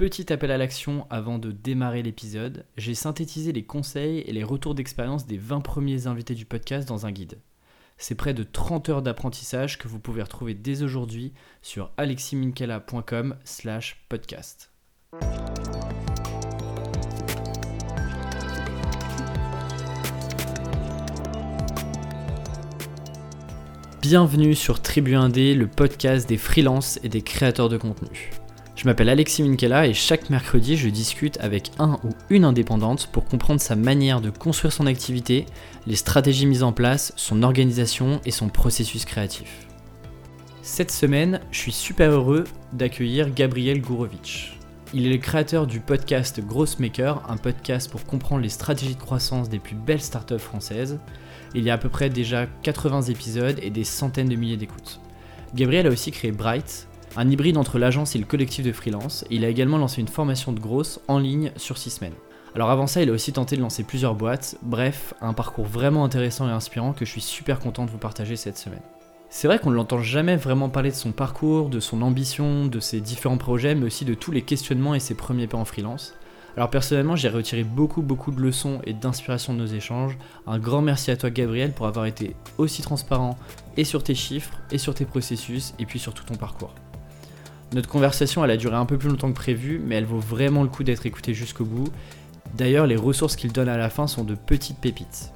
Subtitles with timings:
[0.00, 4.74] Petit appel à l'action avant de démarrer l'épisode, j'ai synthétisé les conseils et les retours
[4.74, 7.38] d'expérience des 20 premiers invités du podcast dans un guide.
[7.98, 14.06] C'est près de 30 heures d'apprentissage que vous pouvez retrouver dès aujourd'hui sur aleximinkela.com slash
[14.08, 14.72] podcast.
[24.00, 28.30] Bienvenue sur Tribu Indé, le podcast des freelances et des créateurs de contenu.
[28.80, 33.26] Je m'appelle Alexis Minkela et chaque mercredi je discute avec un ou une indépendante pour
[33.26, 35.44] comprendre sa manière de construire son activité,
[35.86, 39.66] les stratégies mises en place, son organisation et son processus créatif.
[40.62, 44.58] Cette semaine, je suis super heureux d'accueillir Gabriel Gourovitch.
[44.94, 49.50] Il est le créateur du podcast Grossmaker, un podcast pour comprendre les stratégies de croissance
[49.50, 50.98] des plus belles startups françaises.
[51.54, 55.02] Il y a à peu près déjà 80 épisodes et des centaines de milliers d'écoutes.
[55.54, 59.44] Gabriel a aussi créé Bright, un hybride entre l'agence et le collectif de freelance, il
[59.44, 62.14] a également lancé une formation de grosse en ligne sur 6 semaines.
[62.54, 66.04] Alors avant ça, il a aussi tenté de lancer plusieurs boîtes, bref, un parcours vraiment
[66.04, 68.82] intéressant et inspirant que je suis super content de vous partager cette semaine.
[69.28, 72.80] C'est vrai qu'on ne l'entend jamais vraiment parler de son parcours, de son ambition, de
[72.80, 76.14] ses différents projets, mais aussi de tous les questionnements et ses premiers pas en freelance.
[76.56, 80.18] Alors personnellement, j'ai retiré beaucoup beaucoup de leçons et d'inspiration de nos échanges.
[80.48, 83.38] Un grand merci à toi Gabriel pour avoir été aussi transparent
[83.76, 86.74] et sur tes chiffres, et sur tes processus, et puis sur tout ton parcours.
[87.72, 90.64] Notre conversation, elle a duré un peu plus longtemps que prévu, mais elle vaut vraiment
[90.64, 91.88] le coup d'être écoutée jusqu'au bout.
[92.56, 95.32] D'ailleurs, les ressources qu'il donne à la fin sont de petites pépites.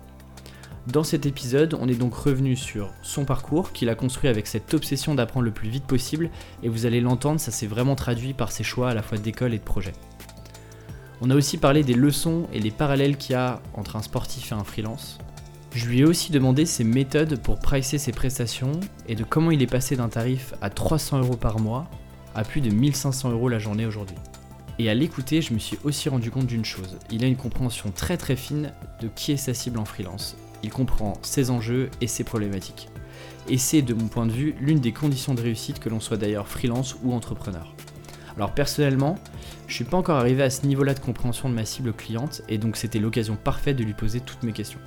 [0.88, 4.74] Dans cet épisode, on est donc revenu sur son parcours, qu'il a construit avec cette
[4.74, 6.28] obsession d'apprendre le plus vite possible,
[6.62, 9.54] et vous allez l'entendre, ça s'est vraiment traduit par ses choix à la fois d'école
[9.54, 9.92] et de projet.
[11.20, 14.50] On a aussi parlé des leçons et les parallèles qu'il y a entre un sportif
[14.50, 15.18] et un freelance.
[15.72, 18.72] Je lui ai aussi demandé ses méthodes pour pricer ses prestations
[19.08, 21.88] et de comment il est passé d'un tarif à 300 euros par mois
[22.34, 24.16] à plus de 1500 euros la journée aujourd'hui.
[24.78, 26.98] Et à l'écouter, je me suis aussi rendu compte d'une chose.
[27.10, 30.36] Il a une compréhension très très fine de qui est sa cible en freelance.
[30.62, 32.88] Il comprend ses enjeux et ses problématiques.
[33.48, 36.16] Et c'est, de mon point de vue, l'une des conditions de réussite que l'on soit
[36.16, 37.74] d'ailleurs freelance ou entrepreneur.
[38.36, 39.16] Alors personnellement,
[39.68, 42.58] je suis pas encore arrivé à ce niveau-là de compréhension de ma cible cliente et
[42.58, 44.80] donc c'était l'occasion parfaite de lui poser toutes mes questions.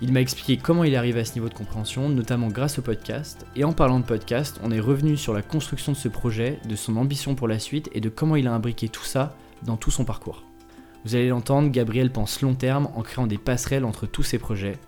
[0.00, 2.82] Il m'a expliqué comment il est arrivé à ce niveau de compréhension, notamment grâce au
[2.82, 3.46] podcast.
[3.56, 6.76] Et en parlant de podcast, on est revenu sur la construction de ce projet, de
[6.76, 9.90] son ambition pour la suite et de comment il a imbriqué tout ça dans tout
[9.90, 10.44] son parcours.
[11.04, 14.78] Vous allez l'entendre, Gabriel pense long terme en créant des passerelles entre tous ses projets.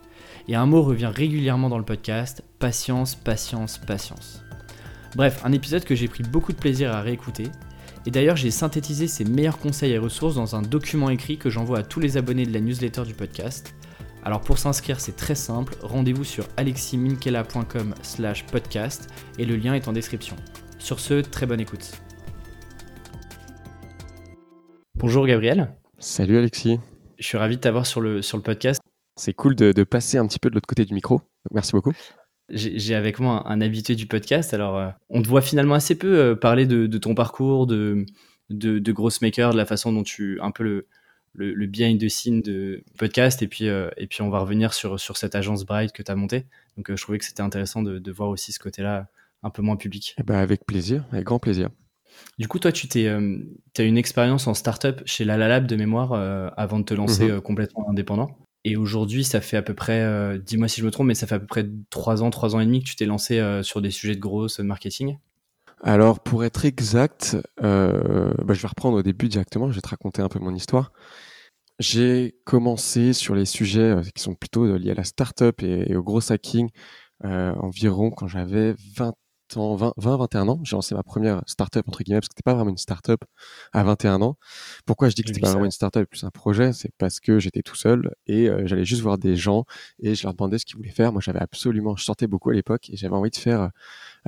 [0.47, 4.43] Et un mot revient régulièrement dans le podcast, patience, patience, patience.
[5.17, 7.49] Bref, un épisode que j'ai pris beaucoup de plaisir à réécouter.
[8.07, 11.81] Et d'ailleurs, j'ai synthétisé ses meilleurs conseils et ressources dans un document écrit que j'envoie
[11.81, 13.75] à tous les abonnés de la newsletter du podcast.
[14.23, 19.09] Alors pour s'inscrire, c'est très simple, rendez-vous sur aleximinkela.com slash podcast
[19.39, 20.37] et le lien est en description.
[20.79, 21.93] Sur ce, très bonne écoute.
[24.95, 25.75] Bonjour Gabriel.
[25.99, 26.79] Salut Alexis.
[27.19, 28.83] Je suis ravi de t'avoir sur le, sur le podcast.
[29.17, 31.23] C'est cool de, passer un petit peu de l'autre côté du micro.
[31.51, 31.93] merci beaucoup.
[32.51, 34.53] J'ai avec moi un, habitué du podcast.
[34.53, 38.05] Alors, euh, on te voit finalement assez peu euh, parler de, ton parcours, de,
[38.51, 40.87] de, de Grossmaker, de la façon dont tu un peu le,
[41.35, 44.75] le, le behind the scene de podcast et puis, euh, et puis on va revenir
[44.75, 46.47] sur, sur cette agence Bright que tu as montée.
[46.77, 49.09] Donc euh, je trouvais que c'était intéressant de, de, voir aussi ce côté-là
[49.43, 50.15] un peu moins public.
[50.19, 51.71] Eh ben avec plaisir, avec grand plaisir.
[52.39, 53.39] Du coup, toi, tu t'es, euh,
[53.79, 56.13] as une expérience en startup chez La Lab de mémoire
[56.57, 57.41] avant de te lancer mhm.
[57.41, 58.37] complètement indépendant.
[58.65, 61.37] Et aujourd'hui, ça fait à peu près, dis-moi si je me trompe, mais ça fait
[61.37, 63.91] à peu près 3 ans, 3 ans et demi que tu t'es lancé sur des
[63.91, 65.17] sujets de grosse marketing.
[65.83, 69.89] Alors, pour être exact, euh, bah, je vais reprendre au début directement, je vais te
[69.89, 70.93] raconter un peu mon histoire.
[71.81, 75.97] J'ai commencé sur les sujets euh, qui sont plutôt euh, liés à la startup et,
[75.97, 76.69] au gros hacking
[77.25, 79.15] euh, environ quand j'avais 20
[79.57, 80.61] ans, 20, 20 21 ans.
[80.63, 83.25] J'ai lancé ma première startup entre guillemets parce que c'était pas vraiment une startup
[83.73, 84.37] à 21 ans.
[84.87, 87.39] Pourquoi je dis que c'était pas vraiment une startup plus un projet, c'est parce que
[87.39, 89.65] j'étais tout seul et j'allais juste voir des gens
[90.01, 91.13] et je leur demandais ce qu'ils voulaient faire.
[91.13, 93.71] Moi, j'avais absolument, je sortais beaucoup à l'époque et j'avais envie de faire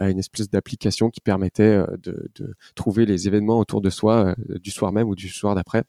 [0.00, 4.93] une espèce d'application qui permettait de, de, trouver les événements autour de soi du soir
[4.93, 5.84] même ou du soir d'après.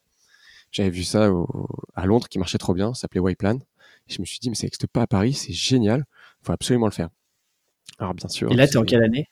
[0.70, 1.30] J'avais vu ça
[1.94, 3.20] à Londres qui marchait trop bien, ça s'appelait.
[4.08, 6.04] Et je me suis dit, mais ça n'existe pas à Paris, c'est génial,
[6.42, 7.10] il faut absolument le faire.
[7.98, 8.50] Alors bien sûr.
[8.50, 9.28] Et là, tu es en quelle année?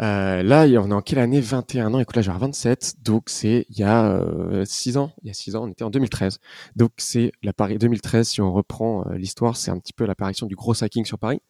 [0.00, 1.40] Euh, là, on est en quelle année?
[1.40, 2.00] 21 ans.
[2.00, 2.96] Écoute, là, j'ai 27.
[3.02, 4.20] Donc, c'est il y a
[4.64, 5.12] 6 euh, ans.
[5.22, 6.38] Il y a 6 ans, on était en 2013.
[6.76, 8.28] Donc, c'est la Paris 2013.
[8.28, 11.40] Si on reprend euh, l'histoire, c'est un petit peu l'apparition du gros hacking sur Paris.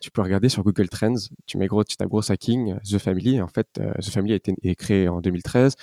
[0.00, 1.14] Tu peux regarder sur Google Trends.
[1.46, 3.40] Tu mets gros, tu tapes gros hacking, The Family.
[3.40, 5.74] En fait, The Family a été créé en 2013.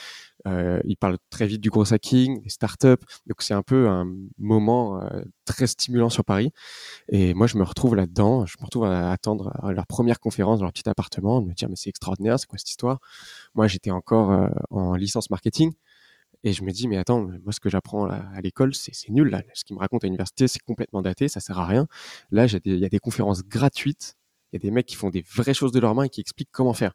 [0.48, 3.04] Euh, il parle très vite du gros hacking, des startups.
[3.26, 4.08] Donc c'est un peu un
[4.38, 6.52] moment euh, très stimulant sur Paris.
[7.10, 8.46] Et moi, je me retrouve là-dedans.
[8.46, 11.70] Je me retrouve à attendre leur première conférence dans leur petit appartement, de me dire
[11.70, 13.00] mais c'est extraordinaire, c'est quoi cette histoire?
[13.56, 15.72] Moi, j'étais encore euh, en licence marketing.
[16.44, 19.44] Et je me dis, mais attends, moi, ce que j'apprends à l'école, c'est nul.
[19.56, 21.88] Ce qu'ils me racontent à l'université, c'est complètement daté, ça sert à rien.
[22.30, 24.16] Là, il y a des conférences gratuites.
[24.52, 26.22] Il y a des mecs qui font des vraies choses de leurs mains et qui
[26.22, 26.94] expliquent comment faire.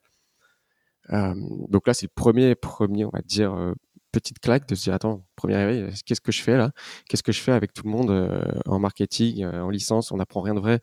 [1.13, 1.35] Euh,
[1.69, 3.75] donc là, c'est le premier, premier, on va dire, euh,
[4.13, 6.73] petite claque de se dire attends, premier réveil, qu'est-ce que je fais là?
[7.09, 10.11] Qu'est-ce que je fais avec tout le monde euh, en marketing, en licence?
[10.11, 10.81] On n'apprend rien de vrai,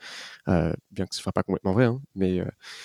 [0.92, 2.42] bien que ce soit pas complètement vrai, hein, mais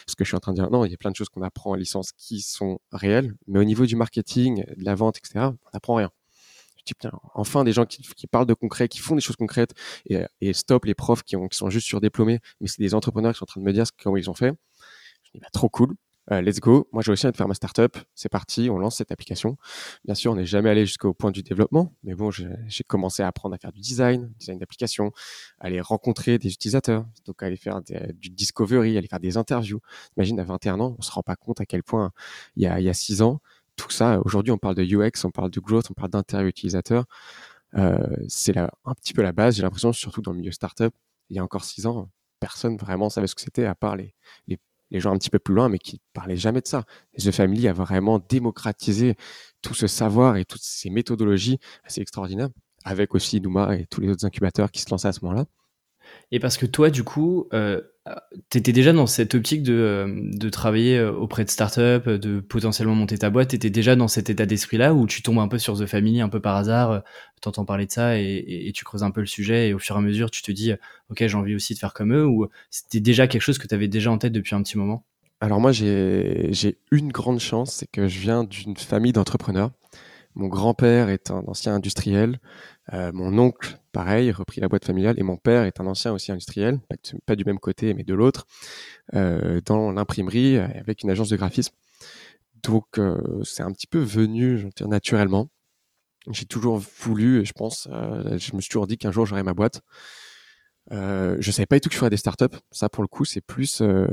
[0.09, 1.29] ce que je suis en train de dire, non, il y a plein de choses
[1.29, 5.19] qu'on apprend en licence qui sont réelles, mais au niveau du marketing, de la vente,
[5.19, 6.11] etc., on n'apprend rien.
[7.35, 9.73] Enfin des gens qui, parlent de concret, qui font des choses concrètes,
[10.07, 13.47] et, stop les profs qui sont juste surdiplômés, mais c'est des entrepreneurs qui sont en
[13.47, 14.53] train de me dire comment ils ont fait.
[15.25, 15.95] Je dis, bah, trop cool.
[16.33, 16.89] Euh, let's go.
[16.93, 17.99] Moi, j'ai aussi envie de faire ma startup.
[18.15, 19.59] C'est parti, on lance cette application.
[20.05, 23.27] Bien sûr, on n'est jamais allé jusqu'au point du développement, mais bon, j'ai commencé à
[23.27, 25.13] apprendre à faire du design, design d'application,
[25.61, 29.81] aller rencontrer des utilisateurs, donc aller faire du discovery, aller faire des interviews.
[30.17, 32.13] Imagine, à 21 ans, on se rend pas compte à quel point
[32.57, 33.41] il y a, il y a 6 ans,
[33.77, 37.05] tout ça, aujourd'hui, on parle de UX, on parle de growth, on parle d'interview utilisateur.
[37.75, 37.99] Euh,
[38.29, 40.95] c'est un petit peu la base, j'ai l'impression, surtout dans le milieu startup.
[41.29, 44.15] Il y a encore 6 ans, personne vraiment savait ce que c'était à part les
[44.93, 46.85] les gens un petit peu plus loin, mais qui parlaient jamais de ça.
[47.19, 49.17] The Family a vraiment démocratisé
[49.63, 52.51] tout ce savoir et toutes ces méthodologies assez extraordinaires,
[52.85, 55.47] avec aussi Nouma et tous les autres incubateurs qui se lançaient à ce moment-là.
[56.31, 57.81] Et parce que toi, du coup, euh,
[58.51, 62.95] tu étais déjà dans cette optique de, euh, travailler euh, auprès de startups, de potentiellement
[62.95, 63.49] monter ta boîte.
[63.51, 66.21] Tu étais déjà dans cet état d'esprit-là où tu tombes un peu sur The Family
[66.21, 67.03] un peu par hasard,
[67.43, 69.79] tu entends parler de ça et, et, tu creuses un peu le sujet et au
[69.79, 70.73] fur et à mesure, tu te dis,
[71.11, 73.75] OK, j'ai envie aussi de faire comme eux ou c'était déjà quelque chose que tu
[73.75, 75.05] avais déjà en tête depuis un petit moment?
[75.41, 79.73] Alors moi, j'ai une grande chance, c'est que je viens d'une famille d'entrepreneurs.
[80.35, 82.41] Mon grand-père est un ancien industriel.
[82.93, 85.19] Euh, mon oncle, pareil, repris la boîte familiale.
[85.19, 86.81] Et mon père est un ancien aussi industriel,
[87.27, 88.47] pas, du même côté, mais de l'autre,
[89.15, 91.75] euh, dans l'imprimerie avec une agence de graphisme.
[92.63, 95.49] Donc, euh, c'est un petit peu venu, naturellement.
[96.31, 99.83] J'ai toujours voulu, je pense, je me suis toujours dit qu'un jour j'aurais ma boîte.
[100.91, 102.57] Euh, je savais pas du tout que je ferais des startups.
[102.71, 104.07] Ça, pour le coup, c'est plus euh,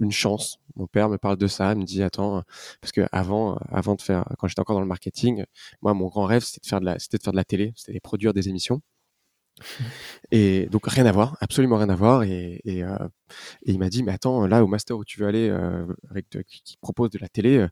[0.00, 0.58] une chance.
[0.74, 2.42] Mon père me parle de ça, me dit attends,
[2.80, 5.44] parce que avant, avant de faire, quand j'étais encore dans le marketing,
[5.82, 6.80] moi, mon grand rêve, c'était de faire
[7.32, 8.82] de la, télé, c'était de produire des émissions.
[10.32, 12.24] Et donc rien à voir, absolument rien à voir.
[12.24, 13.08] Et, euh,
[13.62, 16.76] il m'a dit mais attends, là au master où tu veux aller, euh, avec qui,
[16.80, 17.66] propose de la télé,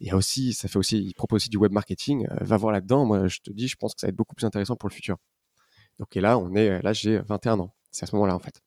[0.00, 2.26] il y a aussi, ça fait aussi, il propose aussi du web marketing.
[2.40, 3.04] va voir là-dedans.
[3.04, 4.94] Moi, je te dis, je pense que ça va être beaucoup plus intéressant pour le
[4.94, 5.16] futur.
[5.98, 7.74] Donc et là, on est, là j'ai 21 ans.
[7.90, 8.62] C'est à ce moment-là, en fait.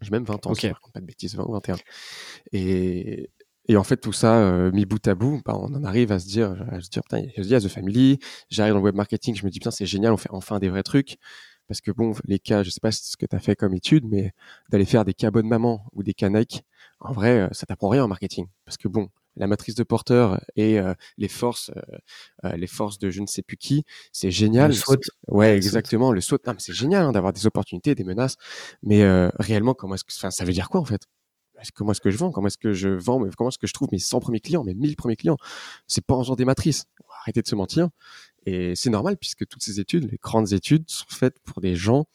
[0.00, 0.68] J'ai même 20 ans, okay.
[0.68, 1.76] si pas de bêtises, 20 ou 21.
[2.52, 3.30] Et,
[3.68, 6.18] et en fait, tout ça, euh, mis bout à bout, bah, on en arrive à
[6.18, 8.18] se dire, à se dire, putain, il y a The Family,
[8.50, 10.68] j'arrive dans le web marketing, je me dis, putain, c'est génial, on fait enfin des
[10.68, 11.16] vrais trucs.
[11.66, 14.06] Parce que bon, les cas, je sais pas ce que tu as fait comme étude,
[14.06, 14.32] mais
[14.70, 16.62] d'aller faire des cas bonne maman ou des cas Nike,
[17.00, 18.46] en vrai, euh, ça t'apprend rien en marketing.
[18.64, 21.80] Parce que bon, la matrice de Porter et euh, les forces, euh,
[22.44, 24.70] euh, les forces de je ne sais plus qui, c'est génial.
[24.70, 24.96] Le saut.
[25.28, 26.38] Ouais, exactement, le saut.
[26.46, 28.36] Non, mais c'est génial hein, d'avoir des opportunités, des menaces.
[28.82, 29.04] Mais
[29.38, 31.02] réellement, comment est-ce que, enfin, ça veut dire quoi en fait?
[31.74, 32.30] Comment est-ce que je vends?
[32.30, 34.74] Comment est-ce que je vends Comment est-ce que je trouve mes 100 premiers clients, mes
[34.74, 35.36] 1000 premiers clients?
[35.88, 36.84] C'est pas en faisant des matrices.
[37.22, 37.88] Arrêtez de se mentir.
[38.46, 42.06] Et c'est normal puisque toutes ces études, les grandes études, sont faites pour des gens,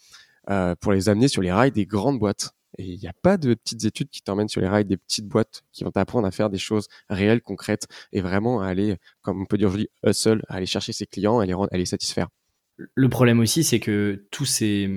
[0.80, 2.54] pour les amener sur les rails des grandes boîtes.
[2.78, 5.28] Et il n'y a pas de petites études qui t'emmènent sur les rails des petites
[5.28, 9.42] boîtes qui vont t'apprendre à faire des choses réelles, concrètes et vraiment à aller, comme
[9.42, 12.28] on peut dire aujourd'hui, hustle, à aller chercher ses clients, à les, à les satisfaire.
[12.78, 14.90] Le problème aussi, c'est que tous ces,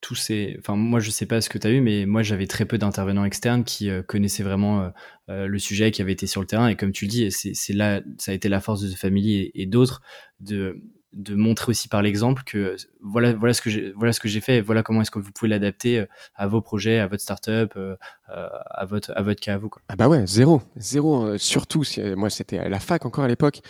[0.00, 2.48] tous ces, enfin moi je sais pas ce que tu as eu, mais moi j'avais
[2.48, 4.88] très peu d'intervenants externes qui euh, connaissaient vraiment euh,
[5.28, 6.66] euh, le sujet, qui avaient été sur le terrain.
[6.66, 9.36] Et comme tu le dis, c'est là, ça a été la force de The Family
[9.36, 10.02] et, et d'autres
[10.40, 14.28] de de montrer aussi par l'exemple que voilà voilà ce que j'ai voilà ce que
[14.28, 17.08] j'ai fait et voilà comment est-ce que vous pouvez l'adapter euh, à vos projets à
[17.08, 17.96] votre startup euh,
[18.28, 19.82] euh, à votre à votre cas à vous quoi.
[19.88, 21.82] ah bah ouais zéro zéro surtout
[22.16, 23.60] moi c'était à la fac encore à l'époque.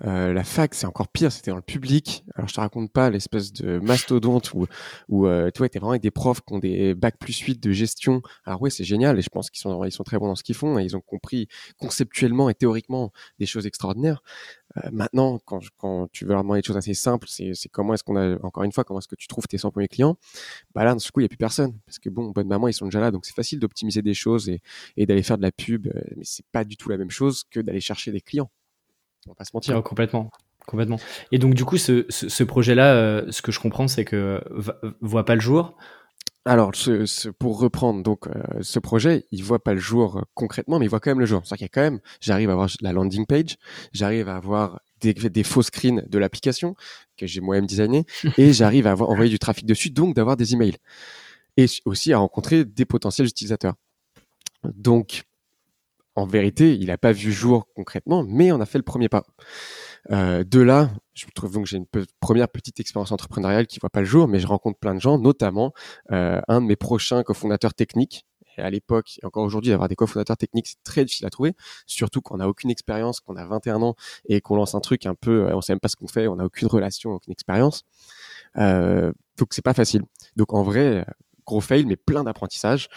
[0.00, 2.24] La fac c'est encore pire c'était dans le public.
[2.34, 4.66] Alors je te raconte pas l'espèce de mastodonte où
[5.08, 7.70] où tu vois t'es vraiment avec des profs qui ont des bacs plus 8 de
[7.70, 8.22] gestion.
[8.44, 10.42] Alors ouais c'est génial et je pense qu'ils sont ils sont très bons dans ce
[10.42, 14.08] qu'ils font et ils ont compris conceptuellement et théoriquement des choses extraordinaires.
[14.16, 14.57] euh,
[14.92, 18.16] maintenant, quand, quand, tu veux leur demander des choses assez simples, c'est comment est-ce qu'on
[18.16, 20.16] a, encore une fois, comment est-ce que tu trouves tes 100 premiers clients
[20.74, 21.78] Bah là, dans ce coup, il n'y a plus personne.
[21.86, 23.10] Parce que bon, bonne maman, ils sont déjà là.
[23.10, 24.60] Donc c'est facile d'optimiser des choses et,
[24.96, 25.86] et d'aller faire de la pub.
[25.86, 28.50] Euh, mais c'est pas du tout la même chose que d'aller chercher des clients.
[29.26, 29.82] On va pas se mentir.
[29.82, 30.30] complètement.
[30.66, 30.98] Complètement.
[31.32, 34.42] Et donc, du coup, ce, ce, ce projet-là, euh, ce que je comprends, c'est que
[35.00, 35.76] voit pas le jour.
[36.48, 40.78] Alors, ce, pour reprendre donc euh, ce projet, il voit pas le jour euh, concrètement,
[40.78, 41.42] mais il voit quand même le jour.
[41.44, 43.58] C'est-à-dire qu'il y a quand même, j'arrive à avoir la landing page,
[43.92, 46.74] j'arrive à avoir des, des faux screens de l'application
[47.18, 48.06] que j'ai moi-même designé
[48.38, 50.78] et j'arrive à avoir, envoyer du trafic dessus, donc d'avoir des emails
[51.58, 53.74] et aussi à rencontrer des potentiels utilisateurs.
[54.64, 55.24] Donc,
[56.14, 59.26] en vérité, il n'a pas vu jour concrètement, mais on a fait le premier pas.
[60.10, 61.86] Euh, de là, je trouve donc j'ai une
[62.20, 65.18] première petite expérience entrepreneuriale qui voit pas le jour, mais je rencontre plein de gens,
[65.18, 65.72] notamment
[66.12, 68.24] euh, un de mes prochains cofondateurs techniques.
[68.56, 71.54] Et à l'époque, et encore aujourd'hui, d'avoir des cofondateurs techniques, c'est très difficile à trouver,
[71.86, 73.94] surtout qu'on n'a aucune expérience, qu'on a 21 ans
[74.28, 76.26] et qu'on lance un truc un peu, euh, on sait même pas ce qu'on fait,
[76.26, 77.84] on n'a aucune relation, aucune expérience.
[78.56, 80.02] Euh, donc c'est pas facile.
[80.36, 81.06] Donc en vrai,
[81.48, 82.88] gros fail, mais plein d'apprentissage.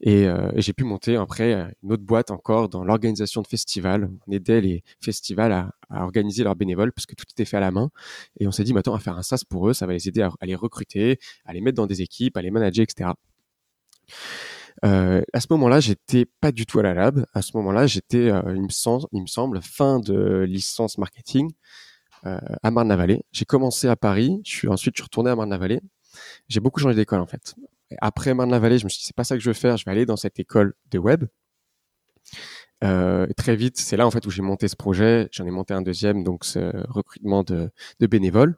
[0.00, 4.10] Et, euh, j'ai pu monter après une autre boîte encore dans l'organisation de festivals.
[4.26, 7.70] On aidait les festivals à, organiser leurs bénévoles parce que tout était fait à la
[7.70, 7.90] main.
[8.40, 9.74] Et on s'est dit, maintenant, on va faire un SaaS pour eux.
[9.74, 12.50] Ça va les aider à, les recruter, à les mettre dans des équipes, à les
[12.50, 13.10] manager, etc.
[14.84, 17.24] Euh, à ce moment-là, j'étais pas du tout à la lab.
[17.32, 21.52] À ce moment-là, j'étais, euh, il, me semble, fin de licence marketing
[22.26, 23.24] euh, à Marne-la-Vallée.
[23.32, 24.40] J'ai commencé à Paris.
[24.44, 25.80] Je suis ensuite je suis retourné à Marne-la-Vallée.
[26.48, 27.54] J'ai beaucoup changé d'école en fait
[28.00, 29.90] après Marne-la-Vallée, je me suis dit, c'est pas ça que je veux faire, je vais
[29.90, 31.24] aller dans cette école de web.
[32.82, 35.28] Euh, très vite, c'est là en fait où j'ai monté ce projet.
[35.32, 38.56] J'en ai monté un deuxième, donc ce recrutement de, bénévoles.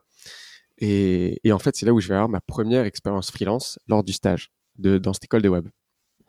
[0.78, 4.12] Et, en fait, c'est là où je vais avoir ma première expérience freelance lors du
[4.12, 5.68] stage de, dans cette école de web.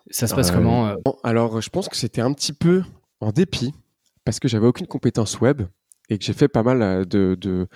[0.10, 2.84] Ça se passe comment euh Alors, je pense que c'était un petit peu
[3.20, 3.74] en dépit
[4.24, 5.64] parce que j'avais aucune compétence web
[6.10, 7.68] et que j'ai fait pas mal euh, de, de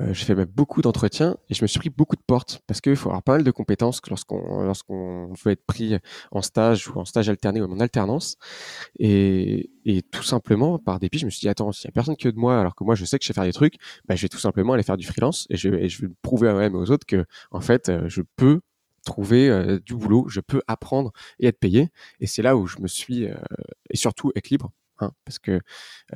[0.00, 2.96] euh, j'ai fait beaucoup d'entretiens et je me suis pris beaucoup de portes parce qu'il
[2.96, 5.96] faut avoir pas mal de compétences lorsqu'on lorsqu'on veut être pris
[6.30, 8.36] en stage ou en stage alterné ou en alternance
[8.98, 12.16] et, et tout simplement par dépit je me suis dit attends s'il y a personne
[12.16, 13.74] que de moi alors que moi je sais que je sais faire des trucs
[14.06, 16.48] bah, je vais tout simplement aller faire du freelance et je, et je vais prouver
[16.48, 18.60] à moi-même et aux autres que en fait euh, je peux
[19.04, 21.88] trouver du boulot, je peux apprendre et être payé.
[22.20, 25.60] Et c'est là où je me suis, et surtout être libre, Hein, parce que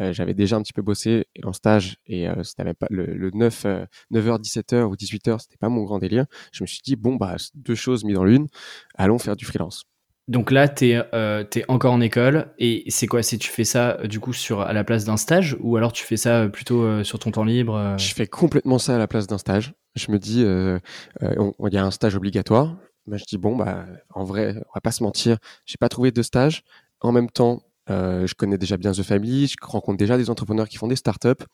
[0.01, 3.31] euh, j'avais déjà un petit peu bossé en stage et euh, c'était pas le, le
[3.33, 3.67] 9
[4.12, 6.27] 9h 17h ou 18h c'était pas mon grand délire.
[6.53, 8.49] Je me suis dit bon bah deux choses mises dans l'une
[8.97, 9.85] allons faire du freelance.
[10.27, 13.23] Donc là tu es, euh, encore en école et c'est quoi?
[13.23, 16.05] Si tu fais ça du coup sur à la place d'un stage ou alors tu
[16.05, 19.39] fais ça plutôt sur ton temps libre je fais complètement ça à la place d'un
[19.39, 19.75] stage.
[19.95, 22.77] Je me dis il y a un stage obligatoire.
[23.07, 26.11] Bah, je dis bon bah en vrai on va pas se mentir j'ai pas trouvé
[26.11, 26.65] de stage.
[27.01, 30.69] En même temps euh, je connais déjà bien The Family, je rencontre déjà des entrepreneurs
[30.69, 31.45] qui font des startups.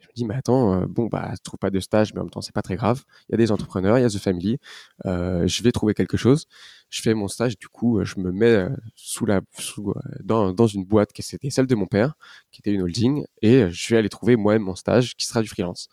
[0.00, 2.24] Je me dis, mais attends, euh, bon, bah, je trouve pas de stage, mais en
[2.24, 3.02] même temps, c'est pas très grave.
[3.28, 4.58] Il y a des entrepreneurs, il y a The Family.
[5.06, 6.46] Euh, je vais trouver quelque chose.
[6.90, 10.84] Je fais mon stage, du coup, je me mets sous la, sous, dans, dans une
[10.84, 12.14] boîte qui était celle de mon père,
[12.50, 15.48] qui était une holding, et je vais aller trouver moi-même mon stage, qui sera du
[15.48, 15.88] freelance.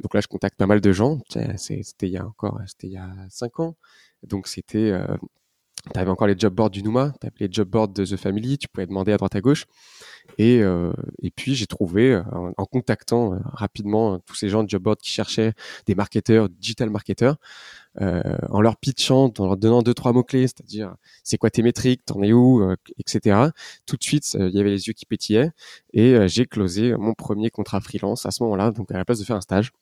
[0.00, 1.20] Donc là, je contacte pas mal de gens.
[1.30, 3.76] C'était il y a encore, c'était il y a cinq ans.
[4.22, 4.92] Donc c'était
[5.92, 8.16] tu avais encore les job boards du Numa, tu avais les job boards de The
[8.16, 9.66] Family, tu pouvais demander à droite à gauche.
[10.38, 12.22] Et, euh, et puis j'ai trouvé, euh,
[12.56, 15.52] en, contactant euh, rapidement tous ces gens de job board qui cherchaient
[15.86, 17.36] des marketeurs, digital marketeurs,
[17.98, 22.22] en leur pitchant, en leur donnant deux, trois mots-clés, c'est-à-dire c'est quoi tes métriques, t'en
[22.22, 22.62] es où,
[22.98, 23.48] etc.
[23.86, 25.50] Tout de suite, il y avait les yeux qui pétillaient
[25.94, 29.24] et j'ai closé mon premier contrat freelance à ce moment-là, donc à la place de
[29.24, 29.72] faire un stage.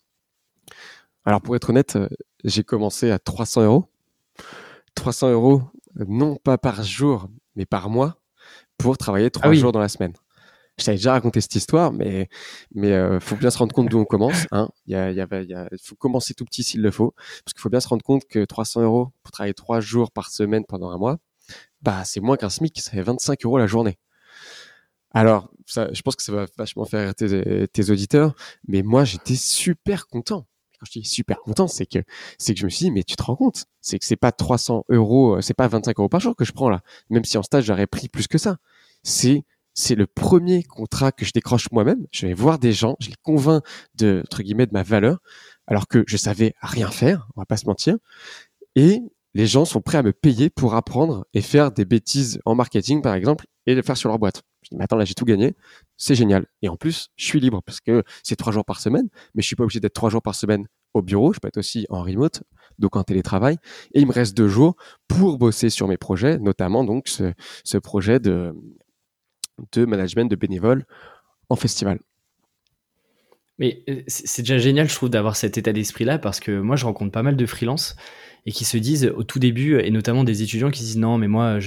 [1.24, 1.98] Alors pour être honnête,
[2.44, 3.86] j'ai commencé à 300 euros.
[4.94, 5.62] 300 euros,
[5.96, 8.20] non pas par jour, mais par mois,
[8.78, 10.12] pour travailler trois ah jours dans la semaine.
[10.78, 12.28] Je t'avais déjà raconté cette histoire, mais
[12.74, 14.46] mais euh, faut bien se rendre compte d'où on commence.
[14.50, 14.68] Hein.
[14.86, 17.12] Il y a, y a, y a, faut commencer tout petit s'il le faut,
[17.44, 20.30] parce qu'il faut bien se rendre compte que 300 euros pour travailler trois jours par
[20.30, 21.18] semaine pendant un mois,
[21.82, 23.98] bah c'est moins qu'un SMIC, ça fait 25 euros la journée.
[25.12, 28.34] Alors, ça, je pense que ça va vachement faire tes, tes auditeurs,
[28.66, 30.46] mais moi j'étais super content
[30.84, 31.98] je suis super content, c'est que
[32.38, 34.32] c'est que je me suis dit, mais tu te rends compte, c'est que c'est pas
[34.32, 36.82] 300 euros, euh, c'est pas 25 euros par jour que je prends là.
[37.10, 38.58] Même si en stage j'aurais pris plus que ça.
[39.02, 42.06] C'est c'est le premier contrat que je décroche moi-même.
[42.12, 43.62] Je vais voir des gens, je les convainc
[43.96, 45.18] de entre guillemets de ma valeur,
[45.66, 47.96] alors que je savais rien faire, on va pas se mentir.
[48.76, 49.02] Et
[49.34, 53.02] les gens sont prêts à me payer pour apprendre et faire des bêtises en marketing
[53.02, 54.42] par exemple et le faire sur leur boîte.
[54.76, 55.54] Mais attends, là, j'ai tout gagné.
[55.96, 56.46] C'est génial.
[56.62, 59.46] Et en plus, je suis libre parce que c'est trois jours par semaine, mais je
[59.46, 61.32] suis pas obligé d'être trois jours par semaine au bureau.
[61.32, 62.42] Je peux être aussi en remote,
[62.78, 63.56] donc en télétravail.
[63.94, 64.76] Et il me reste deux jours
[65.08, 68.54] pour bosser sur mes projets, notamment donc ce, projet de,
[69.72, 70.84] de management de bénévoles
[71.48, 71.98] en festival.
[73.58, 76.84] Mais euh, c'est déjà génial, je trouve, d'avoir cet état d'esprit-là parce que moi, je
[76.84, 77.94] rencontre pas mal de freelances
[78.46, 81.28] et qui se disent au tout début, et notamment des étudiants qui disent non, mais
[81.28, 81.60] moi,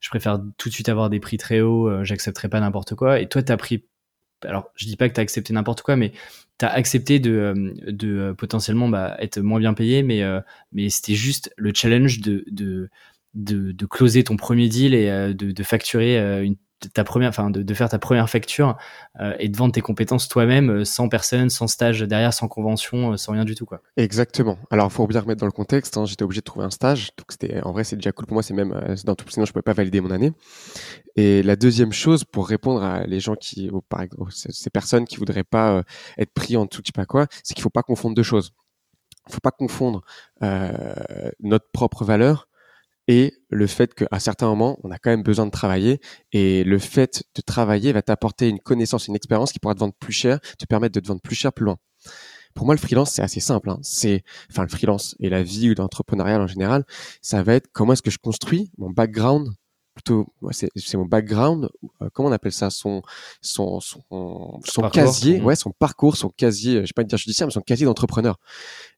[0.00, 3.20] je préfère tout de suite avoir des prix très hauts, euh, j'accepterai pas n'importe quoi.
[3.20, 3.84] Et toi, tu as pris,
[4.44, 6.12] alors je dis pas que tu as accepté n'importe quoi, mais
[6.58, 10.22] tu as accepté de, euh, de euh, potentiellement bah, être moins bien payé, mais,
[10.72, 12.90] mais c'était juste le challenge de, de,
[13.34, 16.56] de, de, closer ton premier deal et de, de facturer une,
[16.88, 18.76] ta première, enfin de, faire ta première facture
[19.20, 23.12] euh, et de vendre tes compétences toi-même, euh, sans personne, sans stage derrière, sans convention,
[23.12, 23.82] euh, sans rien du tout quoi.
[23.96, 24.58] Exactement.
[24.70, 25.96] Alors faut bien remettre dans le contexte.
[25.96, 28.34] Hein, j'étais obligé de trouver un stage, donc c'était en vrai c'est déjà cool pour
[28.34, 28.42] moi.
[28.42, 30.32] C'est même dans tout sinon je pouvais pas valider mon année.
[31.16, 35.16] Et la deuxième chose pour répondre à les gens qui, par exemple, ces personnes qui
[35.16, 35.82] voudraient pas
[36.16, 38.52] être pris en tout, sais pas quoi, c'est qu'il faut pas confondre deux choses.
[39.28, 40.02] Faut pas confondre
[41.40, 42.48] notre propre valeur
[43.10, 46.00] et le fait qu'à certains moments, on a quand même besoin de travailler
[46.30, 49.94] et le fait de travailler va t'apporter une connaissance, une expérience qui pourra te vendre
[49.98, 51.76] plus cher, te permettre de te vendre plus cher plus loin.
[52.54, 53.68] Pour moi, le freelance, c'est assez simple.
[53.68, 53.80] Hein.
[53.82, 56.84] C'est, enfin, le freelance et la vie ou l'entrepreneuriat en général,
[57.20, 59.48] ça va être comment est-ce que je construis mon background.
[59.96, 61.68] Plutôt, c'est, mon background.
[62.02, 63.02] Euh, comment on appelle ça Son,
[63.40, 66.82] son, son, son casier, ouais, son parcours, son casier.
[66.82, 68.38] Je sais pas dire judiciaire, mais son casier d'entrepreneur.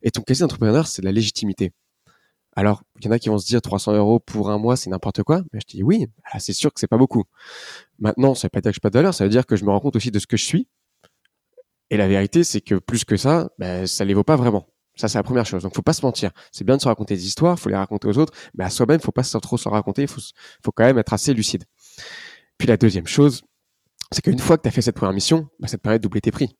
[0.02, 1.73] Et ton casier d'entrepreneur, c'est la légitimité.
[2.54, 4.90] Alors, il y en a qui vont se dire 300 euros pour un mois, c'est
[4.90, 5.42] n'importe quoi.
[5.52, 7.25] Mais je dis oui, ah, c'est sûr que c'est pas beaucoup.
[7.99, 9.64] Maintenant, ça veut pas dire que je pas de valeur, ça veut dire que je
[9.64, 10.68] me rends compte aussi de ce que je suis.
[11.90, 14.66] Et la vérité, c'est que plus que ça, ben, ça les vaut pas vraiment.
[14.94, 15.62] Ça, c'est la première chose.
[15.62, 16.30] Donc, faut pas se mentir.
[16.50, 19.00] C'est bien de se raconter des histoires, faut les raconter aux autres, mais à soi-même,
[19.00, 20.06] faut pas trop se raconter.
[20.06, 20.21] Faut,
[20.64, 21.64] faut quand même être assez lucide.
[22.59, 23.42] Puis la deuxième chose,
[24.11, 26.02] c'est qu'une fois que tu as fait cette première mission, ben, ça te permet de
[26.02, 26.56] doubler tes prix.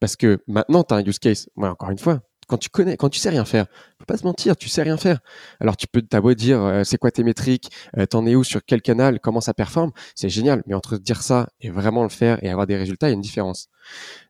[0.00, 1.48] Parce que maintenant, tu as un use case.
[1.56, 2.20] Moi, encore une fois,
[2.50, 3.66] quand tu connais, quand tu sais rien faire,
[4.00, 5.20] faut pas se mentir, tu sais rien faire.
[5.60, 8.64] Alors tu peux t'avoir dire euh, c'est quoi tes métriques, euh, t'en es où sur
[8.64, 10.64] quel canal, comment ça performe, c'est génial.
[10.66, 13.14] Mais entre dire ça et vraiment le faire et avoir des résultats, il y a
[13.14, 13.68] une différence.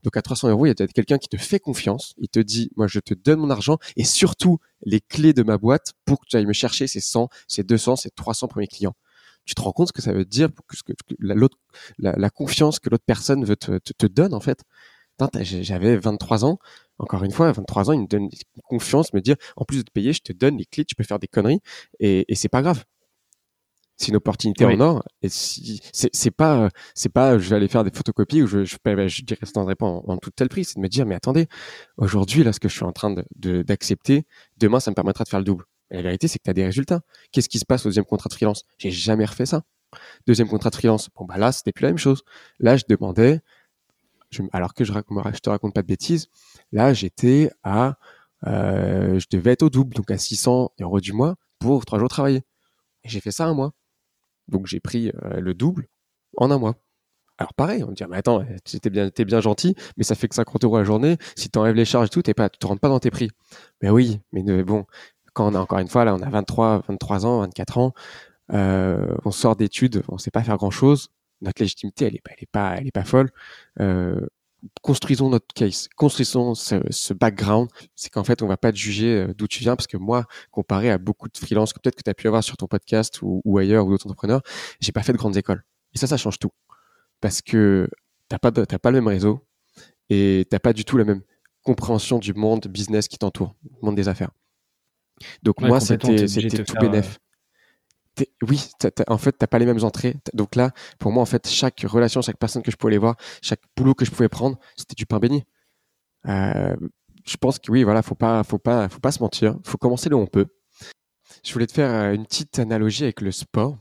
[0.03, 2.41] Donc à 300 euros, il y a peut-être quelqu'un qui te fait confiance, il te
[2.41, 6.21] dit moi je te donne mon argent et surtout les clés de ma boîte pour
[6.21, 8.95] que tu ailles me chercher ces 100, ces 200, ces 300 premiers clients
[9.47, 10.50] tu te rends compte ce que ça veut dire,
[11.99, 14.62] la, confiance que l'autre personne veut te, te, te donne en fait?
[15.43, 16.59] J'avais 23 ans,
[17.00, 18.28] encore une fois, 23 ans, il me donne
[18.64, 21.04] confiance, me dire, en plus de te payer, je te donne les clés, tu peux
[21.04, 21.61] faire des conneries,
[21.99, 22.85] et, et c'est pas grave.
[23.97, 27.85] C'est une opportunité en or, et si, c'est pas, c'est pas, je vais aller faire
[27.85, 30.76] des photocopies ou je, je, je, je dirais, pas en, en tout tel prix, c'est
[30.76, 31.49] de me dire, mais attendez,
[31.99, 34.25] aujourd'hui, là, ce que je suis en train de, d'accepter,
[34.57, 35.64] demain, ça me permettra de faire le double.
[35.90, 37.00] Et la vérité, c'est que tu as des résultats.
[37.33, 38.62] Qu'est-ce qui se passe au deuxième contrat de freelance?
[38.78, 39.64] J'ai jamais refait ça.
[40.26, 42.23] Deuxième contrat de freelance, bon bah là, c'était plus la même chose.
[42.59, 43.40] Là, je demandais,
[44.52, 46.28] alors que je, je te raconte pas de bêtises,
[46.72, 47.99] là j'étais à,
[48.46, 52.08] euh, je devais être au double, donc à 600 euros du mois pour trois jours
[52.08, 52.45] travaillés.
[53.04, 53.73] Et j'ai fait ça un mois.
[54.49, 55.88] Donc j'ai pris euh, le double
[56.36, 56.76] en un mois.
[57.38, 58.45] Alors pareil, on me dit, mais attends,
[58.82, 61.16] t'es bien, gentil, mais ça fait que 50 euros la journée.
[61.36, 63.10] Si tu enlèves les charges et tout, t'es pas, tu te rentres pas dans tes
[63.10, 63.30] prix.
[63.80, 64.84] Mais oui, mais bon,
[65.32, 67.95] quand on a encore une fois, là, on a 23, 23 ans, 24 ans,
[68.52, 71.08] euh, on sort d'études, on sait pas faire grand chose
[71.41, 73.31] notre légitimité, elle est pas, elle est pas, elle est pas folle.
[73.81, 74.21] Euh,
[74.83, 77.69] construisons notre case, construisons ce, ce background.
[77.95, 80.26] C'est qu'en fait, on va pas te juger euh, d'où tu viens, parce que moi,
[80.50, 83.23] comparé à beaucoup de freelances que peut-être que tu as pu avoir sur ton podcast
[83.23, 84.43] ou, ou ailleurs ou d'autres entrepreneurs,
[84.81, 85.65] j'ai pas fait de grandes écoles.
[85.95, 86.53] Et ça, ça change tout,
[87.21, 87.89] parce que
[88.29, 89.45] t'as pas, t'as pas le même réseau
[90.09, 91.23] et t'as pas du tout la même
[91.63, 94.31] compréhension du monde business qui t'entoure, monde des affaires.
[95.43, 97.19] Donc moi, c'était, c'était tout bénef
[98.43, 98.71] oui,
[99.09, 100.17] en fait, t'as pas les mêmes entrées.
[100.35, 103.17] Donc là, pour moi, en fait, chaque relation, chaque personne que je pouvais aller voir,
[103.43, 105.45] chaque boulot que je pouvais prendre, c'était du pain béni.
[106.26, 106.76] Euh,
[107.25, 109.56] je pense que oui, voilà, faut pas, faut pas, faut pas se mentir.
[109.65, 110.47] Faut commencer là où on peut.
[111.45, 113.78] Je voulais te faire euh, une petite analogie avec le sport.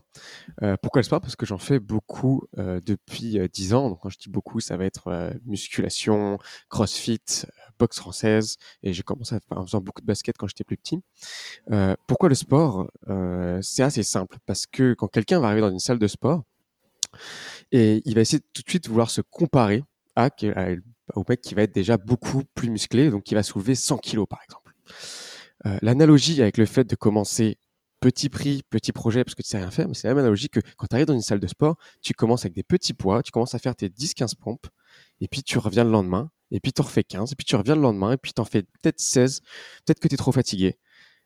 [0.64, 1.22] Euh, pourquoi le sport?
[1.22, 3.90] Parce que j'en fais beaucoup euh, depuis dix ans.
[3.90, 6.38] Donc quand je dis beaucoup, ça va être musculation,
[6.70, 7.20] crossfit,
[7.80, 11.02] boxe française et j'ai commencé à, en faisant beaucoup de basket quand j'étais plus petit.
[11.72, 12.92] Euh, pourquoi le sport?
[13.10, 16.44] Euh, C'est assez simple parce que quand quelqu'un va arriver dans une salle de sport
[17.72, 19.84] et il va essayer tout de suite de vouloir se comparer
[20.16, 20.30] à,
[21.16, 24.28] au mec qui va être déjà beaucoup plus musclé, donc qui va soulever 100 kilos
[24.30, 24.74] par exemple.
[25.66, 27.58] Euh, L'analogie avec le fait de commencer
[28.00, 30.50] petit prix, petit projet parce que tu sais rien faire, mais c'est la même analogie
[30.50, 33.22] que quand tu arrives dans une salle de sport, tu commences avec des petits poids,
[33.24, 34.68] tu commences à faire tes 10-15 pompes,
[35.22, 37.56] et puis tu reviens le lendemain et puis tu en refais 15, et puis tu
[37.56, 39.42] reviens le lendemain, et puis tu en fais peut-être 16,
[39.86, 40.78] peut-être que tu es trop fatigué.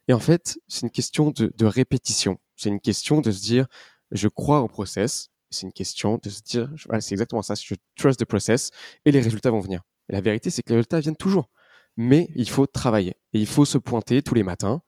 [0.08, 2.38] Et en fait, c'est une question de, répétition.
[2.56, 3.68] C'est une question de se dire,
[4.12, 5.30] je crois au process.
[5.50, 8.72] C'est une question de se dire, c'est exactement ça, je trust the process,
[9.06, 9.82] et les résultats vont venir.
[10.10, 11.50] Et la vérité, c'est que les résultats viennent toujours.
[11.96, 13.16] Mais il faut travailler.
[13.34, 14.82] Et il faut se pointer tous les matins.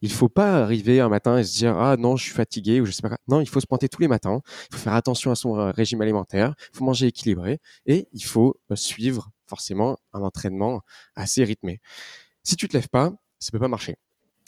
[0.00, 2.86] Il faut pas arriver un matin et se dire, ah non, je suis fatigué, ou
[2.86, 3.16] je sais pas.
[3.28, 4.40] Non, il faut se pointer tous les matins.
[4.70, 6.54] Il faut faire attention à son euh, régime alimentaire.
[6.72, 7.58] Il faut manger équilibré.
[7.86, 10.80] Et il faut euh, suivre forcément un entraînement
[11.16, 11.80] assez rythmé.
[12.44, 13.96] Si tu te lèves pas, ça peut pas marcher.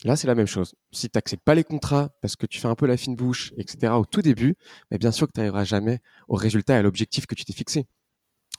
[0.04, 0.74] Là, c'est la même chose.
[0.92, 3.52] Si tu n'acceptes pas les contrats parce que tu fais un peu la fine bouche,
[3.56, 4.56] etc., au tout début,
[4.90, 7.52] mais bien sûr que tu n'arriveras jamais au résultat et à l'objectif que tu t'es
[7.52, 7.86] fixé.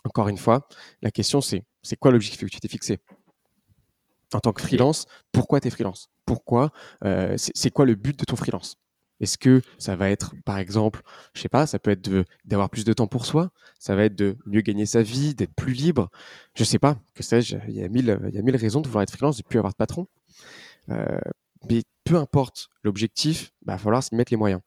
[0.06, 0.68] Encore une fois,
[1.02, 3.00] la question c'est, c'est quoi l'objectif que tu t'es fixé?
[4.34, 6.10] En tant que freelance, pourquoi tu es freelance?
[6.26, 6.72] Pourquoi
[7.04, 8.78] euh, C'est quoi le but de ton freelance?
[9.22, 11.02] Est-ce que ça va être, par exemple,
[11.34, 14.16] je sais pas, ça peut être d'avoir plus de temps pour soi, ça va être
[14.16, 16.10] de mieux gagner sa vie, d'être plus libre,
[16.54, 18.88] je sais pas, que sais-je, il y a mille, il y a mille raisons de
[18.88, 20.08] vouloir être freelance, de plus avoir de patron.
[20.90, 21.20] Euh,
[21.70, 24.62] mais peu importe l'objectif, il bah, va falloir s'y mettre les moyens.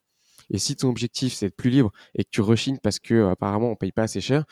[0.50, 3.30] Et si ton objectif c'est d'être plus libre et que tu rechignes parce que euh,
[3.30, 4.44] apparemment on paye pas assez cher,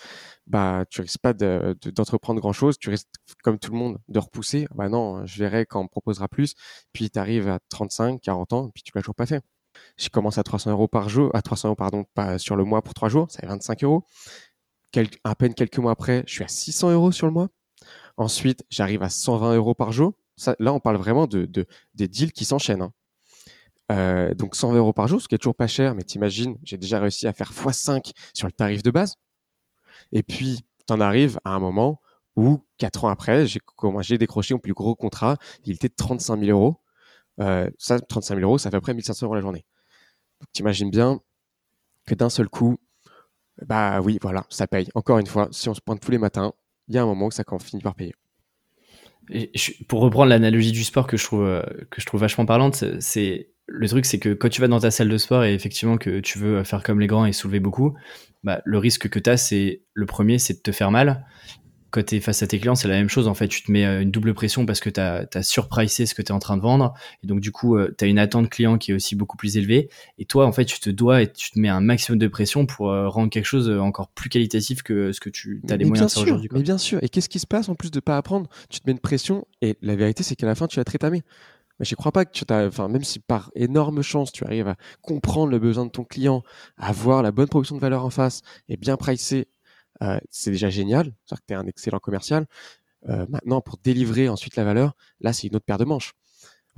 [0.46, 2.78] bah tu risques pas d'entreprendre grand chose.
[2.78, 3.09] Tu risques
[3.42, 4.66] comme tout le monde de repousser.
[4.74, 6.54] Bah non, je verrai quand on me proposera plus.
[6.92, 9.42] Puis tu arrives à 35, 40 ans, puis tu l'as toujours pas fait.
[9.96, 12.82] Je commence à 300 euros par jour, à 300 euros pardon, pas sur le mois
[12.82, 14.04] pour trois jours, ça fait 25 euros.
[15.24, 17.48] à peine quelques mois après, je suis à 600 euros sur le mois.
[18.16, 20.14] Ensuite, j'arrive à 120 euros par jour.
[20.59, 22.82] Là, on parle vraiment de, de des deals qui s'enchaînent.
[22.82, 22.92] Hein.
[23.92, 26.77] Euh, donc 120 euros par jour, ce qui est toujours pas cher, mais t'imagines, j'ai
[26.77, 29.16] déjà réussi à faire x5 sur le tarif de base.
[30.12, 32.01] Et puis, t'en arrives à un moment
[32.37, 35.37] où, quatre ans après, j'ai décroché mon plus gros contrat.
[35.64, 36.81] Il était de 35 000 euros.
[37.40, 39.64] Euh, ça, 35 000 euros, ça fait à peu près 1500 euros la journée.
[40.40, 41.20] Donc, t'imagines bien
[42.07, 42.79] que d'un seul coup,
[43.64, 44.88] bah oui, voilà, ça paye.
[44.94, 46.53] Encore une fois, si on se pointe tous les matins,
[46.88, 48.14] il y a un moment où ça finit par payer.
[49.88, 53.51] Pour reprendre l'analogie du sport que je trouve euh, que je trouve vachement parlante, c'est
[53.68, 56.20] le truc, c'est que quand tu vas dans ta salle de sport et effectivement que
[56.20, 57.94] tu veux faire comme les grands et soulever beaucoup,
[58.44, 61.26] bah, le risque que tu as, c'est le premier, c'est de te faire mal.
[61.90, 63.26] Quand tu es face à tes clients, c'est la même chose.
[63.26, 66.05] En fait, tu te mets euh, une double pression parce que tu as, as surpricé
[66.05, 66.94] ce que tu es en train de vendre.
[67.24, 69.57] Et donc, du coup, euh, tu as une attente client qui est aussi beaucoup plus
[69.57, 69.88] élevée.
[70.18, 72.66] Et toi, en fait, tu te dois et tu te mets un maximum de pression
[72.66, 76.09] pour euh, rendre quelque chose encore plus qualitatif que ce que tu as les moyens
[76.09, 76.50] de faire aujourd'hui.
[76.52, 76.98] Mais bien sûr.
[77.02, 78.48] Et qu'est-ce qui se passe en plus de pas apprendre?
[78.68, 80.90] Tu te mets une pression et la vérité, c'est qu'à la fin, tu vas te
[80.90, 81.22] rétamer.
[81.79, 84.69] Mais je crois pas que tu as, enfin, même si par énorme chance, tu arrives
[84.69, 86.43] à comprendre le besoin de ton client,
[86.77, 89.49] avoir la bonne proposition de valeur en face et bien pricer,
[90.03, 91.12] euh, c'est déjà génial.
[91.25, 92.47] C'est-à-dire que tu es un excellent commercial.
[93.09, 96.12] Euh, maintenant, pour délivrer ensuite la valeur, là, c'est une autre paire de manches.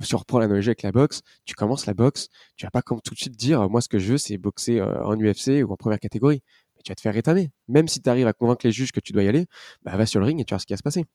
[0.01, 3.01] Si on reprend l'analogie avec la boxe, tu commences la boxe, tu vas pas comme
[3.01, 5.73] tout de suite dire, moi, ce que je veux, c'est boxer euh, en UFC ou
[5.73, 6.41] en première catégorie.
[6.75, 7.51] Mais tu vas te faire rétamer.
[7.67, 9.47] Même si tu arrives à convaincre les juges que tu dois y aller,
[9.83, 11.05] bah, va sur le ring et tu vois ce qui va se passer.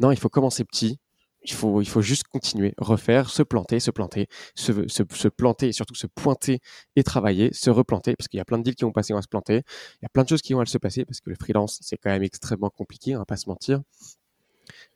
[0.00, 0.98] Non, il faut commencer petit,
[1.46, 5.72] il faut, il faut juste continuer, refaire, se planter, se planter, se, se, planter et
[5.72, 6.60] surtout se pointer
[6.96, 9.16] et travailler, se replanter, parce qu'il y a plein de deals qui vont passer, on
[9.16, 9.62] va se planter.
[10.00, 11.96] Il y a plein de choses qui vont se passer, parce que le freelance, c'est
[11.96, 13.80] quand même extrêmement compliqué, on va pas se mentir.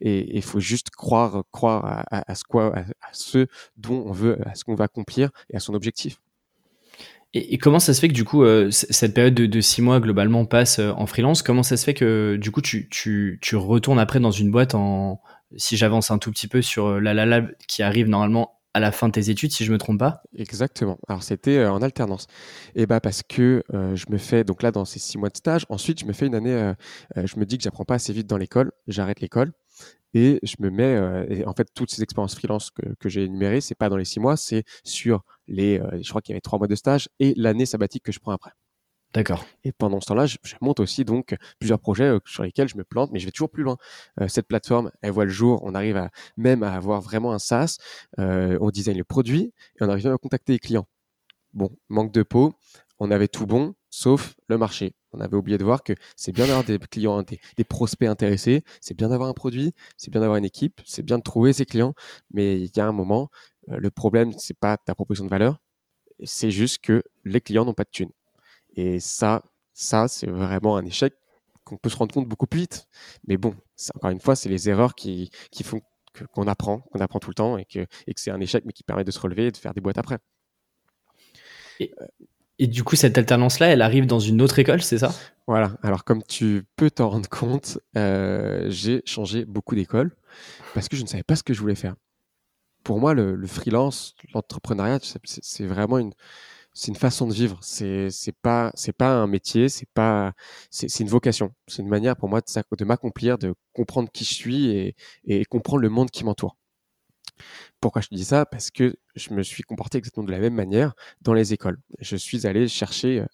[0.00, 4.54] Et il faut juste croire, croire à, ce quoi, à, ce dont on veut, à
[4.54, 6.20] ce qu'on va accomplir et à son objectif.
[7.32, 10.00] Et, comment ça se fait que du coup, euh, cette période de, de, six mois
[10.00, 11.42] globalement passe euh, en freelance?
[11.42, 14.74] Comment ça se fait que du coup, tu, tu, tu retournes après dans une boîte
[14.74, 15.20] en,
[15.56, 18.92] si j'avance un tout petit peu sur euh, la la qui arrive normalement à la
[18.92, 20.22] fin de tes études, si je me trompe pas.
[20.36, 20.98] Exactement.
[21.08, 22.26] Alors c'était euh, en alternance.
[22.76, 25.36] Et bah parce que euh, je me fais donc là dans ces six mois de
[25.36, 25.66] stage.
[25.68, 26.72] Ensuite, je me fais une année.
[27.16, 28.72] je me dis que j'apprends pas assez vite dans l'école.
[28.86, 29.52] J'arrête l'école
[30.14, 31.26] et je me mets.
[31.30, 34.04] et en fait, toutes ces expériences freelance que, que j'ai énumérées, c'est pas dans les
[34.04, 35.80] six mois, c'est sur les.
[36.00, 38.32] je crois qu'il y avait trois mois de stage et l'année sabbatique que je prends
[38.32, 38.52] après.
[39.12, 39.44] D'accord.
[39.64, 42.84] Et pendant ce temps-là, je, monte aussi donc plusieurs projets euh, sur lesquels je me
[42.84, 43.76] plante, mais je vais toujours plus loin.
[44.20, 45.60] Euh, cette plateforme, elle voit le jour.
[45.64, 47.78] On arrive à même à avoir vraiment un SaaS.
[48.20, 50.86] Euh, on design le produit et on arrive à contacter les clients.
[51.54, 52.54] Bon, manque de peau.
[53.00, 54.94] On avait tout bon, sauf le marché.
[55.12, 58.96] On avait oublié de voir que c'est bien d'avoir des clients, des, prospects intéressés, c'est
[58.96, 61.94] bien d'avoir un produit, c'est bien d'avoir une équipe, c'est bien de trouver ses clients,
[62.30, 63.28] mais il y a un moment,
[63.66, 65.58] le problème, c'est pas ta proposition de valeur,
[66.22, 68.12] c'est juste que les clients n'ont pas de thunes.
[68.76, 71.14] Et ça, ça c'est vraiment un échec
[71.64, 72.88] qu'on peut se rendre compte beaucoup plus vite.
[73.26, 73.54] Mais bon,
[73.94, 75.80] encore une fois, c'est les erreurs qui, qui font
[76.32, 78.72] qu'on apprend, qu'on apprend tout le temps et que, et que c'est un échec, mais
[78.72, 80.18] qui permet de se relever et de faire des boîtes après.
[82.58, 85.14] Et, du coup, cette alternance-là, elle arrive dans une autre école, c'est ça?
[85.46, 85.78] Voilà.
[85.82, 90.14] Alors, comme tu peux t'en rendre compte, euh, j'ai changé beaucoup d'écoles
[90.74, 91.94] parce que je ne savais pas ce que je voulais faire.
[92.84, 96.12] Pour moi, le, le freelance, l'entrepreneuriat, c'est vraiment une,
[96.72, 97.58] c'est une façon de vivre.
[97.62, 98.10] C'est
[98.42, 100.32] pas c'est pas un métier, c'est pas
[100.70, 101.54] c'est une vocation.
[101.66, 105.88] C'est une manière pour moi de, m'accomplir, de comprendre qui je suis et, comprendre le
[105.88, 106.56] monde qui m'entoure.
[107.80, 108.46] Pourquoi je dis ça?
[108.46, 111.78] Parce que je me suis comporté exactement de la même manière dans les écoles.
[112.00, 113.24] Je suis allé chercher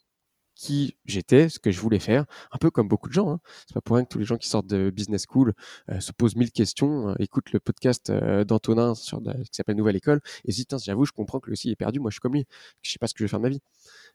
[0.56, 3.30] qui j'étais, ce que je voulais faire, un peu comme beaucoup de gens.
[3.30, 3.40] Hein.
[3.66, 5.52] C'est pas pour rien que tous les gens qui sortent de business school
[5.90, 10.20] euh, se posent mille questions, euh, écoutent le podcast euh, d'Antonin qui s'appelle Nouvelle École
[10.44, 12.00] et se disent j'avoue, je comprends que lui aussi est perdu.
[12.00, 12.46] Moi, je suis comme lui,
[12.82, 13.60] je sais pas ce que je vais faire de ma vie.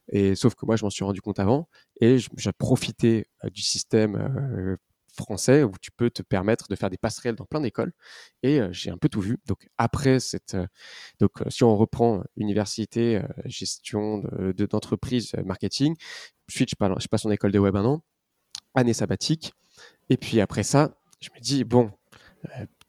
[0.09, 1.69] Et sauf que moi, je m'en suis rendu compte avant
[2.01, 4.77] et j'ai profité du système
[5.15, 7.93] français où tu peux te permettre de faire des passerelles dans plein d'écoles.
[8.43, 9.37] Et j'ai un peu tout vu.
[9.45, 10.57] Donc après cette,
[11.19, 14.23] donc si on reprend université, gestion
[14.69, 15.95] d'entreprise, de, marketing,
[16.49, 18.03] ensuite je, je passe en école de web un an,
[18.75, 19.53] année sabbatique.
[20.09, 21.91] Et puis après ça, je me dis bon,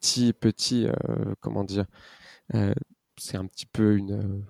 [0.01, 0.87] petit petit,
[1.41, 1.87] comment dire,
[3.19, 4.45] c'est un petit peu une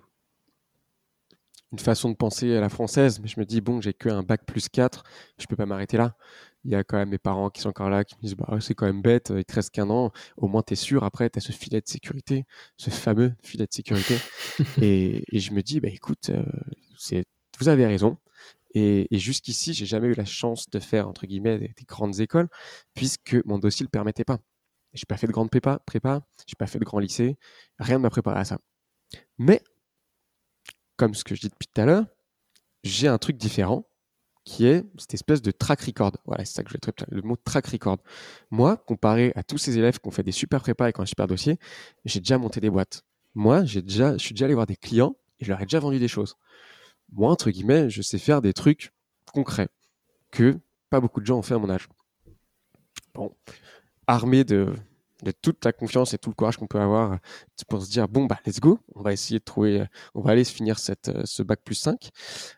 [1.73, 4.21] une façon de penser à la française, mais je me dis, bon, j'ai que un
[4.21, 5.03] bac plus 4,
[5.39, 6.15] je peux pas m'arrêter là.
[6.65, 8.57] Il y a quand même mes parents qui sont encore là, qui me disent, bah,
[8.61, 11.29] c'est quand même bête, il te reste qu'un an, au moins tu es sûr, après,
[11.29, 12.45] tu as ce filet de sécurité,
[12.77, 14.17] ce fameux filet de sécurité.
[14.81, 16.43] et, et, je me dis, bah, écoute, euh,
[16.97, 17.25] c'est,
[17.59, 18.17] vous avez raison.
[18.73, 22.47] Et, et jusqu'ici, j'ai jamais eu la chance de faire, entre guillemets, des, grandes écoles,
[22.93, 24.39] puisque mon dossier le permettait pas.
[24.93, 27.37] J'ai pas fait de grande prépa, prépa j'ai pas fait de grand lycée,
[27.79, 28.59] rien ne m'a préparé à ça.
[29.37, 29.61] Mais
[30.97, 32.05] comme ce que je dis depuis tout à l'heure,
[32.83, 33.87] j'ai un truc différent
[34.43, 36.11] qui est cette espèce de track record.
[36.25, 37.97] Voilà, c'est ça que je vais le mot track record.
[38.51, 41.03] Moi, comparé à tous ces élèves qui ont fait des super prépas et qui ont
[41.03, 41.59] un super dossier,
[42.05, 43.03] j'ai déjà monté des boîtes.
[43.35, 45.79] Moi, j'ai déjà, je suis déjà allé voir des clients et je leur ai déjà
[45.79, 46.35] vendu des choses.
[47.11, 48.91] Moi, entre guillemets, je sais faire des trucs
[49.31, 49.69] concrets
[50.31, 51.87] que pas beaucoup de gens ont fait à mon âge.
[53.13, 53.35] Bon,
[54.07, 54.73] armé de
[55.23, 57.17] de toute la confiance et tout le courage qu'on peut avoir euh,
[57.67, 60.31] pour se dire bon bah let's go, on va essayer de trouver, euh, on va
[60.31, 62.09] aller finir cette, euh, ce bac plus 5.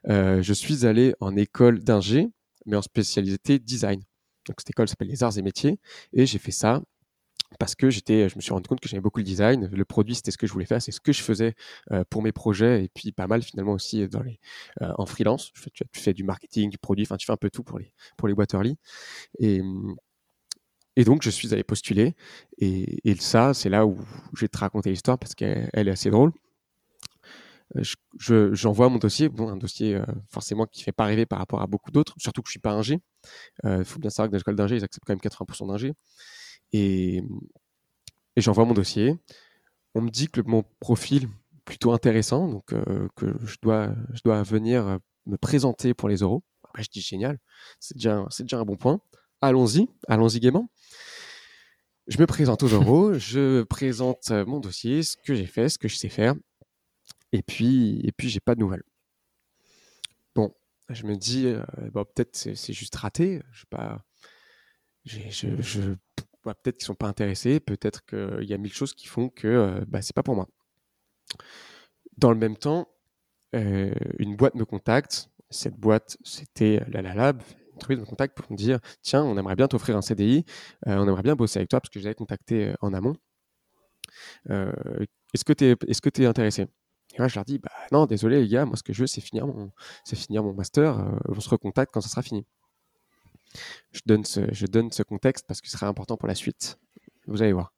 [0.07, 2.29] je suis allé en école d'ingé,
[2.65, 4.01] mais en spécialité design.
[4.47, 5.79] Donc cette école s'appelle les arts et métiers
[6.13, 6.81] et j'ai fait ça
[7.59, 9.69] parce que j'étais, je me suis rendu compte que j'aimais beaucoup le design.
[9.71, 11.53] Le produit, c'était ce que je voulais faire, c'est ce que je faisais
[12.09, 14.05] pour mes projets et puis pas mal finalement aussi
[14.81, 15.51] en freelance.
[15.73, 18.27] Tu fais, du marketing, du produit, enfin tu fais un peu tout pour les pour
[18.27, 18.77] les early.
[19.39, 19.95] Et hum,
[20.95, 22.15] et donc, je suis allé postuler.
[22.57, 23.97] Et, ça, c'est là où
[24.33, 26.31] je vais te raconter l'histoire parce qu'elle est assez drôle.
[27.75, 27.83] Euh,
[28.53, 31.39] j'envoie je, mon dossier, bon, un dossier euh, forcément qui ne fait pas rêver par
[31.39, 32.99] rapport à beaucoup d'autres, surtout que je ne suis pas ingé.
[33.63, 35.93] Il euh, faut bien savoir que dans l'école d'ingé, ils acceptent quand même 80% d'ingé.
[36.71, 37.23] Et,
[38.35, 39.15] et j'envoie mon dossier.
[39.95, 41.27] On me dit que mon profil
[41.65, 42.65] plutôt intéressant, donc
[43.15, 46.43] que je dois, je dois venir me présenter pour les euros.
[46.63, 47.39] Bah, je dis génial,
[47.79, 48.99] c'est déjà, déjà un bon point
[49.41, 50.69] allons-y, allons-y gaiement.
[52.07, 55.79] Je me présente aux euros, je présente euh, mon dossier, ce que j'ai fait, ce
[55.79, 56.35] que je sais faire,
[57.31, 58.83] et puis, et puis j'ai pas de nouvelles.
[60.35, 60.53] Bon,
[60.89, 64.05] je me dis, euh, peut-être c'est juste raté, je sais pas,
[65.03, 65.95] je,
[66.43, 69.85] peut-être qu'ils sont pas intéressés, peut-être qu'il y a mille choses qui font que euh,
[69.87, 70.47] bah, c'est pas pour moi.
[72.17, 72.87] Dans le même temps,
[73.53, 75.29] une boîte me contacte.
[75.49, 77.41] Cette boîte, c'était la Lab,
[77.75, 80.45] trouvé de contact pour me dire tiens, on aimerait bien t'offrir un CDI,
[80.87, 83.15] euh, on aimerait bien bosser avec toi parce que je contacté euh, en amont.
[84.49, 84.71] Euh,
[85.33, 86.63] est-ce que tu es, est-ce que es intéressé?
[87.13, 89.07] Et moi, je leur dis bah non, désolé les gars, moi ce que je veux,
[89.07, 89.71] c'est finir mon,
[90.13, 91.19] finir mon master.
[91.27, 92.45] on se recontacte quand ça sera fini.
[93.91, 96.77] Je donne, ce, contexte parce que ce sera important pour la suite.
[97.27, 97.73] Vous allez voir.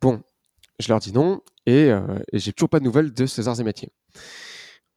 [0.00, 0.22] Bon,
[0.78, 1.90] je leur dis non et,
[2.34, 3.92] j'ai toujours pas de nouvelles de ces arts et métiers.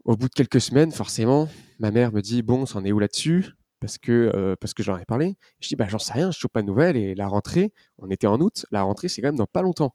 [0.04, 1.48] Au bout de quelques semaines, forcément,
[1.80, 3.46] ma mère me dit bon, c'en est où là-dessus?
[3.84, 5.36] Parce que euh, parce que j'en ai parlé.
[5.60, 8.10] Je dis bah j'en sais rien, je trouve pas de nouvelles et la rentrée, on
[8.10, 9.94] était en août, la rentrée c'est quand même dans pas longtemps.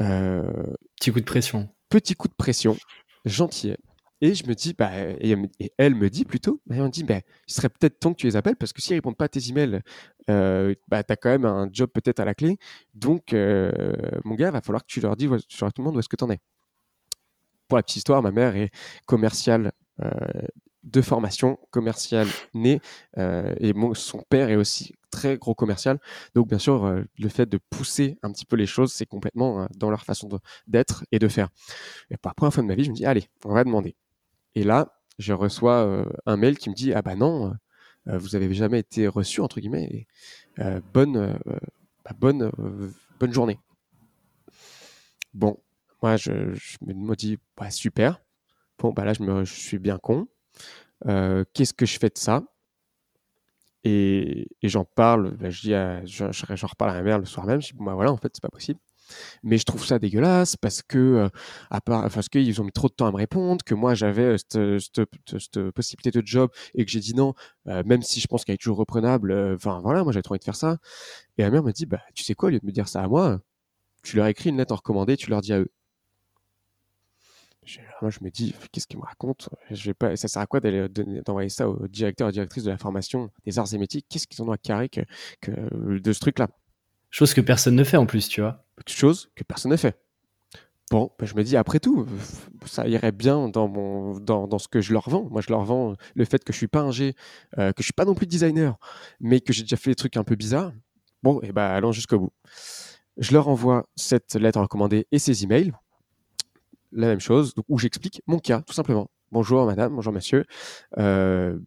[0.00, 0.44] Euh,
[0.96, 1.68] petit coup de pression.
[1.88, 2.76] Petit coup de pression,
[3.24, 3.74] gentil.
[4.20, 5.36] Et je me dis bah et,
[5.76, 8.36] elle me dit plutôt, bah, me dit bah il serait peut-être temps que tu les
[8.36, 9.80] appelles parce que s'ils répondent pas à tes emails,
[10.30, 12.58] euh, bah t'as quand même un job peut-être à la clé.
[12.94, 16.08] Donc mon gars, va falloir que tu leur dises sur tout le monde où est-ce
[16.08, 16.38] que tu en es.
[17.66, 18.70] Pour la petite histoire, ma mère est
[19.06, 19.72] commerciale
[20.84, 22.80] de formation commerciale née
[23.18, 26.00] euh, et son père est aussi très gros commercial.
[26.34, 29.62] Donc bien sûr, euh, le fait de pousser un petit peu les choses, c'est complètement
[29.62, 30.28] euh, dans leur façon
[30.66, 31.48] d'être et de faire.
[32.10, 33.94] Et pour la première fois de ma vie, je me dis allez, on va demander.
[34.54, 37.54] Et là, je reçois un mail qui me dit ah bah non,
[38.06, 40.06] vous avez jamais été reçu entre guillemets.
[40.92, 41.38] bonne
[42.04, 42.50] bah, bonne
[43.20, 43.58] bonne journée.
[45.34, 45.58] Bon,
[46.02, 46.32] moi je,
[46.82, 48.20] me dis bah, super.
[48.78, 50.26] Bon bah là je me je suis bien con.
[51.06, 52.42] Euh, qu'est-ce que je fais de ça?
[53.84, 55.72] Et, j'en parle, ben, je dis
[56.06, 58.42] j'en reparle à ma mère le soir même, je dis, bah, voilà, en fait, c'est
[58.42, 58.78] pas possible.
[59.42, 61.28] Mais je trouve ça dégueulasse parce que, euh,
[61.70, 64.36] à part, parce qu'ils ont mis trop de temps à me répondre, que moi j'avais
[64.56, 67.34] euh, cette, possibilité de job et que j'ai dit non,
[67.66, 69.32] même si je pense qu'elle est toujours reprenable.
[69.54, 70.78] Enfin voilà, moi j'avais trop envie de faire ça.
[71.38, 73.02] Et ma mère me dit, bah tu sais quoi, au lieu de me dire ça
[73.02, 73.40] à moi,
[74.02, 75.72] tu leur écris une lettre en recommandée, tu leur dis à eux
[78.00, 79.48] moi, je me dis, qu'est-ce qu'il me raconte?
[79.70, 82.78] Je vais pas, Ça sert à quoi d'envoyer ça au directeur et directrice de la
[82.78, 84.02] formation des arts et métiers?
[84.02, 85.02] Qu'est-ce qu'ils en ont à carrer que,
[85.98, 86.48] de ce truc-là?
[87.10, 88.64] Chose que personne ne fait en plus, tu vois.
[88.86, 89.96] Chose que personne ne fait.
[90.90, 92.06] Bon, ben, je me dis, après tout,
[92.66, 95.28] ça irait bien dans, mon, dans, dans, ce que je leur vends.
[95.30, 97.14] Moi, je leur vends le fait que je suis pas un G,
[97.58, 98.78] euh, que je suis pas non plus designer,
[99.20, 100.72] mais que j'ai déjà fait des trucs un peu bizarres.
[101.22, 102.32] Bon, et ben allons jusqu'au bout.
[103.16, 105.72] Je leur envoie cette lettre recommandée et ces emails
[106.92, 109.10] la même chose, où j'explique mon cas, tout simplement.
[109.30, 110.44] Bonjour madame, bonjour monsieur.
[110.98, 111.58] Euh,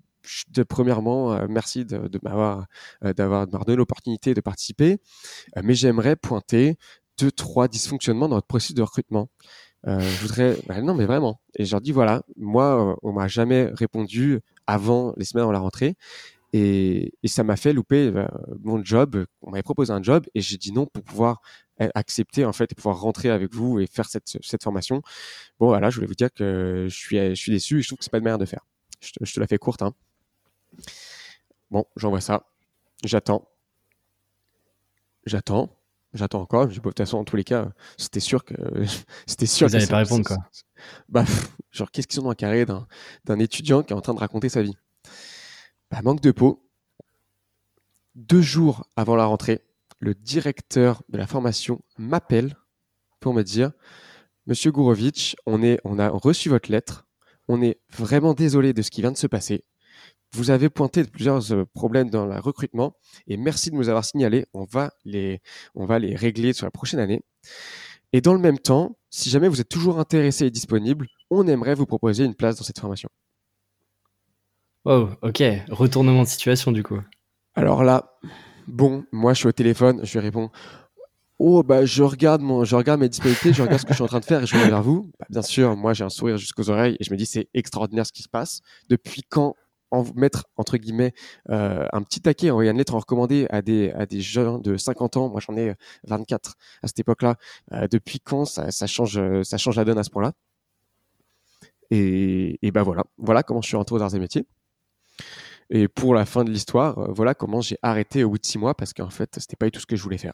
[0.70, 2.66] premièrement, euh, merci de, m'avoir
[3.04, 5.00] euh, donné l'opportunité de participer,
[5.64, 6.78] mais j'aimerais pointer
[7.20, 9.30] deux, trois dysfonctionnements dans notre processus de recrutement.
[9.86, 11.42] je voudrais, bah, non mais vraiment.
[11.56, 15.60] Et je leur dis voilà, moi, on m'a jamais répondu avant les semaines avant la
[15.60, 15.96] rentrée.
[16.54, 18.12] Et, ça m'a fait louper
[18.64, 19.26] mon job.
[19.42, 21.42] On m'avait proposé un job et j'ai dit non pour pouvoir
[21.80, 25.02] accepter en fait et pouvoir rentrer avec vous et faire cette, cette formation.
[25.60, 28.00] Bon voilà, je voulais vous dire que je suis, je suis déçu et je trouve
[28.00, 28.66] que c'est pas de manière de faire.
[29.02, 29.82] Je te, je te la fais courte.
[29.82, 29.94] Hein.
[31.72, 32.46] Bon, j'envoie ça.
[33.04, 33.48] J'attends.
[35.26, 35.76] J'attends.
[36.14, 36.70] J'attends encore.
[36.70, 38.54] Je de toute façon, en tous les cas, c'était sûr que
[39.28, 39.68] c'était sûr.
[39.68, 40.38] Vous n'allez pas répondre quoi.
[41.10, 41.26] Bah,
[41.72, 44.50] genre qu'est-ce qu'ils sont dans un carré d'un étudiant qui est en train de raconter
[44.50, 44.78] sa vie?
[45.92, 46.62] Bah, manque de peau.
[48.16, 49.65] Deux jours avant la rentrée,
[50.06, 52.56] le directeur de la formation m'appelle
[53.20, 53.72] pour me dire
[54.46, 57.08] Monsieur Gourovitch, on, est, on a reçu votre lettre.
[57.48, 59.64] On est vraiment désolé de ce qui vient de se passer.
[60.32, 64.46] Vous avez pointé plusieurs euh, problèmes dans le recrutement et merci de nous avoir signalé.
[64.54, 65.42] On va les,
[65.74, 67.24] on va les régler sur la prochaine année.
[68.14, 71.74] Et dans le même temps, si jamais vous êtes toujours intéressé et disponible, on aimerait
[71.74, 73.10] vous proposer une place dans cette formation.
[74.84, 75.42] Oh, ok.
[75.70, 77.00] Retournement de situation du coup.
[77.56, 78.20] Alors là,
[78.68, 80.50] bon, moi je suis au téléphone, je lui réponds
[81.38, 84.04] Oh, bah, je regarde, mon, je regarde mes disponibilités, je regarde ce que je suis
[84.04, 85.12] en train de faire et je reviens vers vous.
[85.20, 88.06] Bah, bien sûr, moi, j'ai un sourire jusqu'aux oreilles et je me dis, c'est extraordinaire
[88.06, 88.62] ce qui se passe.
[88.88, 89.56] Depuis quand
[89.92, 91.14] en, mettre, entre guillemets,
[91.50, 95.18] euh, un petit taquet, envoyer une lettre recommandée à des, à des jeunes de 50
[95.18, 95.74] ans, moi j'en ai
[96.08, 97.36] 24 euh, à cette époque-là,
[97.74, 100.34] euh, depuis quand ça, change, ça change la donne à ce point-là?
[101.92, 104.46] Et, et ben voilà, voilà comment je suis rentré aux arts et métiers.
[105.70, 108.76] Et pour la fin de l'histoire, voilà comment j'ai arrêté au bout de six mois
[108.76, 110.34] parce qu'en fait, c'était pas du tout ce que je voulais faire.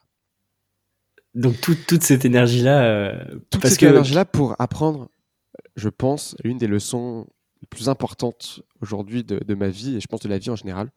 [1.33, 2.83] Donc toute cette énergie-là.
[2.83, 5.09] Euh, toute cette énergie-là pour apprendre,
[5.75, 7.27] je pense, l'une des leçons
[7.61, 10.55] les plus importantes aujourd'hui de, de, ma vie, et je pense de la vie en
[10.55, 10.91] général,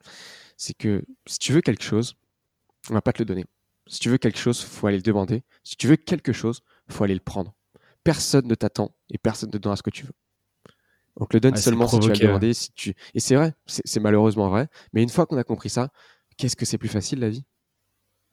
[0.56, 2.16] c'est que si tu veux quelque chose,
[2.90, 3.44] on va pas te le donner.
[3.86, 5.42] Si tu veux quelque chose, faut aller le demander.
[5.62, 7.54] Si tu veux quelque chose, faut aller le prendre.
[8.02, 10.12] Personne ne t'attend et personne ne te donnera ce que tu veux.
[11.18, 12.54] Donc le donne seulement si tu vas le demander.
[12.54, 12.94] Si tu...
[13.14, 14.68] Et c'est vrai, c'est malheureusement vrai.
[14.92, 15.90] Mais une fois qu'on a compris ça,
[16.36, 17.44] qu'est-ce que c'est plus facile la vie?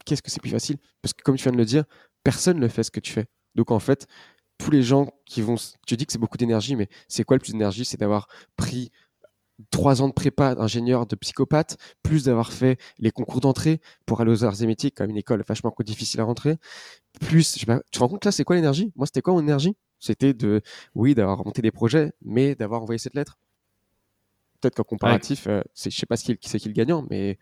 [0.05, 0.77] Qu'est-ce que c'est plus facile?
[1.01, 1.83] Parce que comme tu viens de le dire,
[2.23, 3.25] personne ne fait ce que tu fais.
[3.53, 4.07] Donc en fait,
[4.57, 5.55] tous les gens qui vont...
[5.85, 7.85] Tu dis que c'est beaucoup d'énergie, mais c'est quoi le plus d'énergie?
[7.85, 8.91] C'est d'avoir pris
[9.69, 14.31] trois ans de prépa d'ingénieur de psychopathe, plus d'avoir fait les concours d'entrée pour aller
[14.31, 16.57] aux arts et métiers, comme une école vachement difficile à rentrer.
[17.19, 18.91] Plus, tu te rends compte là, c'est quoi l'énergie?
[18.95, 19.75] Moi, c'était quoi mon énergie?
[20.01, 20.61] C'était de,
[20.95, 23.37] oui, d'avoir monté des projets, mais d'avoir envoyé cette lettre.
[24.59, 27.05] Peut-être qu'en comparatif, je euh, c'est, je sais pas qui, qui c'est qui le gagnant,
[27.09, 27.37] mais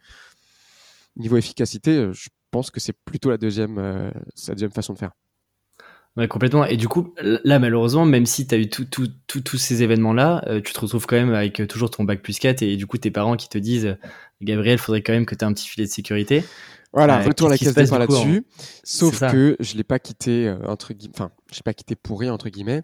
[1.15, 4.11] niveau efficacité, euh, je pense que c'est plutôt la deuxième, euh,
[4.47, 5.11] la deuxième façon de faire.
[6.17, 6.65] Ouais, complètement.
[6.65, 10.73] Et du coup, là, malheureusement, même si tu as eu tous ces événements-là, euh, tu
[10.73, 13.11] te retrouves quand même avec euh, toujours ton bac plus 4 et du coup, tes
[13.11, 13.95] parents qui te disent
[14.41, 16.43] Gabriel, faudrait quand même que tu aies un petit filet de sécurité.
[16.91, 18.45] Voilà, retour à la case départ là-dessus.
[18.83, 22.33] Sauf que je l'ai pas quitté, entre guillemets, enfin, je l'ai pas quitté pour rien,
[22.33, 22.83] entre guillemets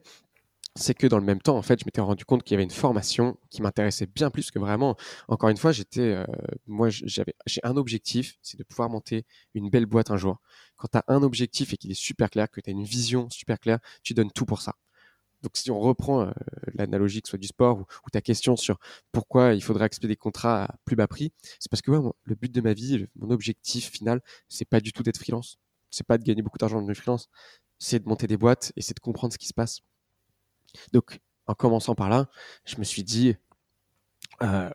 [0.78, 2.64] c'est que dans le même temps, en fait, je m'étais rendu compte qu'il y avait
[2.64, 4.98] une formation qui m'intéressait bien plus que vraiment.
[5.30, 6.26] Encore une fois, j'étais, euh,
[6.68, 10.38] moi, j'avais, j'ai un objectif, c'est de pouvoir monter une belle boîte un jour.
[10.76, 13.30] Quand tu as un objectif et qu'il est super clair, que tu as une vision
[13.30, 14.76] super claire, tu donnes tout pour ça.
[15.42, 16.32] Donc, si on reprend euh,
[16.74, 18.80] l'analogie que ce soit du sport ou, ta question sur
[19.12, 22.52] pourquoi il faudrait accepter des contrats à plus bas prix, c'est parce que le but
[22.52, 25.58] de ma vie, mon objectif final, c'est pas du tout d'être freelance.
[25.92, 27.30] C'est pas de gagner beaucoup d'argent dans le freelance.
[27.80, 29.82] C'est de monter des boîtes et c'est de comprendre ce qui se passe.
[30.94, 32.28] Donc, en commençant par là,
[32.66, 33.36] je me suis dit,
[34.42, 34.70] euh,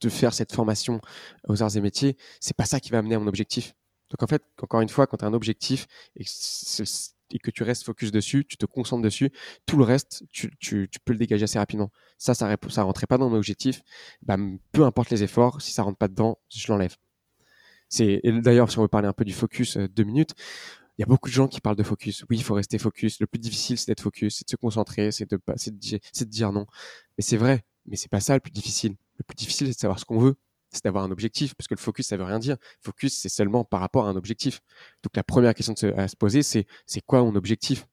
[0.00, 1.00] de faire cette formation
[1.48, 3.74] aux arts et métiers, c'est pas ça qui va amener à mon objectif.
[4.10, 6.24] Donc en fait, encore une fois, quand tu as un objectif et,
[7.42, 9.30] que tu restes focus dessus, tu te concentres dessus,
[9.66, 10.50] tout le reste, tu,
[11.04, 11.90] peux le dégager assez rapidement.
[12.18, 13.82] Ça, ça, ça rentrait pas dans mon objectif.
[14.22, 14.36] Bah,
[14.72, 16.96] peu importe les efforts, si ça rentre pas dedans, je l'enlève.
[17.88, 20.34] C'est d'ailleurs si on veut parler un peu du focus euh, deux minutes,
[20.98, 22.24] il y a beaucoup de gens qui parlent de focus.
[22.30, 23.20] Oui, il faut rester focus.
[23.20, 26.24] Le plus difficile, c'est d'être focus, c'est de se concentrer, c'est de, c'est de, de,
[26.24, 26.66] dire non.
[27.18, 28.96] Mais c'est vrai, mais c'est pas ça le plus difficile.
[29.18, 30.36] Le plus difficile, c'est de savoir ce qu'on veut,
[30.76, 32.56] c'est d'avoir un objectif, parce que le focus, ça veut rien dire.
[32.82, 34.60] Focus, c'est seulement par rapport à un objectif.
[35.02, 37.86] Donc la première question à se poser, c'est c'est quoi mon objectif?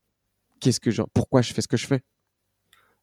[0.59, 2.01] Qu'est-ce que je, pourquoi je fais ce que je fais?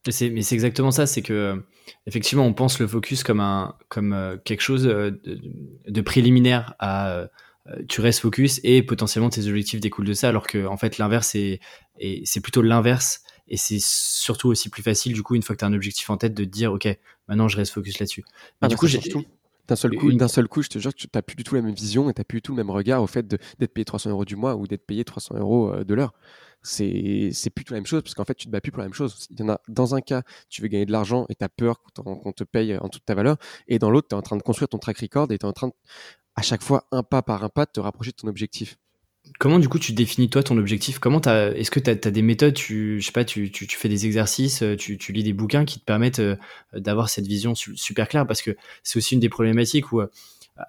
[0.07, 0.13] Mais
[0.43, 1.63] c'est exactement ça, c'est que
[2.07, 5.39] effectivement on pense le focus comme un comme euh, quelque chose euh, de,
[5.87, 7.27] de préliminaire à euh,
[7.87, 11.35] tu restes focus et potentiellement tes objectifs découlent de ça, alors que en fait l'inverse
[11.35, 11.61] est,
[12.25, 15.67] c'est plutôt l'inverse et c'est surtout aussi plus facile du coup une fois que tu
[15.67, 16.89] as un objectif en tête de te dire ok
[17.29, 18.25] maintenant je reste focus là-dessus.
[18.63, 19.01] Ah, du coup j'ai
[19.71, 21.55] d'un seul coup, d'un seul coup, je te jure que tu n'as plus du tout
[21.55, 23.73] la même vision et tu n'as plus du tout le même regard au fait d'être
[23.73, 26.13] payé 300 euros du mois ou d'être payé 300 euros euh, de l'heure.
[26.63, 28.81] C'est c'est plus tout la même chose parce qu'en fait, tu te bats plus pour
[28.81, 29.29] la même chose.
[29.31, 31.49] Il y en a dans un cas, tu veux gagner de l'argent et tu as
[31.49, 33.37] peur qu'on te paye en toute ta valeur,
[33.69, 35.49] et dans l'autre, tu es en train de construire ton track record et tu es
[35.49, 35.73] en train de,
[36.35, 38.77] à chaque fois, un pas par un pas, de te rapprocher de ton objectif.
[39.41, 40.99] Comment du coup tu définis toi ton objectif?
[40.99, 42.55] Comment est-ce que tu as, des méthodes?
[42.55, 45.81] Tu, Je sais pas, tu, tu, fais des exercices, tu, tu, lis des bouquins qui
[45.81, 46.23] te permettent
[46.75, 48.27] d'avoir cette vision super claire?
[48.27, 50.03] Parce que c'est aussi une des problématiques où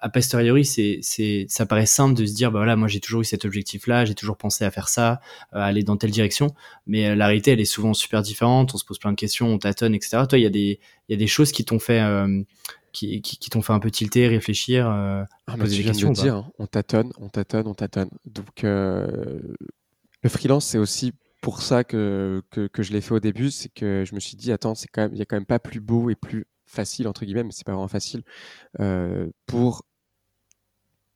[0.00, 3.20] a posteriori, c'est, c'est, ça paraît simple de se dire, bah voilà, moi j'ai toujours
[3.20, 5.20] eu cet objectif-là, j'ai toujours pensé à faire ça,
[5.52, 6.54] à aller dans telle direction,
[6.86, 8.74] mais la réalité, elle est souvent super différente.
[8.74, 10.22] On se pose plein de questions, on tâtonne, etc.
[10.26, 12.00] Toi, il y a des, il y a des choses qui t'ont fait,
[12.92, 16.10] qui, qui, t'ont fait un peu tilter, réfléchir, euh, ah, poser des questions.
[16.10, 16.52] De dire, hein.
[16.58, 18.10] on tâtonne, on tâtonne, on tâtonne.
[18.26, 19.40] Donc, euh,
[20.22, 23.68] le freelance, c'est aussi pour ça que, que, que je l'ai fait au début, c'est
[23.68, 25.58] que je me suis dit, attends, c'est quand même, il y a quand même pas
[25.58, 28.22] plus beau et plus facile entre guillemets, mais c'est pas vraiment facile
[28.80, 29.84] euh, pour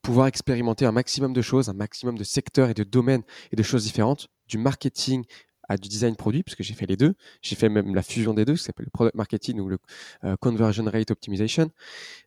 [0.01, 3.63] pouvoir expérimenter un maximum de choses, un maximum de secteurs et de domaines et de
[3.63, 5.25] choses différentes, du marketing
[5.69, 7.15] à du design produit, parce que j'ai fait les deux.
[7.41, 9.77] J'ai fait même la fusion des deux, qui s'appelle le product marketing ou le
[10.23, 11.71] euh, conversion rate optimization,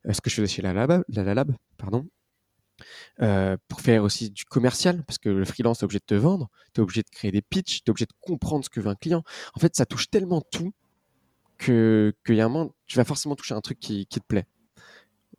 [0.07, 2.07] euh, ce que je faisais chez la Lab, la, Lab pardon.
[3.21, 6.15] Euh, pour faire aussi du commercial, parce que le freelance, tu es obligé de te
[6.15, 8.81] vendre, tu es obligé de créer des pitchs, tu es obligé de comprendre ce que
[8.81, 9.23] veut un client.
[9.55, 10.73] En fait, ça touche tellement tout
[11.59, 14.47] qu'il y a un moment, tu vas forcément toucher un truc qui, qui te plaît.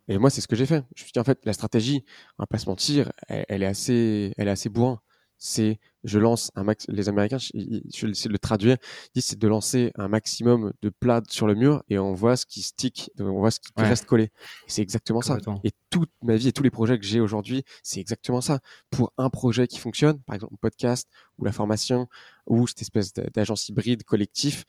[0.06, 0.84] Et moi, c'est ce que j'ai fait.
[0.94, 2.04] Je me suis dit, en fait, la stratégie,
[2.38, 5.00] va pas se mentir, elle, elle est assez, elle est assez bourrin
[5.44, 6.86] c'est je lance un max.
[6.88, 8.76] Les Américains, je, vais essayer de le traduire,
[9.12, 12.46] disent c'est de lancer un maximum de plats sur le mur et on voit ce
[12.46, 14.30] qui stick, on voit ce qui reste collé.
[14.68, 15.38] C'est exactement ça.
[15.64, 18.60] Et toute ma vie et tous les projets que j'ai aujourd'hui, c'est exactement ça.
[18.90, 22.06] Pour un projet qui fonctionne, par exemple, un podcast ou la formation
[22.46, 24.64] ou cette espèce d'agence hybride collectif,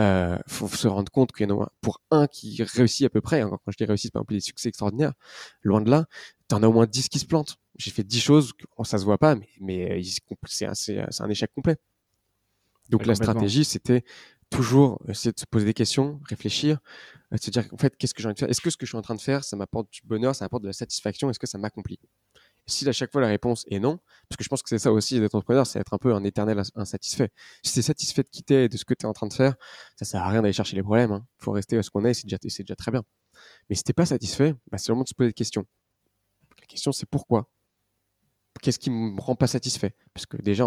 [0.00, 3.20] euh, faut se rendre compte qu'il y en a pour un qui réussit à peu
[3.20, 3.42] près.
[3.42, 5.12] Hein, quand je dis réussit, c'est pas un peu des succès extraordinaires.
[5.62, 6.06] Loin de là,
[6.48, 9.04] t'en as au moins 10 qui se plantent j'ai fait 10 choses, oh, ça se
[9.04, 10.02] voit pas, mais, mais
[10.46, 10.72] c'est un,
[11.20, 11.76] un, échec complet.
[12.88, 14.04] Donc la stratégie, c'était
[14.50, 16.78] toujours essayer de se poser des questions, réfléchir,
[17.32, 18.50] euh, se dire en fait, qu'est-ce que j'ai envie de faire?
[18.50, 20.44] Est-ce que ce que je suis en train de faire, ça m'apporte du bonheur, ça
[20.44, 21.28] m'apporte de la satisfaction?
[21.30, 21.98] Est-ce que ça m'accomplit?
[22.68, 23.98] Si à chaque fois la réponse est non,
[24.28, 26.24] parce que je pense que c'est ça aussi d'être entrepreneur, c'est être un peu un
[26.24, 27.30] éternel insatisfait.
[27.62, 29.32] Si tu es satisfait de quitter et de ce que tu es en train de
[29.32, 29.54] faire,
[29.96, 31.10] ça sert à rien d'aller chercher les problèmes.
[31.10, 31.26] Il hein.
[31.38, 33.04] faut rester à ce qu'on est, c'est déjà, déjà très bien.
[33.68, 35.64] Mais si t'es pas satisfait, bah, c'est vraiment de se poser des questions.
[36.60, 37.48] La question, c'est pourquoi?
[38.60, 39.94] Qu'est-ce qui me rend pas satisfait?
[40.14, 40.66] Parce que déjà,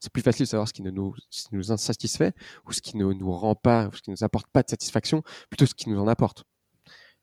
[0.00, 1.14] c'est plus facile de savoir ce qui ne nous,
[1.52, 2.32] nous insatisfait
[2.66, 5.22] ou ce qui ne nous rend pas, ou ce qui nous apporte pas de satisfaction,
[5.48, 6.44] plutôt ce qui nous en apporte.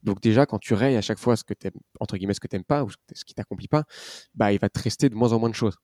[0.03, 2.47] Donc déjà, quand tu rayes à chaque fois ce que t'aimes, entre guillemets, ce que
[2.47, 3.83] t'aimes pas ou ce qui t'accomplit pas,
[4.33, 5.77] bah, il va te rester de moins en moins de choses.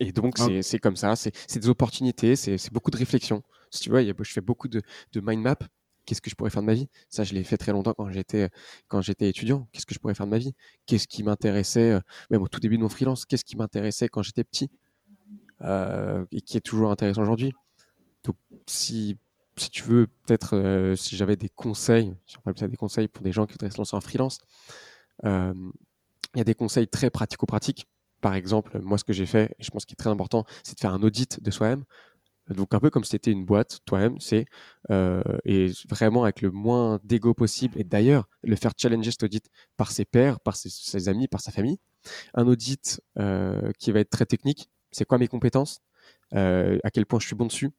[0.00, 0.62] Et donc, ah.
[0.62, 3.42] c'est comme ça, c'est des opportunités, c'est beaucoup de réflexion.
[3.70, 4.82] Si tu vois, je fais beaucoup de,
[5.12, 5.56] de mind map
[6.04, 6.88] qu'est-ce que je pourrais faire de ma vie?
[7.08, 8.50] Ça, je l'ai fait très longtemps quand j'étais
[8.88, 9.68] quand j'étais étudiant.
[9.72, 10.54] Qu'est-ce que je pourrais faire de ma vie?
[10.86, 12.00] Qu'est-ce qui m'intéressait euh,
[12.30, 14.70] Même au tout début de mon freelance, qu'est-ce qui m'intéressait quand j'étais petit
[15.62, 17.52] euh, et qui est toujours intéressant aujourd'hui?
[18.24, 18.36] Donc,
[18.66, 19.18] si
[19.56, 23.22] si tu veux, peut-être euh, si j'avais des conseils, si on ça des conseils pour
[23.22, 24.38] des gens qui voudraient se lancer en freelance,
[26.34, 27.86] il y a des conseils très pratico-pratiques.
[28.20, 30.74] Par exemple, moi, ce que j'ai fait, et je pense qu'il est très important, c'est
[30.74, 31.84] de faire un audit de soi-même.
[32.50, 34.44] Donc un peu comme si c'était une boîte toi-même, c'est
[34.90, 37.78] euh, et vraiment avec le moins d'ego possible.
[37.80, 41.52] Et d'ailleurs, le faire challenger cet audit par ses pairs, par ses, amis, par sa
[41.52, 41.78] famille.
[42.34, 44.68] Un audit euh, qui va être très technique.
[44.92, 45.80] C'est quoi mes compétences
[46.34, 47.70] euh, À quel point je suis bon dessus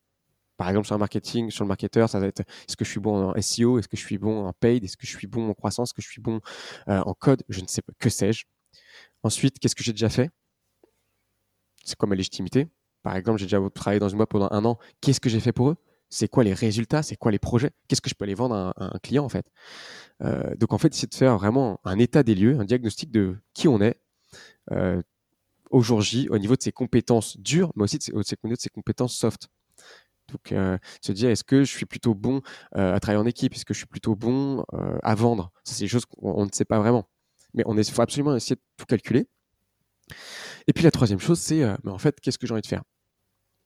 [0.58, 3.02] par exemple, sur le marketing, sur le marketeur, ça va être est-ce que je suis
[3.02, 5.50] bon en SEO, est-ce que je suis bon en paid, est-ce que je suis bon
[5.50, 6.40] en croissance, est-ce que je suis bon
[6.88, 8.46] en code, je ne sais pas, que sais-je.
[9.22, 10.30] Ensuite, qu'est-ce que j'ai déjà fait?
[11.84, 12.70] C'est quoi ma légitimité?
[13.06, 14.80] Par exemple, j'ai déjà travaillé dans une boîte pendant un an.
[15.00, 15.78] Qu'est-ce que j'ai fait pour eux?
[16.10, 17.04] C'est quoi les résultats?
[17.04, 17.70] C'est quoi les projets?
[17.88, 19.46] Qu'est-ce que je peux aller vendre à un, client en fait?
[20.24, 23.38] Euh, Donc en fait, c'est de faire vraiment un état des lieux, un diagnostic de
[23.54, 24.02] qui on est
[24.72, 25.04] euh,
[25.70, 29.50] aujourd'hui au niveau de ses compétences dures, mais aussi au niveau de ses compétences soft.
[30.30, 32.42] Donc, euh, se dire, est-ce que je suis plutôt bon
[32.72, 33.54] à travailler en équipe?
[33.54, 34.66] Est-ce que je suis plutôt bon
[35.04, 35.52] à vendre?
[35.64, 37.08] Ça, c'est des choses qu'on ne sait pas vraiment.
[37.54, 39.28] Mais il faut absolument essayer de tout calculer.
[40.66, 42.82] Et puis la troisième chose, c'est, en fait, qu'est-ce que j'ai envie de faire?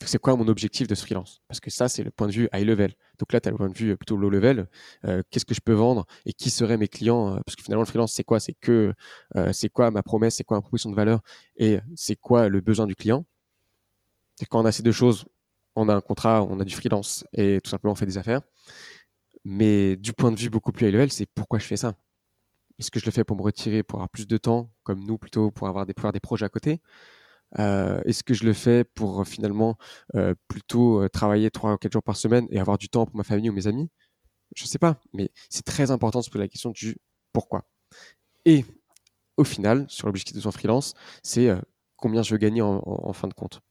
[0.07, 1.41] C'est quoi mon objectif de ce freelance?
[1.47, 2.93] Parce que ça, c'est le point de vue high level.
[3.17, 4.67] Donc là, tu as le point de vue plutôt low level.
[5.05, 7.83] Euh, qu'est-ce que je peux vendre et qui seraient mes clients euh, Parce que finalement,
[7.83, 8.39] le freelance, c'est quoi?
[8.39, 8.93] C'est que
[9.35, 10.35] euh, c'est quoi ma promesse?
[10.35, 11.21] C'est quoi ma proposition de valeur?
[11.57, 13.25] Et c'est quoi le besoin du client?
[14.49, 15.25] Quand on a ces deux choses,
[15.75, 18.41] on a un contrat, on a du freelance et tout simplement on fait des affaires.
[19.43, 21.95] Mais du point de vue beaucoup plus high level, c'est pourquoi je fais ça?
[22.77, 25.17] Est-ce que je le fais pour me retirer, pour avoir plus de temps, comme nous
[25.17, 26.79] plutôt, pour avoir des projets à côté?
[27.57, 29.77] Euh, est-ce que je le fais pour euh, finalement
[30.15, 33.23] euh, plutôt travailler trois ou quatre jours par semaine et avoir du temps pour ma
[33.23, 33.89] famille ou mes amis?
[34.55, 36.97] Je ne sais pas, mais c'est très important de se poser la question du
[37.33, 37.65] pourquoi.
[38.45, 38.65] Et
[39.37, 40.93] au final, sur l'objectif de son freelance,
[41.23, 41.49] c'est
[41.95, 43.61] combien je veux gagner en, fin de compte.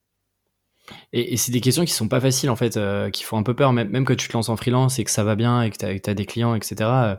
[1.13, 2.79] Et, c'est des questions qui sont pas faciles en fait,
[3.13, 5.25] qui font un peu peur, même, même tu te lances en freelance et que ça
[5.25, 7.19] va bien et que tu as, des clients, etc.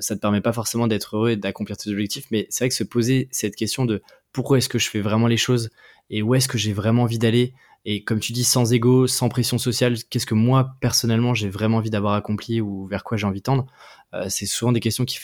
[0.00, 2.74] ça te permet pas forcément d'être heureux et d'accomplir tes objectifs, mais c'est vrai que
[2.74, 4.02] se poser cette question de
[4.32, 5.70] pourquoi est-ce que je fais vraiment les choses
[6.10, 7.54] et où est-ce que j'ai vraiment envie d'aller.
[7.84, 11.78] Et comme tu dis, sans ego, sans pression sociale, qu'est-ce que moi, personnellement, j'ai vraiment
[11.78, 13.66] envie d'avoir accompli ou vers quoi j'ai envie de tendre
[14.14, 15.18] euh, C'est souvent des questions qui,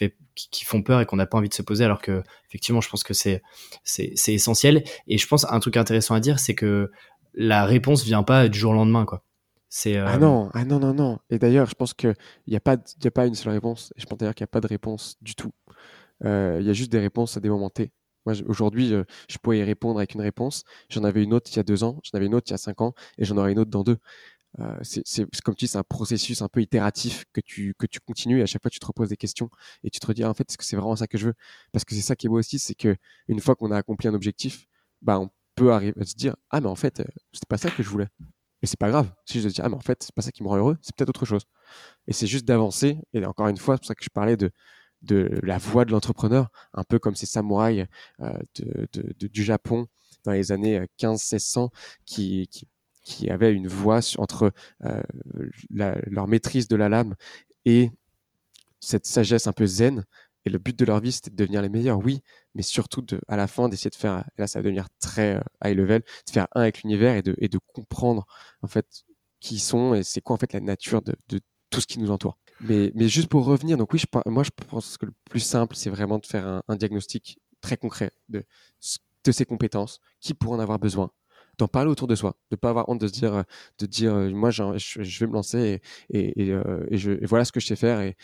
[0.65, 3.05] font peur et qu'on n'a pas envie de se poser, alors que, effectivement, je pense
[3.05, 3.43] que c'est,
[4.27, 4.83] essentiel.
[5.07, 6.91] Et je pense un truc intéressant à dire, c'est que
[7.35, 9.23] la réponse vient pas du jour au lendemain, quoi.
[9.69, 11.19] C'est, Ah euh, non, ah non, non, non.
[11.31, 12.15] Et d'ailleurs, je pense qu'il
[12.49, 13.93] n'y a, pas, y a pas une seule réponse.
[13.97, 15.53] Et je pense d'ailleurs qu'il n'y a pas de réponse du tout.
[16.25, 17.93] Euh, il y a juste des réponses à des moments T.
[18.47, 20.65] Aujourd'hui, je, je, pourrais y répondre avec une réponse.
[20.91, 22.55] J'en avais une autre il y a deux ans, j'en avais une autre il y
[22.55, 23.99] a cinq ans, et j'en aurai une autre dans deux.
[24.61, 28.01] Euh, c'est comme tu dis, c'est un processus un peu itératif que tu, que tu
[28.01, 29.51] continues et à chaque fois tu te reposes des questions
[29.85, 31.35] et tu te redis en fait est-ce que c'est vraiment ça que je veux?
[31.73, 32.97] Parce que c'est ça qui est beau aussi, c'est que
[33.29, 34.67] une fois qu'on a accompli un objectif,
[35.03, 37.03] bah on peut arriver à se dire ah mais en fait
[37.33, 38.09] c'était pas ça que je voulais.
[38.63, 39.13] Et c'est pas grave.
[39.27, 40.95] Si je dis ah mais en fait c'est pas ça qui me rend heureux, c'est
[40.97, 41.45] peut-être autre chose.
[42.07, 42.99] Et c'est juste d'avancer.
[43.13, 44.51] Et encore une fois, c'est pour ça que je parlais de
[45.03, 47.87] de la voie de l'entrepreneur, un peu comme ces samouraïs
[48.21, 48.39] euh,
[48.95, 49.87] du Japon
[50.25, 51.69] dans les années 15-1600 euh,
[52.05, 54.53] qui, avaient une voie entre
[54.85, 55.03] euh,
[55.71, 57.15] leur maîtrise de la lame
[57.65, 57.91] et
[58.81, 60.05] cette sagesse un peu zen.
[60.45, 62.23] Et le but de leur vie, c'était de devenir les meilleurs, oui,
[62.55, 66.03] mais surtout à la fin d'essayer de faire, là ça va devenir très high level,
[66.27, 68.27] de faire un avec l'univers et de, comprendre
[68.63, 68.87] en fait
[69.41, 71.15] qui ils sont et c'est quoi en fait la nature de
[71.71, 72.39] tout ce qui nous entoure.
[72.61, 75.77] Mais, mais juste pour revenir, donc oui, je, moi je pense que le plus simple,
[75.77, 78.45] c'est vraiment de faire un, diagnostic très concret de,
[79.25, 81.11] de ses compétences, qui pourrait en avoir besoin,
[81.59, 83.45] d'en parler autour de soi, de pas avoir honte de se dire,
[83.79, 85.81] de dire euh, moi je, vais me lancer
[86.15, 88.17] euh, et, voilà ce que je sais faire et,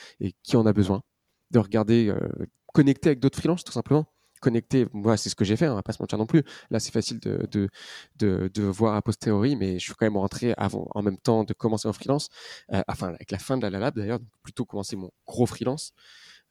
[0.42, 1.02] qui en a besoin,
[1.50, 4.06] de regarder, euh, connecter avec d'autres freelances tout simplement
[4.44, 4.86] connecté.
[4.92, 6.42] Moi, c'est ce que j'ai fait, on va pas se mentir non plus.
[6.70, 10.52] Là, c'est facile de, de, de, voir a posteriori, mais je suis quand même rentré
[10.58, 12.28] avant, en même temps de commencer en freelance,
[12.72, 15.92] euh, enfin, avec la fin de la lab d'ailleurs, plutôt commencer mon gros freelance.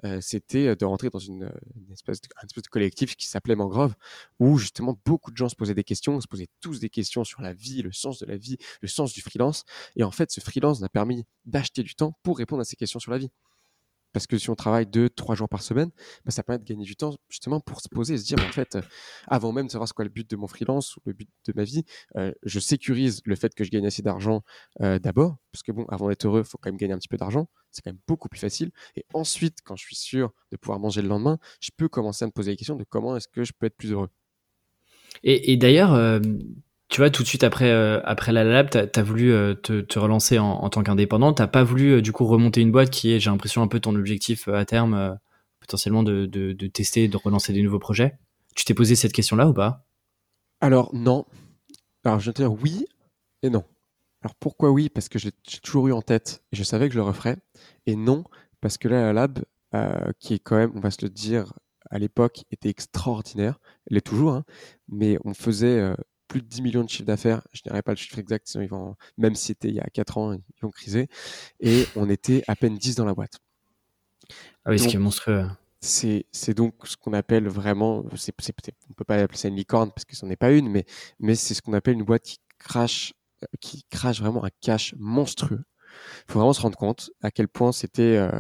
[0.06, 1.50] Euh, c'était de rentrer dans une,
[1.94, 3.94] espèce de, espèce de collectif qui s'appelait Mangrove,
[4.40, 7.42] où justement beaucoup de gens se posaient des questions, se posaient tous des questions sur
[7.42, 9.64] la vie, le sens de la vie, le sens du freelance.
[9.96, 13.00] Et en fait, ce freelance a permis d'acheter du temps pour répondre à ces questions
[13.00, 13.30] sur la vie.
[14.14, 15.90] Parce que si on travaille deux, trois jours par semaine,
[16.24, 18.52] bah, ça permet de gagner du temps justement pour se poser et se dire, en
[18.52, 18.78] fait,
[19.28, 21.54] avant même de savoir ce qu'est le but de mon freelance ou le but de
[21.56, 21.84] ma vie,
[22.16, 24.44] euh, je sécurise le fait que je gagne assez d'argent
[24.82, 27.08] euh, d'abord, parce que bon, avant d'être heureux, il faut quand même gagner un petit
[27.08, 27.50] peu d'argent.
[27.72, 28.72] C'est quand même beaucoup plus facile.
[28.96, 32.28] Et ensuite, quand je suis sûr de pouvoir manger le lendemain, je peux commencer à
[32.28, 34.10] me poser la question de comment est-ce que je peux être plus heureux.
[35.24, 36.20] Et, d'ailleurs, euh,
[36.94, 39.98] tu vois, tout de suite après, euh, après la lab, tu as, voulu euh, te,
[39.98, 41.34] relancer en, tant qu'indépendant.
[41.34, 43.80] Tu pas voulu, euh, du coup, remonter une boîte qui est, j'ai l'impression, un peu
[43.80, 45.18] ton objectif à terme,
[45.60, 48.20] potentiellement de, tester, de relancer des nouveaux projets.
[48.56, 49.88] Tu t'es posé cette question-là ou pas?
[50.62, 51.26] Alors, non.
[52.04, 52.86] Alors, je vais te dire oui
[53.42, 53.64] et non.
[54.22, 54.90] Alors, pourquoi oui?
[54.90, 55.32] Parce que j'ai
[55.64, 57.38] toujours eu en tête et je savais que je le referais.
[57.88, 58.24] Et non,
[58.62, 59.40] parce que la lab,
[60.20, 61.54] qui est quand même, on va se le dire,
[61.90, 63.60] à l'époque, était extraordinaire.
[63.90, 64.46] Elle est toujours, hein,
[64.88, 65.96] mais on faisait
[66.34, 67.44] plus de 10 millions de chiffres d'affaires.
[67.54, 69.86] Je n'irai pas le chiffre exact, sinon ils vont, même si c'était il y a
[69.86, 71.08] 4 ans, ils vont criser.
[71.60, 73.40] Et on était à peine 10 dans la boîte.
[74.66, 75.46] Ah oui, ce qui est monstrueux.
[75.80, 78.56] C'est, c'est donc ce qu'on appelle vraiment, c'est, c'est,
[78.90, 80.86] on peut pas appeler ça une licorne parce que ce n'est pas une, mais,
[81.20, 83.14] mais c'est ce qu'on appelle une boîte qui crache,
[83.60, 85.64] qui crache vraiment un cash monstrueux.
[86.28, 88.32] Il faut vraiment se rendre compte à quel point c'était euh,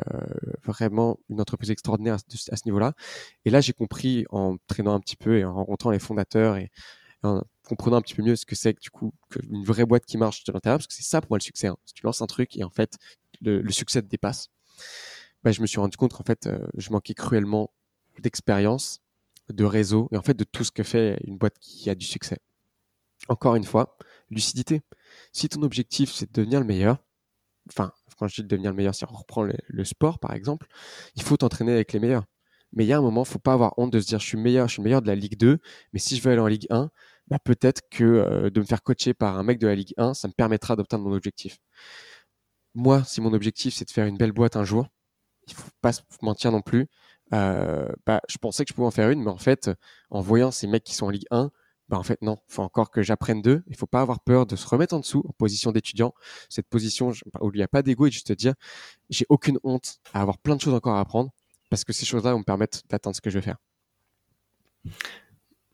[0.65, 2.93] vraiment une entreprise extraordinaire à, à ce niveau-là.
[3.45, 6.71] Et là, j'ai compris en traînant un petit peu et en rencontrant les fondateurs et,
[7.21, 9.13] en comprenant un petit peu mieux ce que c'est du coup
[9.49, 11.67] une vraie boîte qui marche de l'intérieur, parce que c'est ça pour moi le succès.
[11.67, 11.77] Hein.
[11.85, 12.97] Si tu lances un truc et en fait
[13.41, 14.49] le, succès te dépasse,
[15.43, 17.73] bah, je me suis rendu compte qu'en fait euh, je manquais cruellement
[18.19, 19.01] d'expérience,
[19.49, 22.05] de réseau et en fait de tout ce que fait une boîte qui a du
[22.05, 22.37] succès.
[23.29, 23.97] Encore une fois,
[24.29, 24.81] lucidité.
[25.31, 26.97] Si ton objectif c'est de devenir le meilleur,
[27.69, 30.67] enfin quand je dis de devenir le meilleur, si on reprend le sport par exemple,
[31.15, 32.25] il faut t'entraîner avec les meilleurs.
[32.73, 34.37] Mais il y a un moment, faut pas avoir honte de se dire je suis
[34.37, 35.59] meilleur, je suis meilleur de la Ligue 2,
[35.93, 36.89] mais si je veux aller en Ligue 1,
[37.27, 40.13] bah, peut-être que euh, de me faire coacher par un mec de la Ligue 1,
[40.13, 41.57] ça me permettra d'obtenir mon objectif.
[42.75, 44.87] Moi, si mon objectif c'est de faire une belle boîte un jour,
[45.47, 46.87] il faut pas mentir non plus.
[47.33, 49.71] Euh, bah, je pensais que je pouvais en faire une, mais en fait,
[50.09, 51.51] en voyant ces mecs qui sont en Ligue 1,
[51.89, 53.63] bah en fait non, il faut encore que j'apprenne d'eux.
[53.67, 56.13] Il faut pas avoir peur de se remettre en dessous en position d'étudiant.
[56.49, 57.11] Cette position
[57.41, 58.53] où il n'y a pas d'ego et juste te dire,
[59.09, 61.31] j'ai aucune honte à avoir plein de choses encore à apprendre
[61.69, 63.57] parce que ces choses-là vont me permettre d'atteindre ce que je veux faire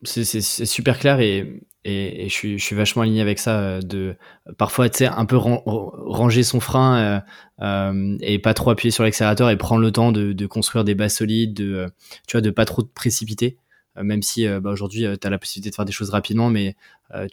[0.02, 3.58] c'est super clair et, je, suis, vachement aligné avec ça.
[3.58, 4.16] Euh, de
[4.58, 7.20] parfois, tu un peu ranger son frein euh,
[7.62, 11.14] euh, et pas trop appuyer sur l'accélérateur et prendre le temps de, construire des bases
[11.14, 11.86] solides, de
[12.26, 13.58] tu vois, de pas trop te précipiter.
[13.96, 16.76] même si bah, aujourd'hui, tu as la possibilité de faire des choses rapidement, mais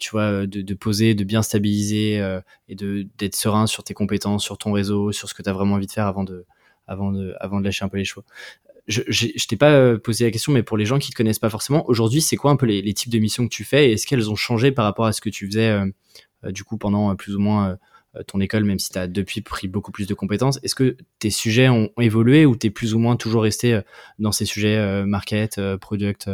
[0.00, 2.16] tu vois, de, poser, de bien stabiliser
[2.68, 5.74] et d'être serein sur tes compétences, sur ton réseau, sur ce que tu as vraiment
[5.74, 6.44] envie de faire avant de,
[6.86, 8.24] avant de, avant de lâcher un peu les chevaux
[8.88, 11.50] je, je, t'ai pas posé la question, mais pour les gens qui te connaissent pas
[11.50, 14.06] forcément, aujourd'hui, c'est quoi un peu les, types de missions que tu fais et est-ce
[14.06, 15.78] qu'elles ont changé par rapport à ce que tu faisais
[16.44, 17.78] du coup pendant plus ou moins
[18.26, 20.58] ton école, même si tu as depuis pris beaucoup plus de compétences?
[20.62, 23.80] Est-ce que tes sujets ont, évolué ou tu es plus ou moins toujours resté
[24.18, 26.28] dans ces sujets market, product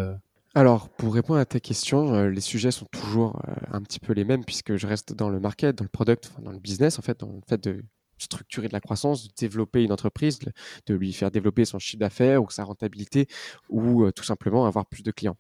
[0.57, 4.13] alors, pour répondre à ta question, euh, les sujets sont toujours euh, un petit peu
[4.13, 7.03] les mêmes puisque je reste dans le market, dans le product, dans le business, en
[7.03, 7.83] fait, dans le fait de
[8.19, 10.39] structurer de la croissance, de développer une entreprise,
[10.87, 13.27] de, lui faire développer son chiffre d'affaires ou sa rentabilité
[13.69, 15.37] ou euh, tout simplement avoir plus de clients.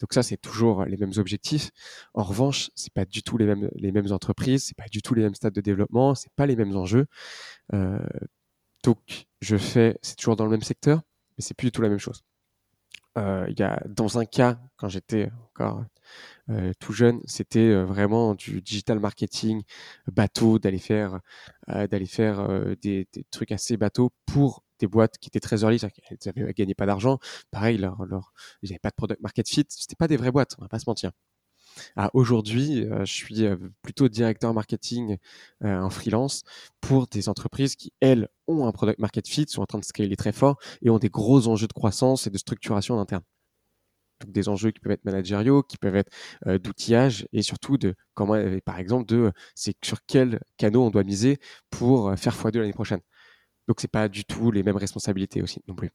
[0.00, 1.70] Donc ça, c'est toujours les mêmes objectifs.
[2.12, 5.14] En revanche, c'est pas du tout les mêmes les mêmes entreprises, c'est pas du tout
[5.14, 7.06] les mêmes stades de développement, c'est pas les mêmes enjeux.
[8.84, 11.00] donc, je fais, c'est toujours dans le même secteur,
[11.36, 12.22] mais c'est plus du tout la même chose.
[13.18, 15.84] Euh, il y a, dans un cas, quand j'étais encore
[16.50, 19.62] euh, tout jeune, c'était euh, vraiment du digital marketing
[20.06, 21.20] bateau, d'aller faire,
[22.82, 25.80] des, trucs assez bateaux pour des boîtes qui étaient très early,
[26.10, 27.18] elles ne gagnaient pas d'argent.
[27.50, 29.64] Pareil, ils n'avaient pas de product market fit.
[29.68, 31.12] C'était pas des vraies boîtes, on va pas se mentir.
[32.14, 35.16] Aujourd'hui, euh, je suis euh, plutôt directeur marketing
[35.64, 36.42] euh, en freelance
[36.80, 40.16] pour des entreprises qui, elles, ont un product market fit, sont en train de scaler
[40.16, 43.22] très fort et ont des gros enjeux de croissance et de structuration interne.
[44.20, 46.10] Donc des enjeux qui peuvent être managériaux, qui peuvent être
[46.58, 51.38] d'outillage et surtout de comment, par exemple, de c'est sur quel canaux on doit miser
[51.70, 53.00] pour faire x2 l'année prochaine.
[53.68, 55.90] Donc c'est pas du tout les mêmes responsabilités aussi non plus.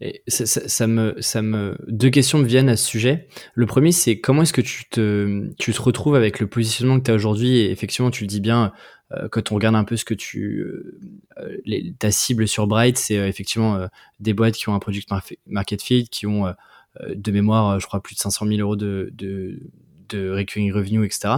[0.00, 3.28] Et ça, me, ça me, deux questions me viennent à ce sujet.
[3.54, 7.04] Le premier, c'est comment est-ce que tu te, tu te retrouves avec le positionnement que
[7.04, 7.58] tu as aujourd'hui?
[7.58, 8.72] Et effectivement, tu le dis bien,
[9.12, 10.60] euh, quand on regarde un peu ce que tu,
[11.38, 13.86] euh, les, ta cible sur Bright, c'est euh, effectivement
[14.20, 15.08] des boîtes qui ont un product
[15.46, 16.52] market fit, qui ont
[17.08, 19.58] de mémoire, je crois, plus de 500 000 euros de, de,
[20.10, 21.36] de recurring revenue, etc.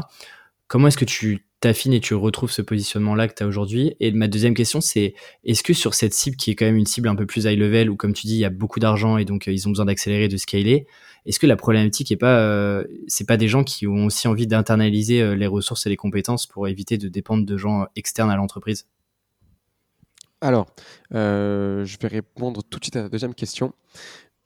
[0.66, 4.12] Comment est-ce que tu t'affines et tu retrouves ce positionnement-là que tu as aujourd'hui Et
[4.12, 7.08] ma deuxième question, c'est est-ce que sur cette cible qui est quand même une cible
[7.08, 9.24] un peu plus high level, où comme tu dis, il y a beaucoup d'argent et
[9.24, 10.86] donc euh, ils ont besoin d'accélérer, de scaler,
[11.24, 12.84] est-ce que la problématique est pas, euh,
[13.26, 16.68] pas des gens qui ont aussi envie d'internaliser euh, les ressources et les compétences pour
[16.68, 18.86] éviter de dépendre de gens externes à l'entreprise?
[20.42, 20.66] Alors,
[21.10, 23.72] je vais répondre tout de suite à la deuxième question.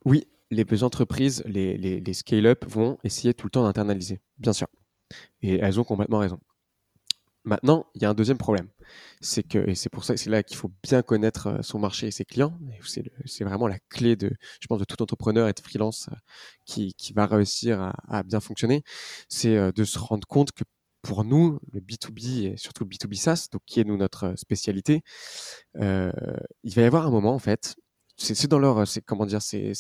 [0.05, 4.69] Oui, les entreprises, les, les, les scale-up vont essayer tout le temps d'internaliser, bien sûr.
[5.43, 6.39] Et elles ont complètement raison.
[7.45, 8.69] Maintenant, il y a un deuxième problème.
[9.21, 12.09] C'est que, et c'est pour ça, c'est là qu'il faut bien connaître euh, son marché
[12.09, 12.59] et ses clients.
[12.83, 14.31] C'est vraiment la clé de,
[14.61, 16.17] je pense, de tout entrepreneur et de freelance euh,
[16.67, 18.83] qui, va réussir à, bien fonctionner.
[19.29, 20.65] C'est euh, de se rendre compte que
[21.03, 25.03] pour nous, le B2B et surtout le B2B SaaS, donc qui est nous notre spécialité,
[25.77, 27.77] il va y avoir un moment en fait.
[28.17, 29.73] C'est dans leur, c'est comment dire, c'est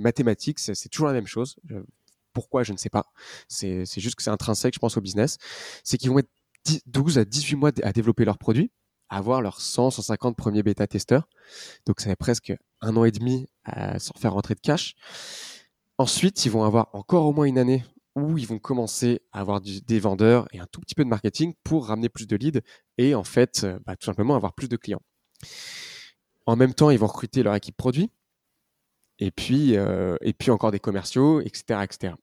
[0.00, 1.56] mathématique, c'est toujours la même chose.
[2.32, 3.04] pourquoi je ne sais pas.
[3.48, 5.36] C'est juste que c'est intrinsèque, je pense, au business.
[5.84, 6.30] C'est qu'ils vont être
[6.86, 8.70] 12 à 18 mois à développer leur produit,
[9.08, 11.28] à avoir leurs 100, 150 premiers bêta-testeurs.
[11.86, 14.94] Donc, ça fait presque un an et demi à, sans faire rentrer de cash.
[15.98, 17.84] Ensuite, ils vont avoir encore au moins une année
[18.14, 21.54] où ils vont commencer à avoir des vendeurs et un tout petit peu de marketing
[21.64, 22.60] pour ramener plus de leads
[22.98, 25.02] et en fait, euh, bah, tout simplement avoir plus de clients.
[26.46, 28.10] En même temps, ils vont recruter leur équipe produit
[29.18, 32.14] et puis, euh, et puis encore des commerciaux, etc., etc.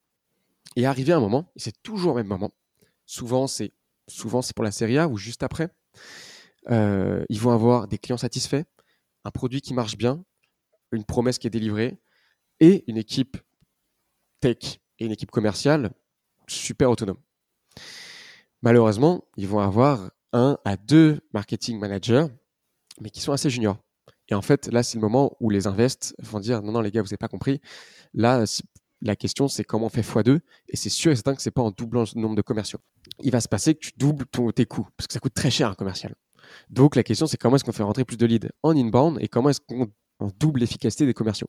[0.76, 2.52] Et arrivé à un moment, et c'est toujours au même moment,
[3.06, 3.72] souvent c'est
[4.08, 5.70] souvent c'est pour la série A ou juste après.
[6.70, 8.64] Euh, ils vont avoir des clients satisfaits,
[9.24, 10.24] un produit qui marche bien,
[10.92, 12.00] une promesse qui est délivrée
[12.60, 13.38] et une équipe
[14.40, 15.92] tech et une équipe commerciale
[16.48, 17.18] super autonome.
[18.62, 22.28] Malheureusement, ils vont avoir un à deux marketing managers,
[23.00, 23.78] mais qui sont assez juniors.
[24.30, 26.92] Et en fait, là, c'est le moment où les invests vont dire non, non, les
[26.92, 27.62] gars, vous n'avez pas compris.
[28.14, 28.46] Là,
[29.02, 30.40] la question, c'est comment on fait x2
[30.70, 32.80] et c'est sûr et certain que c'est pas en doublant le nombre de commerciaux.
[33.22, 35.70] Il va se passer que tu doubles tes coûts parce que ça coûte très cher
[35.70, 36.16] un commercial.
[36.70, 39.28] Donc la question, c'est comment est-ce qu'on fait rentrer plus de leads en inbound et
[39.28, 39.92] comment est-ce qu'on
[40.40, 41.48] double l'efficacité des commerciaux.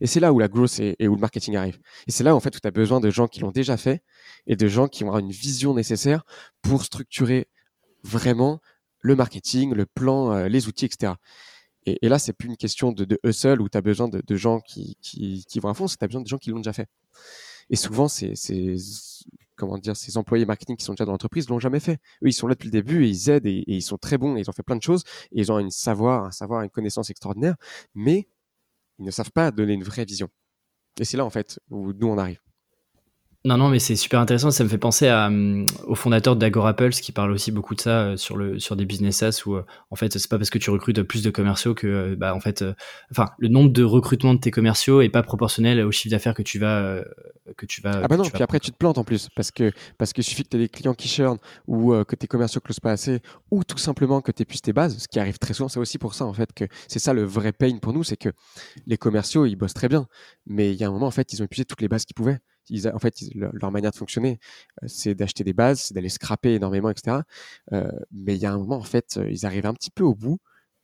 [0.00, 1.78] Et c'est là où la growth et, où le marketing arrive.
[2.06, 4.02] Et c'est là en fait où tu as besoin de gens qui l'ont déjà fait
[4.46, 6.24] et de gens qui ont une vision nécessaire
[6.62, 7.48] pour structurer
[8.02, 8.60] vraiment
[9.00, 11.12] le marketing, le plan, euh, les outils, etc.
[11.88, 14.36] Et, et là, c'est plus une question de, de hustle où tu as besoin de,
[14.36, 16.72] gens qui, qui, vont à fond, c'est tu as besoin de gens qui l'ont déjà
[16.72, 16.88] fait.
[17.70, 18.34] Et souvent, c'est
[19.56, 21.94] comment dire, ces employés marketing qui sont déjà dans l'entreprise l'ont jamais fait.
[22.22, 24.36] Eux, ils sont là depuis le début et ils aident et, ils sont très bons
[24.36, 26.70] et ils ont fait plein de choses et ils ont une savoir, un savoir, une
[26.70, 27.56] connaissance extraordinaire,
[27.94, 28.28] mais
[28.98, 30.28] ils ne savent pas donner une vraie vision.
[31.00, 32.40] Et c'est là, en fait, où nous, on arrive.
[33.44, 34.50] Non, non, mais c'est super intéressant.
[34.50, 37.80] Ça me fait penser à, hum, au fondateur d'Agora Pulse qui parle aussi beaucoup de
[37.80, 40.50] ça euh, sur, le, sur des business SaaS où, euh, en fait, c'est pas parce
[40.50, 42.64] que tu recrutes plus de commerciaux que, euh, bah, en fait,
[43.12, 46.42] enfin, le nombre de recrutements de tes commerciaux est pas proportionnel au chiffre d'affaires que
[46.42, 47.00] tu vas,
[47.56, 48.00] que tu vas.
[48.02, 50.42] Ah bah non, puis après, tu te plantes en plus parce que, parce que suffit
[50.42, 53.20] que tu aies des clients qui churn ou que tes commerciaux closent pas assez
[53.52, 55.68] ou tout simplement que tu épuises tes bases, ce qui arrive très souvent.
[55.68, 58.16] C'est aussi pour ça, en fait, que c'est ça le vrai pain pour nous, c'est
[58.16, 58.30] que
[58.86, 60.08] les commerciaux, ils bossent très bien,
[60.46, 62.16] mais il y a un moment, en fait, ils ont épuisé toutes les bases qu'ils
[62.16, 62.40] pouvaient
[62.92, 64.38] en fait, leur, manière de fonctionner,
[64.82, 67.18] euh, c'est d'acheter des bases, c'est d'aller scraper énormément, etc.
[67.72, 70.04] Euh, mais il y a un moment, en fait, euh, ils arrivent un petit peu
[70.04, 70.38] au bout.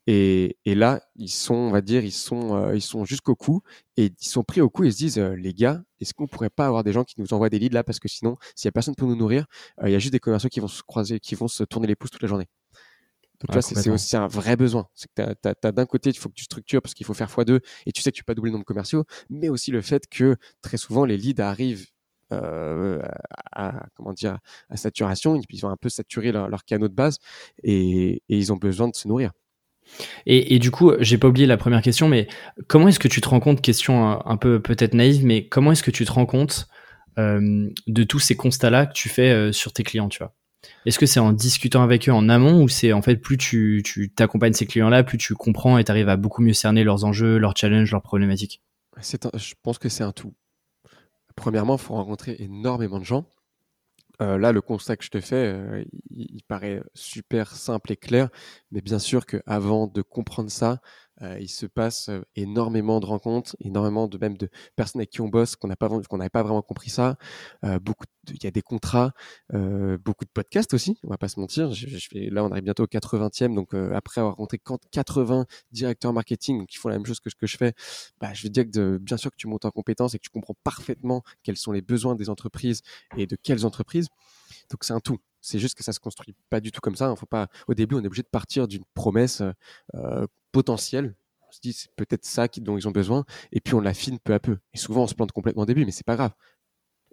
[0.06, 3.62] Et, là, ils sont, on va dire, ils sont, ils sont jusqu'au cou
[3.96, 6.66] et ils sont pris au cou et se disent, les gars, est-ce qu'on pourrait pas
[6.66, 7.84] avoir des gens qui nous envoient des leads là?
[7.84, 9.46] Parce que sinon, s'il y a personne pour nous nourrir,
[9.82, 11.96] il y a juste des commerciaux qui vont se croiser, qui vont se tourner les
[11.96, 12.48] pouces toute la journée.
[13.46, 14.88] Donc là, c'est aussi un vrai besoin.
[14.94, 17.28] C'est que tu as, d'un côté, il faut que tu structures parce qu'il faut faire
[17.28, 19.70] x2 et tu sais que tu peux pas doubler le nombre de commerciaux, mais aussi
[19.70, 21.86] le fait que très souvent, les leads arrivent
[22.32, 23.02] euh,
[23.52, 24.38] à, comment dire,
[24.70, 27.18] à saturation, ils ont un peu saturé leur, canaux de base
[27.62, 29.32] et, ils ont besoin de se nourrir.
[30.24, 32.26] Et, du coup, j'ai pas oublié la première question, mais
[32.66, 35.82] comment est-ce que tu te rends compte, question un, peu peut-être naïve, mais comment est-ce
[35.82, 36.66] que tu te rends compte
[37.18, 40.34] euh, de tous ces constats-là que tu fais euh, sur tes clients, tu vois?
[40.86, 44.12] Est-ce que c'est en discutant avec eux en amont ou c'est en fait plus tu
[44.14, 47.38] t'accompagnes ces clients-là, plus tu comprends et tu arrives à beaucoup mieux cerner leurs enjeux,
[47.38, 48.62] leurs challenges, leurs problématiques?
[49.00, 50.34] Je pense que c'est un tout.
[51.36, 53.26] Premièrement, il faut rencontrer énormément de gens.
[54.22, 58.28] Euh, là, le constat que je te fais, euh, il, paraît super simple et clair,
[58.70, 60.80] mais bien sûr qu'avant de comprendre ça,
[61.22, 65.20] euh, il se passe euh, énormément de rencontres, énormément de même de personnes avec qui
[65.20, 67.16] on bosse qu'on n'avait pas vraiment compris ça.
[67.64, 67.78] Euh,
[68.28, 69.12] il y a des contrats,
[69.52, 70.96] beaucoup de podcasts aussi.
[71.04, 71.70] On va pas se mentir.
[72.14, 74.58] Là, on arrive bientôt au 80e, donc après avoir rencontré
[74.92, 77.74] 80 directeurs marketing qui font la même chose que ce que je fais,
[78.22, 80.30] bah, je veux dire que bien sûr que tu montes en compétence et que tu
[80.30, 82.80] comprends parfaitement quels sont les besoins des entreprises
[83.18, 84.08] et de quelles entreprises.
[84.70, 85.18] Donc c'est un tout.
[85.42, 87.08] C'est juste que ça se construit pas du tout comme ça.
[87.08, 87.16] Hein.
[87.16, 87.48] Faut pas.
[87.68, 89.42] Au début, on est obligé de partir d'une promesse
[90.54, 91.14] potentielle.
[91.48, 94.32] On se dit c'est peut-être ça dont ils ont besoin, et puis on l'affine peu
[94.32, 94.58] à peu.
[94.72, 96.32] Et souvent, on se plante complètement au début, mais c'est pas grave.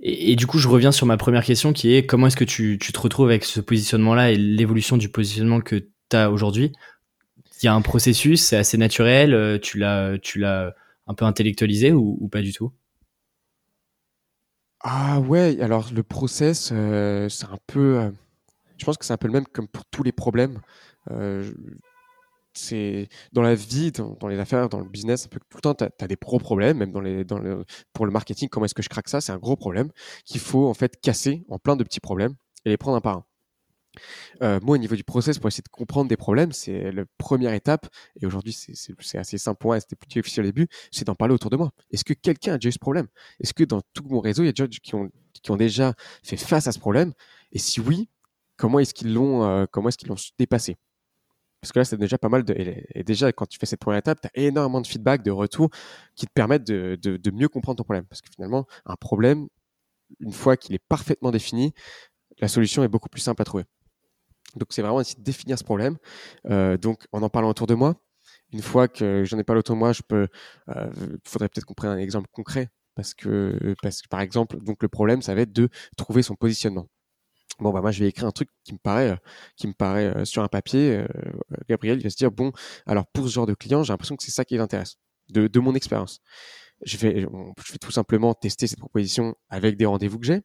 [0.03, 2.79] Et, du coup, je reviens sur ma première question qui est comment est-ce que tu,
[2.79, 6.71] te retrouves avec ce positionnement-là et l'évolution du positionnement que tu as aujourd'hui?
[7.61, 10.73] Il y a un processus, c'est assez naturel, euh, tu l'as, tu l'as
[11.05, 12.71] un peu intellectualisé ou, pas du tout?
[14.79, 18.11] Ah ouais, alors le process, euh, c'est un peu
[18.81, 20.59] je pense que c'est un peu le même comme pour tous les problèmes.
[21.11, 21.51] Euh,
[22.53, 26.07] c'est dans la vie, dans, les affaires, dans le business, tout le temps, tu as,
[26.07, 26.91] des gros problèmes, même
[27.93, 29.89] pour le marketing, comment est-ce que je craque ça C'est un gros problème
[30.25, 32.35] qu'il faut en fait casser en plein de petits problèmes
[32.65, 33.25] et les prendre un par un.
[34.41, 37.53] Euh, moi, au niveau du process, pour essayer de comprendre des problèmes, c'est la première
[37.53, 37.87] étape,
[38.19, 41.33] et aujourd'hui c'est assez simple pour moi, c'était plus difficile au début, c'est d'en parler
[41.33, 41.71] autour de moi.
[41.91, 43.07] Est-ce que quelqu'un a déjà eu ce problème?
[43.39, 45.93] Est-ce que dans tout mon réseau, il y a des gens qui ont, déjà
[46.23, 47.13] fait face à ce problème?
[47.51, 48.09] Et si oui,
[48.57, 50.77] comment est-ce euh, comment est-ce qu'ils l'ont dépassé
[51.61, 52.55] parce que là, c'est déjà pas mal de.
[52.95, 55.69] Et déjà, quand tu fais cette première étape, tu as énormément de feedback, de retours
[56.15, 58.05] qui te permettent de, mieux comprendre ton problème.
[58.05, 59.47] Parce que finalement, un problème,
[60.19, 61.73] une fois qu'il est parfaitement défini,
[62.39, 63.65] la solution est beaucoup plus simple à trouver.
[64.55, 65.97] Donc, c'est vraiment essayer de définir ce problème.
[66.49, 67.95] Euh, donc, en en parlant autour de moi,
[68.51, 70.27] une fois que j'en ai parlé autour de moi, je peux.
[70.67, 72.69] Il euh, faudrait peut-être qu'on prenne un exemple concret.
[72.95, 76.35] Parce que, parce que, par exemple, donc le problème, ça va être de trouver son
[76.35, 76.89] positionnement
[77.61, 79.15] bon bah moi je vais écrire un truc qui me paraît euh,
[79.55, 81.07] qui me paraît euh, sur un papier euh,
[81.69, 82.51] Gabriel il va se dire bon
[82.85, 84.97] alors pour ce genre de client j'ai l'impression que c'est ça qui l'intéresse
[85.29, 86.19] de, de mon expérience.
[86.83, 90.41] Je vais je vais tout simplement tester cette proposition avec des rendez-vous que j'ai.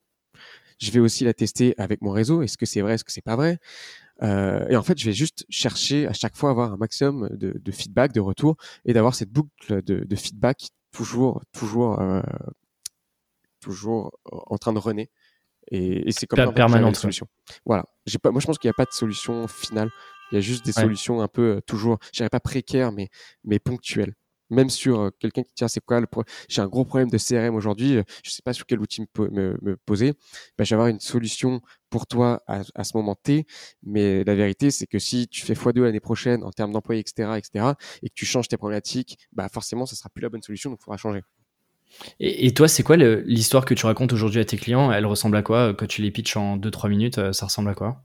[0.78, 2.42] Je vais aussi la tester avec mon réseau.
[2.42, 2.94] Est-ce que c'est vrai?
[2.94, 3.58] Est-ce que c'est pas vrai?
[4.22, 7.72] Et en fait je vais juste chercher à chaque fois avoir un maximum de, de
[7.72, 11.98] feedback de retour et d'avoir cette boucle de, de, feedback toujours toujours
[13.60, 15.12] toujours en train de renaître
[15.70, 17.26] et, c'est comme permanente solution.
[17.64, 17.84] Voilà.
[18.06, 19.90] J'ai pas, moi, je pense qu'il n'y a pas de solution finale.
[20.32, 23.08] Il y a juste des solutions un peu euh, toujours, je dirais pas précaires, mais,
[23.44, 24.14] mais ponctuelles.
[24.48, 26.06] Même sur euh, quelqu'un qui tient, c'est quoi le
[26.48, 27.96] J'ai un gros problème de CRM aujourd'hui.
[27.96, 30.12] Euh, je sais pas sur quel outil me, me, poser.
[30.56, 31.60] Bah, je vais avoir une solution
[31.90, 33.46] pour toi à, à ce moment T.
[33.82, 37.30] Mais la vérité, c'est que si tu fais x2 l'année prochaine en termes d'employés, etc.,
[37.36, 40.70] etc., et que tu changes tes problématiques, bah, forcément, ça sera plus la bonne solution.
[40.70, 41.22] Donc, il faudra changer.
[42.20, 44.92] Et, toi, c'est quoi l'histoire que tu racontes aujourd'hui à tes clients?
[44.92, 45.74] Elle ressemble à quoi?
[45.74, 48.02] Quand tu les pitches en 2-3 minutes, euh, ça ressemble à quoi?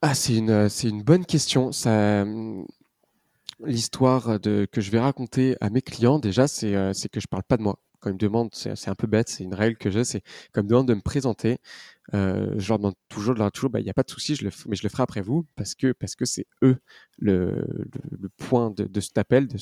[0.00, 1.72] Ah, c'est une, euh, c'est une bonne question.
[1.72, 2.24] Ça,
[3.64, 7.56] l'histoire que je vais raconter à mes clients, déjà, c'est, euh, que je parle pas
[7.56, 7.78] de moi.
[8.02, 10.22] Quand ils me demandent, c'est un peu bête, c'est une règle que j'ai, c'est
[10.52, 11.58] quand ils me demandent de me présenter,
[12.14, 13.34] euh, je leur demande toujours,
[13.70, 14.36] bah, il n'y a pas de souci,
[14.66, 16.76] mais je le ferai après vous parce que parce que c'est eux
[17.18, 17.64] le,
[18.36, 19.56] point de, cet appel, de,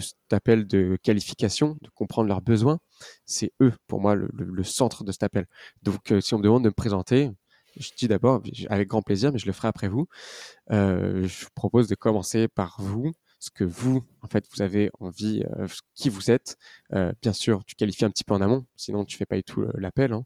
[0.00, 2.80] cet appel de qualification, de comprendre leurs besoins.
[3.24, 5.46] C'est eux pour moi le, le, centre de cet appel.
[5.82, 7.30] Donc euh, si on me demande de me présenter,
[7.76, 10.08] je dis d'abord avec grand plaisir, mais je le ferai après vous.
[10.72, 14.90] Euh, je vous propose de commencer par vous ce que vous, en fait, vous avez
[15.00, 16.58] envie, euh, qui vous êtes.
[16.92, 19.42] Euh, bien sûr, tu qualifies un petit peu en amont, sinon tu fais pas du
[19.42, 20.12] tout euh, l'appel.
[20.12, 20.24] Hein.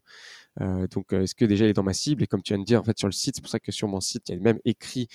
[0.91, 2.23] Donc, est-ce que déjà il est dans ma cible?
[2.23, 3.71] Et comme tu viens de dire, en fait, sur le site, c'est pour ça que
[3.71, 5.09] sur mon site, il y a même écrit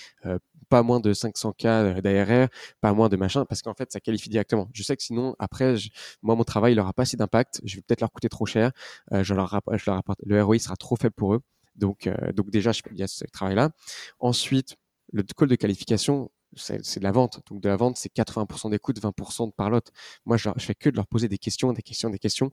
[0.69, 2.47] pas moins de 500K d'ARR,
[2.79, 4.69] pas moins de machin, parce qu'en fait, ça qualifie directement.
[4.71, 5.75] Je sais que sinon, après,
[6.21, 7.59] moi, mon travail, il n'aura pas assez d'impact.
[7.63, 8.71] Je vais peut-être leur coûter trop cher.
[9.11, 9.91] je, leur je
[10.27, 11.41] le ROI sera trop faible pour eux.
[11.75, 13.71] Donc, donc déjà, il y a ce travail-là.
[14.19, 14.75] Ensuite,
[15.11, 17.41] le call de qualification, c'est de la vente.
[17.49, 19.91] Donc de la vente, c'est 80% d'écoute, 20% de parlotte.
[20.25, 22.51] Moi, je, fais que de leur poser des questions, des questions, des questions.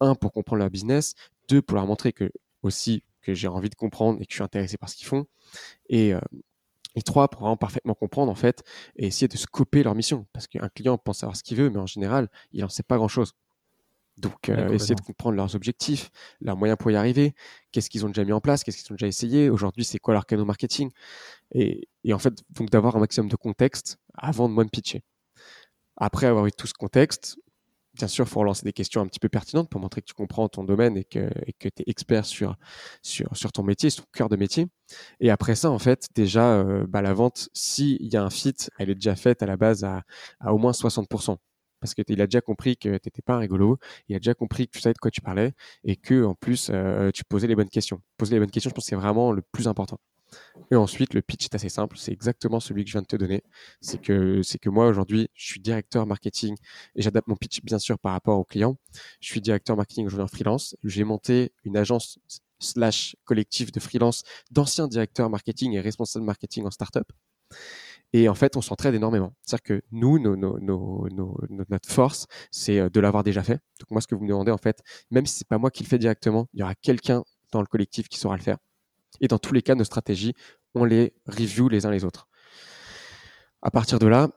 [0.00, 1.14] Un, pour comprendre leur business.
[1.48, 2.30] Deux, pour leur montrer que
[2.62, 5.26] aussi que j'ai envie de comprendre et que je suis intéressé par ce qu'ils font.
[5.88, 6.20] Et, euh,
[6.94, 8.62] et trois, pour vraiment parfaitement comprendre en fait
[8.96, 10.26] et essayer de scoper leur mission.
[10.32, 12.96] Parce qu'un client pense savoir ce qu'il veut, mais en général, il n'en sait pas
[12.96, 13.32] grand-chose.
[14.18, 16.10] Donc, euh, essayer de comprendre leurs objectifs,
[16.40, 17.34] leurs moyens pour y arriver,
[17.70, 20.14] qu'est-ce qu'ils ont déjà mis en place, qu'est-ce qu'ils ont déjà essayé, aujourd'hui, c'est quoi
[20.14, 20.90] leur canal marketing.
[21.52, 25.04] Et, et, en fait, donc d'avoir un maximum de contexte avant de moi me pitcher.
[25.96, 27.38] Après avoir eu tout ce contexte,
[27.94, 30.14] bien sûr, il faut relancer des questions un petit peu pertinentes pour montrer que tu
[30.14, 32.56] comprends ton domaine et que tu es expert sur,
[33.02, 34.66] sur, sur ton métier, sur ton cœur de métier.
[35.20, 38.54] Et après ça, en fait, déjà, euh, bah, la vente, s'il y a un fit,
[38.78, 40.02] elle est déjà faite à la base à,
[40.40, 41.36] à au moins 60%
[41.80, 44.66] parce qu'il a déjà compris que tu n'étais pas un rigolo, il a déjà compris
[44.66, 45.52] que tu savais de quoi tu parlais
[45.84, 48.00] et que en plus euh, tu posais les bonnes questions.
[48.16, 49.98] Poser les bonnes questions, je pense que c'est vraiment le plus important.
[50.70, 53.16] Et ensuite, le pitch est assez simple, c'est exactement celui que je viens de te
[53.16, 53.42] donner.
[53.80, 56.56] C'est que c'est que moi aujourd'hui, je suis directeur marketing
[56.94, 58.76] et j'adapte mon pitch bien sûr par rapport aux clients.
[59.20, 60.76] Je suis directeur marketing aujourd'hui en freelance.
[60.84, 62.18] J'ai monté une agence
[62.58, 67.10] slash collectif de freelance d'anciens directeurs marketing et responsables marketing en startup.
[68.12, 69.34] Et en fait, on s'entraide énormément.
[69.42, 73.60] C'est-à-dire que nous, notre force, c'est euh, de l'avoir déjà fait.
[73.80, 75.82] Donc moi, ce que vous me demandez, en fait, même si c'est pas moi qui
[75.82, 78.58] le fais directement, il y aura quelqu'un dans le collectif qui saura le faire.
[79.20, 80.34] Et dans tous les cas, nos stratégies,
[80.74, 82.28] on les review les uns les autres.
[83.62, 84.30] À partir de là,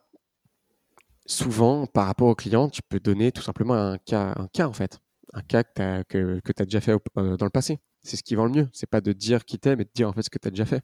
[1.25, 4.73] souvent, par rapport au client, tu peux donner tout simplement un cas, un cas en
[4.73, 4.99] fait.
[5.33, 7.79] Un cas que tu as, que, déjà fait euh, dans le passé.
[8.03, 8.69] C'est ce qui vend le mieux.
[8.73, 10.51] C'est pas de dire qui t'es, mais de dire en fait ce que tu as
[10.51, 10.83] déjà fait.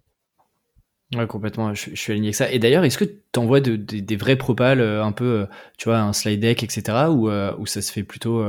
[1.15, 1.73] Ouais, complètement.
[1.73, 2.51] Je, suis aligné avec ça.
[2.51, 5.45] Et d'ailleurs, est-ce que tu envoies des vrais propals, euh, un peu, euh,
[5.77, 8.43] tu vois, un slide deck, etc., ou, euh, ou ça se fait plutôt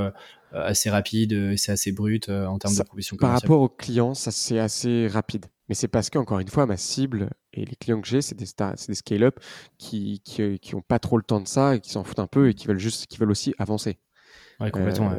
[0.53, 4.59] assez rapide, c'est assez brut en termes de proposition Par rapport aux clients, ça c'est
[4.59, 5.47] assez rapide.
[5.69, 8.47] Mais c'est parce qu'encore une fois, ma cible et les clients que j'ai, c'est des,
[8.47, 9.39] des scale-up
[9.77, 12.27] qui, qui, qui ont pas trop le temps de ça et qui s'en foutent un
[12.27, 13.99] peu et qui veulent juste, qui veulent aussi avancer.
[14.59, 15.13] Ouais, complètement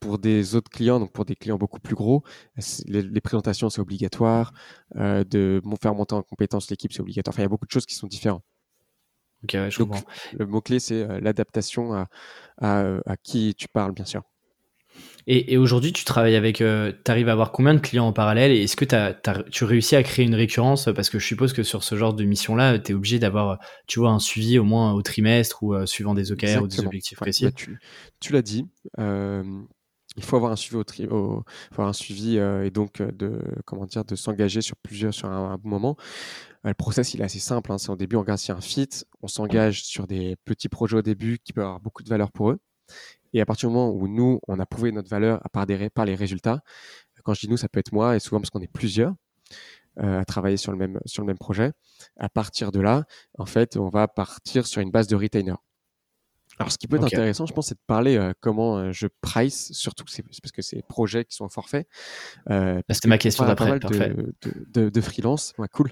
[0.00, 2.24] pour des autres clients, donc pour des clients beaucoup plus gros,
[2.86, 4.52] les, présentations c'est obligatoire,
[4.96, 7.34] euh, de faire monter en compétence l'équipe c'est obligatoire.
[7.34, 8.42] Enfin, il y a beaucoup de choses qui sont différentes.
[9.44, 10.02] Ok, je comprends.
[10.32, 12.08] Le mot clé c'est euh, l'adaptation à,
[12.60, 14.22] à, qui tu parles, bien sûr.
[15.26, 18.50] Et, aujourd'hui, tu travailles avec, euh, tu arrives à avoir combien de clients en parallèle
[18.50, 18.84] et est-ce que
[19.50, 20.88] tu réussis à créer une récurrence?
[20.96, 24.00] Parce que je suppose que sur ce genre de mission-là, tu es obligé d'avoir, tu
[24.00, 27.44] vois, un suivi au moins au trimestre ou suivant des OKR ou des objectifs précis.
[27.44, 27.78] Bah, tu,
[28.18, 28.66] tu l'as dit
[30.16, 31.44] il faut avoir un suivi au,
[31.78, 35.56] un suivi euh, et donc euh, de comment dire de s'engager sur plusieurs sur un,
[35.58, 35.96] bon moment.
[36.66, 37.72] Euh, le process il est assez simple.
[37.72, 37.78] Hein.
[37.78, 38.88] c'est au début on regarde s'il un fit,
[39.22, 42.50] on s'engage sur des petits projets au début qui peuvent avoir beaucoup de valeur pour
[42.50, 42.58] eux.
[43.32, 45.90] Et à partir du moment où nous on a prouvé notre valeur à part, des,
[45.90, 46.60] par les résultats,
[47.22, 49.14] quand je dis nous ça peut être moi et souvent parce qu'on est plusieurs
[49.96, 51.72] à travailler sur le même sur le même projet.
[52.16, 53.04] À partir de là,
[53.38, 55.54] en fait, on va partir sur une base de retainer.
[56.60, 59.06] Alors, ce qui peut être intéressant, je pense, c'est de parler euh, comment euh, je
[59.22, 61.88] price, surtout c'est parce que c'est des projets qui sont forfaits.
[62.50, 63.78] Euh, C'était ma question d'après.
[63.78, 65.90] De, de, de, freelance, ouais, cool.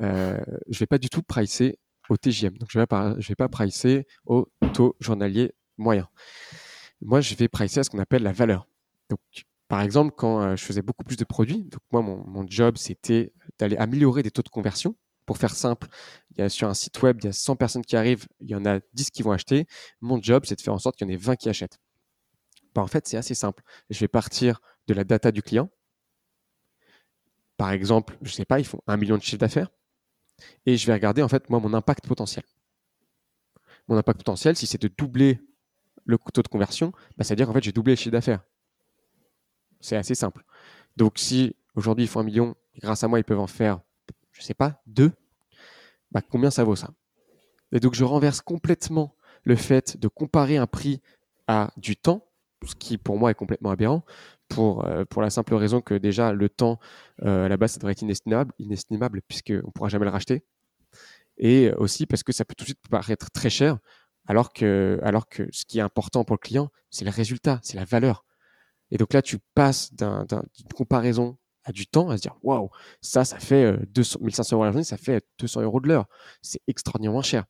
[0.00, 0.40] Euh,
[0.70, 2.56] je vais pas du tout pricer au TGM.
[2.56, 6.08] Donc, je vais pas, je vais pas pricer au taux journalier moyen.
[7.02, 8.66] Moi, je vais pricer à ce qu'on appelle la valeur.
[9.10, 9.20] Donc,
[9.68, 12.78] par exemple, quand euh, je faisais beaucoup plus de produits, donc moi, mon, mon job,
[12.78, 14.96] c'était d'aller améliorer des taux de conversion
[15.26, 15.88] pour faire simple,
[16.30, 18.48] il y a sur un site web, il y a 100 personnes qui arrivent, il
[18.48, 19.66] y en a 10 qui vont acheter.
[20.00, 21.78] Mon job, c'est de faire en sorte qu'il y en ait 20 qui achètent.
[22.74, 23.62] Bah, en fait, c'est assez simple.
[23.90, 25.68] Je vais partir de la data du client.
[27.56, 29.70] Par exemple, je ne sais pas, ils font un million de chiffre d'affaires.
[30.66, 32.44] Et je vais regarder, en fait, moi, mon impact potentiel.
[33.88, 35.40] Mon impact potentiel, si c'est de doubler
[36.04, 38.44] le taux de conversion, bah, c'est-à-dire qu'en fait, j'ai doublé le chiffre d'affaires.
[39.80, 40.44] C'est assez simple.
[40.96, 43.80] Donc, si aujourd'hui, ils font un million, grâce à moi, ils peuvent en faire
[44.36, 45.12] je sais pas, deux,
[46.12, 46.90] bah, combien ça vaut ça?
[47.72, 51.00] Et donc je renverse complètement le fait de comparer un prix
[51.46, 52.28] à du temps,
[52.64, 54.04] ce qui pour moi est complètement aberrant,
[54.48, 56.78] pour, euh, la simple raison que déjà le temps
[57.22, 60.44] à la base ça devrait être inestimable, inestimable puisqu'on ne pourra jamais le racheter.
[61.38, 63.78] Et aussi parce que ça peut tout de suite paraître très cher,
[64.26, 67.76] alors que, alors que ce qui est important pour le client, c'est le résultat, c'est
[67.76, 68.24] la valeur.
[68.90, 70.26] Et donc là, tu passes d'une
[70.74, 74.70] comparaison à du temps à se dire waouh, ça, ça fait 200, 1500 euros la
[74.70, 76.06] journée, ça fait 200 euros de l'heure.
[76.40, 77.44] C'est extraordinairement cher.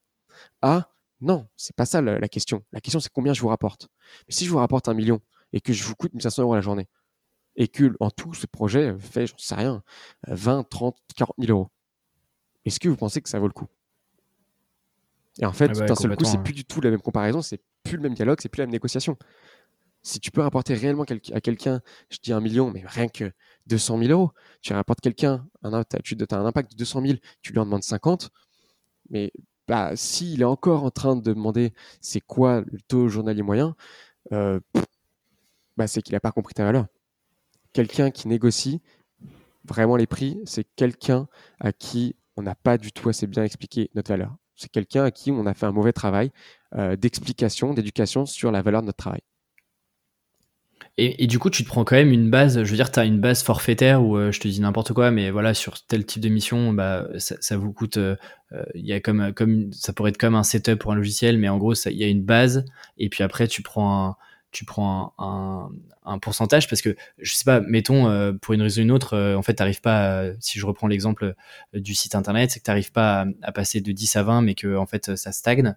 [0.62, 0.90] Ah,
[1.20, 2.64] non, c'est pas ça la, question.
[2.72, 3.88] La question, c'est combien je vous rapporte.
[4.26, 5.20] Mais si je vous rapporte un million
[5.52, 6.88] et que je vous coûte 1500 euros la journée
[7.56, 9.82] et que en tout, ce projet fait, j'en sais rien,
[10.28, 11.70] 20, 30, 40 000 euros,
[12.64, 13.68] est-ce que vous pensez que ça vaut le coup?
[15.38, 17.42] Et en fait, ah bah d'un seul coup, c'est plus du tout la même comparaison,
[17.42, 19.16] c'est plus le même dialogue, c'est plus la même négociation.
[20.02, 23.32] Si tu peux rapporter réellement à quelqu'un, je dis un million, mais rien que
[23.66, 27.58] 200 000 euros, tu rapportes quelqu'un, tu as un impact de 200 000, tu lui
[27.58, 28.30] en demandes 50,
[29.10, 29.32] mais
[29.68, 33.74] bah, s'il est encore en train de demander c'est quoi le taux journalier moyen,
[34.32, 34.60] euh,
[35.76, 36.86] bah, c'est qu'il n'a pas compris ta valeur.
[37.72, 38.80] Quelqu'un qui négocie
[39.64, 41.28] vraiment les prix, c'est quelqu'un
[41.60, 44.36] à qui on n'a pas du tout assez bien expliqué notre valeur.
[44.54, 46.30] C'est quelqu'un à qui on a fait un mauvais travail
[46.74, 49.20] euh, d'explication, d'éducation sur la valeur de notre travail.
[50.99, 53.05] Et, du coup, tu te prends quand même une base, je veux dire, tu as
[53.05, 56.22] une base forfaitaire où euh, je te dis n'importe quoi, mais voilà, sur tel type
[56.22, 58.16] de mission, bah, ça, vous coûte, euh,
[58.53, 61.51] euh, y a comme, comme, ça pourrait être comme un setup pour un logiciel, mais
[61.51, 62.64] en gros, il y a une base,
[62.97, 64.16] et puis après, tu prends un,
[64.53, 65.68] tu prends un,
[66.07, 69.42] un, pourcentage parce que je sais pas, mettons pour une raison ou une autre, en
[69.42, 71.34] fait, t'arrives pas, si je reprends l'exemple
[71.74, 74.55] du site internet, c'est que t'arrives pas à, à, passer de 10 à 20, mais
[74.55, 75.74] que en fait ça stagne.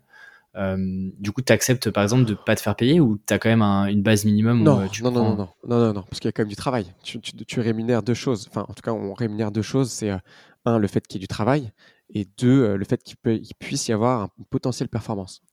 [0.55, 3.39] Euh, du coup, tu acceptes par exemple de pas te faire payer ou tu as
[3.39, 6.03] quand même une base minimum non, où, euh, tu non, non, non, non, non, non,
[6.03, 6.87] parce qu'il y a quand même du travail.
[7.03, 8.47] Tu, tu, rémunères deux choses.
[8.49, 9.91] Enfin, en tout cas, on rémunère deux choses.
[9.91, 10.17] C'est euh,
[10.65, 11.71] un, le fait qu'il y ait du travail
[12.11, 13.17] et deux, le fait qu'il
[13.59, 15.43] puisse y avoir un potentiel performance.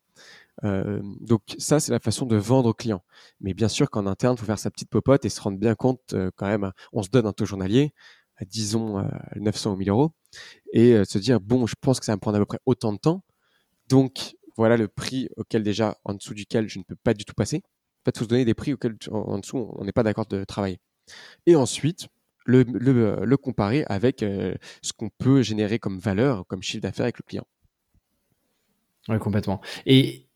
[0.62, 3.02] donc ça, c'est la façon de vendre au client.
[3.40, 5.74] Mais bien sûr qu'en interne, il faut faire sa petite popote et se rendre bien
[5.74, 7.92] compte quand même, on se donne un taux journalier,
[8.46, 10.12] disons 900 ou 1000 euros,
[10.72, 12.94] et se dire, bon, je pense que ça va me prendre à peu près autant
[12.94, 13.22] de temps.
[13.88, 17.34] Donc, voilà le prix auquel déjà, en dessous duquel je ne peux pas du tout
[17.34, 17.58] passer.
[17.58, 20.26] En fait, il faut se donner des prix auxquels en, dessous on n'est pas d'accord
[20.26, 20.80] de travailler.
[21.46, 22.08] Et ensuite,
[22.46, 27.24] le, comparer avec euh, ce qu'on peut générer comme valeur, comme chiffre d'affaires avec le
[27.24, 27.46] client.
[29.08, 29.60] Oui, complètement.
[29.84, 30.26] Et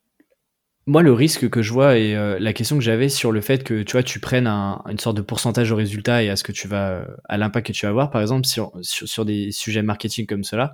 [0.86, 3.64] moi, le risque que je vois et euh, la question que j'avais sur le fait
[3.64, 6.52] que tu vois, tu prennes une sorte de pourcentage au résultat et à ce que
[6.52, 9.82] tu vas, à l'impact que tu vas avoir, par exemple, sur, sur, sur des sujets
[9.82, 10.72] marketing comme cela,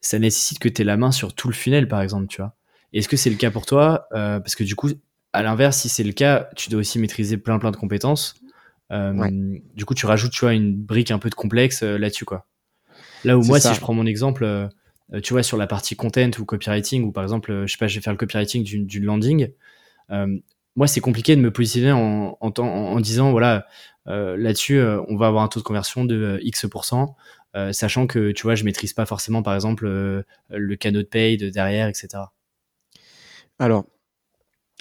[0.00, 2.54] ça nécessite que tu aies la main sur tout le funnel, par exemple, tu vois.
[2.92, 4.90] Est-ce que c'est le cas pour toi euh, Parce que du coup,
[5.32, 8.34] à l'inverse, si c'est le cas, tu dois aussi maîtriser plein plein de compétences.
[8.92, 12.24] Euh, du coup, tu rajoutes, tu vois, une brique un peu de complexe euh, là-dessus,
[12.24, 12.46] quoi.
[13.24, 14.68] Là où moi, si je prends mon exemple,
[15.22, 17.96] tu vois, sur la partie content ou copywriting, ou par exemple, je sais pas, je
[17.96, 19.50] vais faire le copywriting d'une landing.
[20.08, 23.66] moi, c'est compliqué de me positionner en, en, en disant, voilà,
[24.06, 27.14] là-dessus, on va avoir un taux de conversion de X%,
[27.72, 29.86] sachant que, tu vois, je maîtrise pas forcément, par exemple,
[30.48, 32.22] le canal de paid derrière, etc.
[33.60, 33.84] Alors,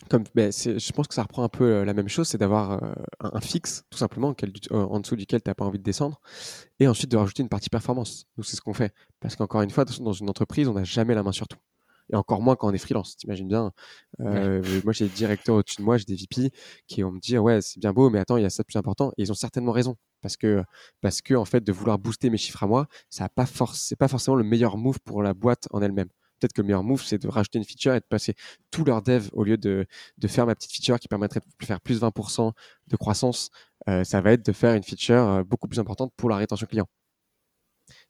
[0.09, 2.81] comme, ben, je pense que ça reprend un peu euh, la même chose, c'est d'avoir
[2.81, 6.21] euh, un, fixe, tout simplement, euh, en dessous duquel tu n'as pas envie de descendre,
[6.79, 8.25] et ensuite de rajouter une partie performance.
[8.37, 8.93] Nous, c'est ce qu'on fait.
[9.19, 11.57] Parce qu'encore une fois, dans une entreprise, on n'a jamais la main sur tout.
[12.11, 13.71] Et encore moins quand on est freelance, t'imagines bien.
[14.17, 16.51] Moi, j'ai des directeurs au-dessus de moi, j'ai des VP
[16.87, 18.67] qui vont me dire, ouais, c'est bien beau, mais attends, il y a ça de
[18.67, 19.11] plus important.
[19.17, 19.97] Et ils ont certainement raison.
[20.21, 20.63] Parce que,
[21.01, 23.45] parce que en fait, de vouloir booster mes chiffres à moi, ça n'est pas,
[23.99, 26.09] pas forcément le meilleur move pour la boîte en elle-même
[26.39, 28.35] peut-être que le meilleur move, c'est de rajouter une feature et de passer
[28.71, 29.85] tout leur dev au lieu de,
[30.17, 32.51] de faire ma petite feature qui permettrait de faire plus 20%
[32.87, 33.49] de croissance.
[33.87, 36.67] Euh, ça va être de faire une feature euh, beaucoup plus importante pour la rétention
[36.67, 36.87] client.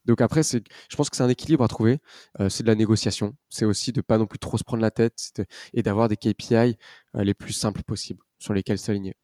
[0.05, 1.99] Donc après, c'est, je pense que c'est un équilibre à trouver.
[2.39, 3.35] Euh, c'est de la négociation.
[3.49, 5.41] C'est aussi de pas non plus trop se prendre la tête
[5.73, 6.77] et d'avoir des KPI
[7.13, 9.15] les plus simples possibles sur lesquels s'aligner.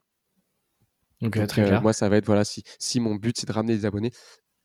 [1.21, 1.81] Donc, très clair.
[1.81, 4.11] Moi, ça va être voilà, si, si mon but c'est de ramener des abonnés,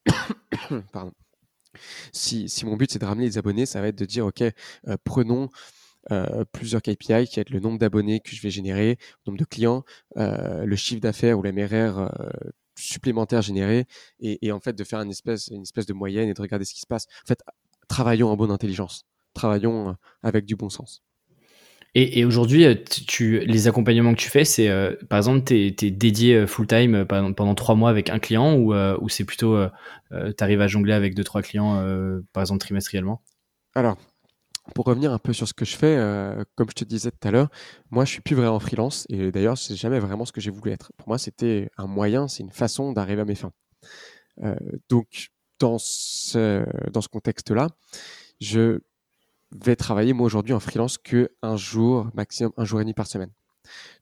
[0.93, 1.13] pardon,
[2.13, 4.53] si, mon but c'est de ramener les abonnés, ça va être de dire ok, euh,
[5.05, 5.49] prenons
[6.11, 9.45] euh, plusieurs KPI qui être le nombre d'abonnés que je vais générer, le nombre de
[9.45, 9.85] clients,
[10.17, 12.11] euh, le chiffre d'affaires ou la MRR
[12.77, 13.87] supplémentaire généré,
[14.21, 16.73] et, en fait de faire une espèce, une espèce de moyenne et de regarder ce
[16.73, 17.07] qui se passe.
[17.25, 17.43] En fait,
[17.89, 19.05] travaillons en bonne intelligence,
[19.35, 21.03] travaillons avec du bon sens.
[21.97, 22.75] Et, aujourd'hui, euh,
[23.09, 27.05] tu, les accompagnements que tu fais, c'est euh, par exemple, tu es, dédié euh, full-time
[27.05, 29.59] pendant trois mois avec un client ou, c'est plutôt,
[30.11, 31.83] tu arrives à jongler avec deux, trois clients,
[32.33, 33.23] par exemple, trimestriellement?
[33.75, 33.97] Alors,
[34.75, 35.97] pour revenir un peu sur ce que je fais,
[36.55, 37.49] comme je te disais tout à l'heure,
[37.91, 40.71] moi je suis plus vraiment freelance et d'ailleurs c'est jamais vraiment ce que j'ai voulu
[40.71, 40.93] être.
[40.97, 43.53] Pour moi c'était un moyen, c'est une façon d'arriver à mes fins.
[44.89, 47.69] donc dans ce, dans ce contexte-là,
[48.41, 48.81] je
[49.53, 53.07] vais travailler moi aujourd'hui en freelance que un jour maximum, un jour et demi par
[53.07, 53.31] semaine.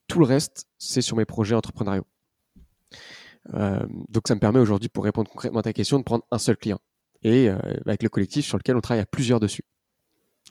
[0.07, 2.07] Tout le reste, c'est sur mes projets entrepreneuriaux.
[3.55, 6.38] Euh, donc ça me permet aujourd'hui, pour répondre concrètement à ta question, de prendre un
[6.38, 6.80] seul client.
[7.22, 9.62] Et euh, avec le collectif sur lequel on travaille à plusieurs dessus.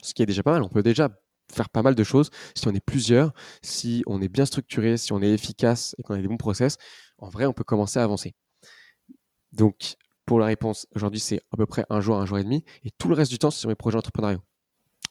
[0.02, 0.62] Ce qui est déjà pas mal.
[0.62, 1.08] On peut déjà
[1.52, 3.32] faire pas mal de choses si on est plusieurs,
[3.62, 6.76] si on est bien structuré, si on est efficace et qu'on a des bons process.
[7.18, 8.34] En vrai, on peut commencer à avancer.
[9.52, 9.94] Donc,
[10.26, 12.64] pour la réponse, aujourd'hui, c'est à peu près un jour, un jour et demi.
[12.84, 14.42] Et tout le reste du temps, c'est sur mes projets entrepreneuriaux.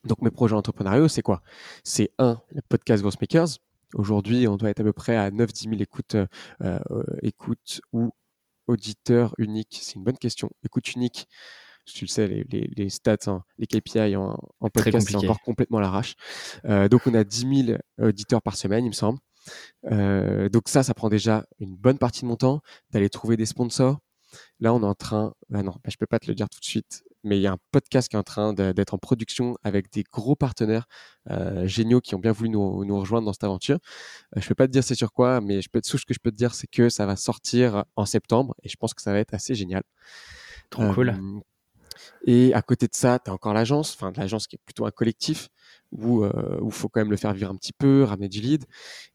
[0.03, 1.41] Donc, mes projets entrepreneuriaux, c'est quoi?
[1.83, 3.57] C'est un, le podcast Ghost Makers.
[3.93, 6.27] Aujourd'hui, on doit être à peu près à 9-10 000 écoutes, euh,
[6.61, 6.79] euh,
[7.21, 8.11] écoutes ou
[8.67, 9.79] auditeurs uniques.
[9.81, 10.49] C'est une bonne question.
[10.63, 11.27] Écoute unique,
[11.85, 12.43] tu le sais, les,
[12.75, 14.37] les, stats, hein, les KPI en,
[14.73, 16.15] podcast, c'est encore complètement l'arrache.
[16.65, 19.19] Euh, donc, on a 10 000 auditeurs par semaine, il me semble.
[19.91, 23.45] Euh, donc ça, ça prend déjà une bonne partie de mon temps d'aller trouver des
[23.45, 23.99] sponsors.
[24.59, 26.59] Là, on est en train, ah non, bah, je peux pas te le dire tout
[26.59, 29.55] de suite, mais il y a un podcast qui est en train d'être en production
[29.63, 30.87] avec des gros partenaires
[31.29, 33.77] euh, géniaux qui ont bien voulu nous, nous rejoindre dans cette aventure.
[34.35, 36.13] Euh, je peux pas te dire c'est sur quoi, mais je peux tout ce que
[36.13, 39.01] je peux te dire, c'est que ça va sortir en septembre et je pense que
[39.01, 39.83] ça va être assez génial.
[40.69, 41.15] Trop cool.
[42.25, 44.91] Et à côté de ça, tu as encore l'agence, enfin l'agence qui est plutôt un
[44.91, 45.49] collectif
[45.91, 48.65] où il euh, faut quand même le faire vivre un petit peu, ramener du lead.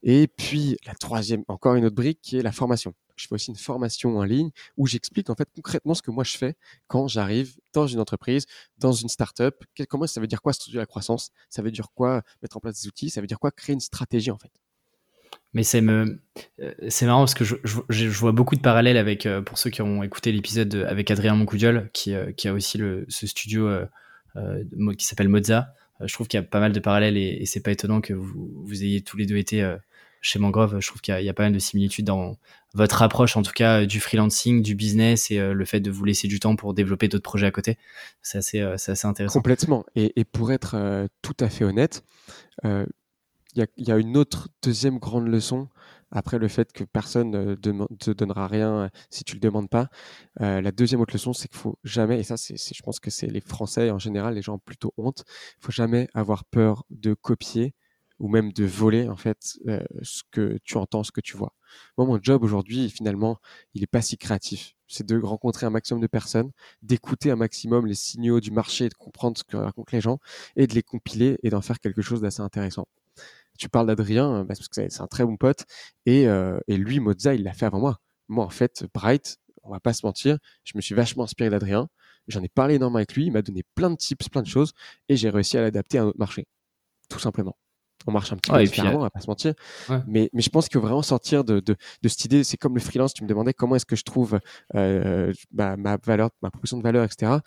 [0.01, 2.93] Et puis la troisième, encore une autre brique qui est la formation.
[3.15, 6.23] Je fais aussi une formation en ligne où j'explique en fait concrètement ce que moi
[6.23, 6.55] je fais
[6.87, 8.45] quand j'arrive dans une entreprise,
[8.77, 9.55] dans une startup.
[9.89, 11.31] Comment ça veut dire quoi structurer la croissance?
[11.49, 13.09] Ça veut dire quoi mettre en place des outils?
[13.09, 14.51] Ça veut dire quoi créer une stratégie en fait?
[15.55, 16.19] Mais c'est me...
[16.61, 20.01] Euh, marrant parce que je, vois beaucoup de parallèles avec, euh, pour ceux qui ont
[20.01, 23.69] écouté l'épisode avec Adrien Moncoudiol, qui, qui a aussi le, ce studio
[24.97, 25.29] qui s'appelle
[26.01, 28.01] euh, je trouve qu'il y a pas mal de parallèles et, et c'est pas étonnant
[28.01, 29.77] que vous, vous, ayez tous les deux été euh,
[30.23, 30.79] chez Mangrove.
[30.79, 32.37] Je trouve qu'il y, a pas mal de similitudes dans
[32.73, 36.03] votre approche, en tout cas, du freelancing, du business et euh, le fait de vous
[36.05, 37.77] laisser du temps pour développer d'autres projets à côté.
[38.23, 39.39] C'est assez, assez, intéressant.
[39.39, 39.85] Complètement.
[39.95, 42.03] Et, pour être tout à fait honnête,
[42.63, 42.87] il
[43.77, 45.67] y, a une autre deuxième grande leçon
[46.15, 49.89] après, le fait que personne ne te donnera rien si tu le demandes pas.
[50.41, 53.25] Euh, la deuxième autre leçon, c'est qu'il faut jamais, et ça, je pense que c'est
[53.25, 55.23] les Français en général, les gens ont plutôt honte,
[55.59, 57.73] il faut jamais avoir peur de copier
[58.23, 61.53] ou même de voler en fait euh, ce que tu entends, ce que tu vois.
[61.97, 63.37] Moi, mon job aujourd'hui, finalement,
[63.73, 64.75] il est pas si créatif.
[64.87, 66.51] C'est de rencontrer un maximum de personnes,
[66.81, 70.19] d'écouter un maximum les signaux du marché, de comprendre ce que racontent les gens
[70.55, 72.87] et de les compiler et d'en faire quelque chose d'assez intéressant
[73.59, 75.65] tu parles d'Adrien euh, parce que c'est un très bon pote
[76.07, 77.99] et, euh, et lui Mozza il l'a fait avant moi.
[78.29, 81.87] Moi en fait Bright, on va pas se mentir, je me suis vachement inspiré d'Adrien.
[82.27, 84.73] J'en ai parlé énormément avec lui, il m'a donné plein de tips, plein de choses
[85.07, 86.47] et j'ai réussi à l'adapter à notre marché,
[87.09, 87.55] tout simplement.
[88.07, 89.53] On marche un petit peu différemment, on va pas se mentir.
[90.07, 92.43] Mais, mais je pense faut vraiment sortir de, de, de cette idée.
[92.43, 94.39] C'est comme le freelance, tu me demandais comment est-ce que je trouve
[94.75, 97.37] euh, ma, ma, valeur, ma proposition de valeur, etc.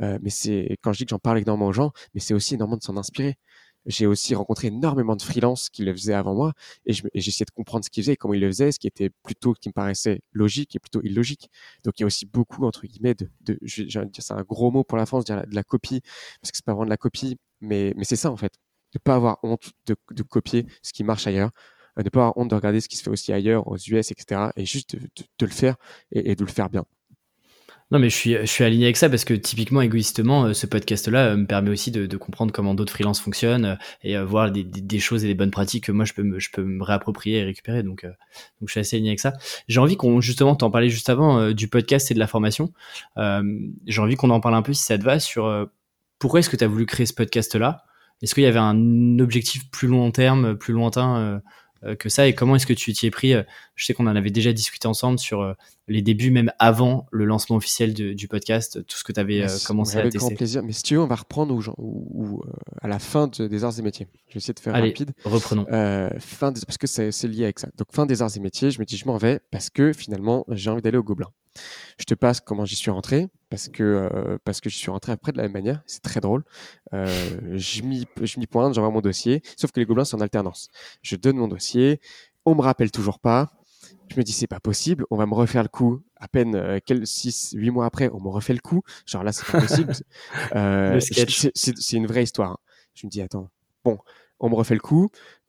[0.00, 2.54] Euh, mais c'est quand je dis que j'en parle énormément aux gens, mais c'est aussi
[2.54, 3.36] énormément de s'en inspirer
[3.86, 6.52] j'ai aussi rencontré énormément de freelances qui le faisaient avant moi
[6.84, 9.54] et j'essayais de comprendre ce qu'ils faisaient, comment ils le faisaient, ce qui était plutôt,
[9.54, 11.50] qui me paraissait logique et plutôt illogique.
[11.84, 14.98] Donc il y a aussi beaucoup, entre guillemets, de, de c'est un gros mot pour
[14.98, 16.00] la France, dire de la copie,
[16.40, 18.52] parce que c'est pas vraiment de la copie, mais, mais c'est ça en fait.
[18.96, 21.50] Ne pas avoir honte de, copier ce qui marche ailleurs,
[21.98, 24.10] euh, ne pas avoir honte de regarder ce qui se fait aussi ailleurs, aux US,
[24.10, 24.50] etc.
[24.56, 25.76] et juste de, le faire
[26.12, 26.86] et, de le faire bien.
[27.92, 31.36] Non, mais je suis, aligné avec ça parce que typiquement, égoïstement, euh, ce podcast-là euh,
[31.36, 35.28] me permet aussi de, comprendre comment d'autres freelances fonctionnent euh, et voir des, choses et
[35.28, 37.84] des bonnes pratiques que moi je peux me, réapproprier et récupérer.
[37.84, 39.34] Donc, donc je suis assez aligné avec ça.
[39.68, 42.72] J'ai envie qu'on, justement, t'en parlais juste avant du podcast et de la formation.
[43.16, 45.68] J'ai envie qu'on en parle un peu si ça te va sur
[46.18, 47.85] pourquoi est-ce que tu as voulu créer ce podcast-là
[48.22, 51.40] Est-ce qu'il y avait un objectif plus long terme, plus lointain
[51.84, 52.26] euh, que ça?
[52.26, 53.42] Et comment est-ce que tu t'y es pris euh,
[53.74, 55.52] Je sais qu'on en avait déjà discuté ensemble sur euh,
[55.86, 59.98] les débuts, même avant le lancement officiel du podcast, tout ce que tu avais commencé
[59.98, 60.18] à tester.
[60.18, 60.62] Avec grand plaisir.
[60.62, 62.42] Mais si tu veux, on va reprendre ou, ou,
[62.80, 64.08] à la fin des arts et métiers.
[64.28, 65.12] Je vais essayer de faire rapide.
[65.24, 65.66] Reprenons.
[66.18, 67.68] fin parce que c'est lié avec ça.
[67.76, 70.44] Donc fin des arts et métiers, je me dis je m'en vais parce que finalement
[70.48, 71.30] j'ai envie d'aller au Gobelin.
[71.98, 75.12] Je te passe comment j'y suis rentré parce que euh, parce que je suis rentré
[75.12, 75.80] après de la même manière.
[75.86, 76.44] C'est très drôle.
[76.92, 77.06] Euh,
[77.54, 79.40] je m'y pointe, j'envoie mon dossier.
[79.56, 80.68] Sauf que les gobelins sont en alternance.
[81.00, 81.98] Je donne mon dossier.
[82.44, 83.52] On me rappelle toujours pas.
[84.10, 85.06] Je me dis c'est pas possible.
[85.10, 86.02] On va me refaire le coup.
[86.16, 88.82] À peine euh, 6, 8 mois après, on me refait le coup.
[89.06, 89.94] Genre là c'est pas possible.
[90.54, 92.50] euh, c'est une vraie histoire.
[92.50, 92.58] Hein.
[92.92, 93.48] Je me dis attends.
[93.84, 93.96] Bon,
[94.38, 95.08] on me refait le coup.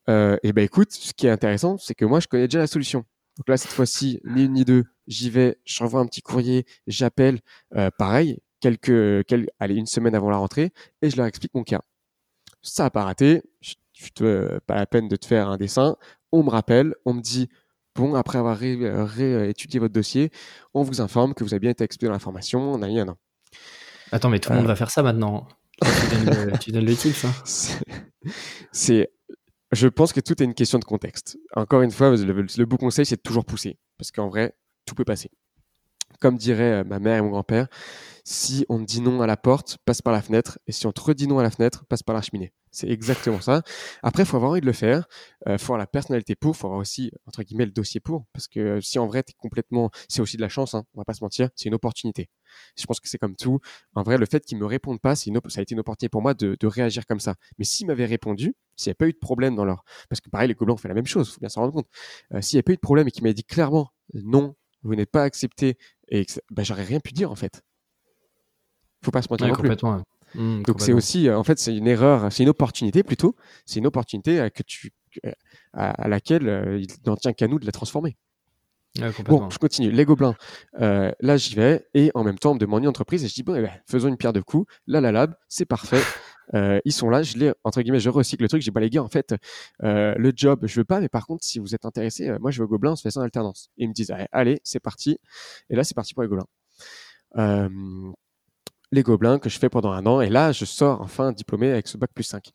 [0.09, 2.67] Euh, et ben écoute, ce qui est intéressant, c'est que moi je connais déjà la
[2.67, 3.03] solution.
[3.37, 6.65] Donc là, cette fois-ci, ni une ni deux, j'y vais, je renvoie un petit courrier,
[6.87, 7.39] j'appelle,
[7.75, 10.71] euh, pareil, quelques, quelques, allez, une semaine avant la rentrée,
[11.01, 11.81] et je leur explique mon cas.
[12.61, 13.75] Ça n'a pas raté, je,
[14.15, 15.95] te, pas la peine de te faire un dessin.
[16.31, 17.47] On me rappelle, on me dit,
[17.95, 20.31] bon, après avoir réétudié votre dossier,
[20.73, 23.17] on vous informe que vous avez bien été expliqué dans la formation, on a an.
[24.11, 24.69] Attends, mais tout le monde euh.
[24.69, 25.47] va faire ça maintenant.
[25.81, 27.25] tu, donnes le, tu donnes le tips.
[28.25, 28.31] Hein.
[28.71, 29.11] C'est
[29.71, 31.37] Je pense que tout est une question de contexte.
[31.55, 33.77] Encore une fois, le, le beau conseil, c'est de toujours pousser.
[33.97, 35.29] Parce qu'en vrai, tout peut passer.
[36.19, 37.67] Comme dirait euh, ma mère et mon grand-père,
[38.23, 40.59] si on dit non à la porte, passe par la fenêtre.
[40.67, 42.53] Et si on te redit non à la fenêtre, passe par la cheminée.
[42.71, 43.63] C'est exactement ça.
[44.03, 45.07] Après, il faut avoir envie de le faire.
[45.45, 46.53] Il euh, faut avoir la personnalité pour.
[46.53, 48.25] Il faut avoir aussi, entre guillemets, le dossier pour.
[48.33, 49.89] Parce que euh, si en vrai, tu es complètement.
[50.09, 51.49] C'est aussi de la chance, hein, on va pas se mentir.
[51.55, 52.29] C'est une opportunité.
[52.77, 53.59] Je pense que c'est comme tout.
[53.95, 56.33] En vrai, le fait qu'ils me répondent pas, ça a été une opportunité pour moi
[56.33, 57.35] de, réagir comme ça.
[57.57, 59.83] Mais s'ils m'avaient répondu, s'il n'y a pas eu de problème dans leur.
[60.09, 61.73] Parce que pareil, les gobelins ont fait la même chose, il faut bien s'en rendre
[61.73, 61.87] compte.
[62.41, 65.11] S'il n'y a pas eu de problème et qu'ils m'avaient dit clairement non, vous n'êtes
[65.11, 65.77] pas accepté,
[66.09, 67.61] et bah, j'aurais rien pu dire en fait.
[69.03, 69.69] Faut pas se mentir non plus.
[70.35, 73.35] Mmh, Donc c'est aussi, euh, en fait, c'est une erreur, c'est une opportunité plutôt.
[73.65, 74.91] C'est une opportunité euh, que tu,
[75.73, 78.17] à, laquelle il n'en tient qu'à nous de la transformer
[79.25, 79.91] bon, je continue.
[79.91, 80.35] Les gobelins,
[80.81, 83.33] euh, là j'y vais et en même temps on me demande une entreprise et je
[83.33, 84.71] dis bon, eh ben, faisons une pierre de coups.
[84.87, 86.01] Là la lab, c'est parfait.
[86.53, 88.61] Euh, ils sont là, je les entre guillemets, je recycle le truc.
[88.61, 89.35] J'ai pas les gars en fait,
[89.83, 92.61] euh, le job je veux pas, mais par contre si vous êtes intéressé, moi je
[92.61, 93.69] veux gobelins, on se fait ça en alternance.
[93.77, 95.19] Et ils me disent allez, c'est parti.
[95.69, 96.47] Et là c'est parti pour les gobelins.
[98.91, 101.87] les gobelins que je fais pendant un an et là je sors enfin diplômé avec
[101.87, 102.51] ce bac plus 5.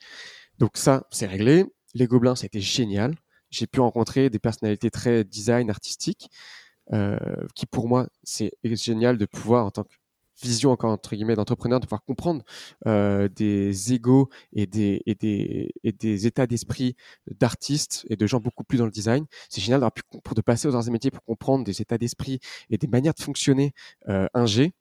[0.58, 1.66] Donc ça c'est réglé.
[1.94, 3.14] Les gobelins c'était génial
[3.52, 6.30] j'ai pu rencontrer des personnalités très design, artistiques,
[6.92, 7.18] euh,
[7.54, 9.94] qui pour moi, c'est génial de pouvoir, en tant que
[10.42, 12.42] vision encore entre guillemets d'entrepreneur, de pouvoir comprendre
[12.86, 16.96] euh, des égaux et des, et des, et des états d'esprit
[17.38, 19.26] d'artistes et de gens beaucoup plus dans le design.
[19.48, 21.98] C'est génial d'avoir pu pour de passer aux arts et métiers pour comprendre des états
[21.98, 22.40] d'esprit
[22.70, 23.72] et des manières de fonctionner
[24.08, 24.72] euh, G.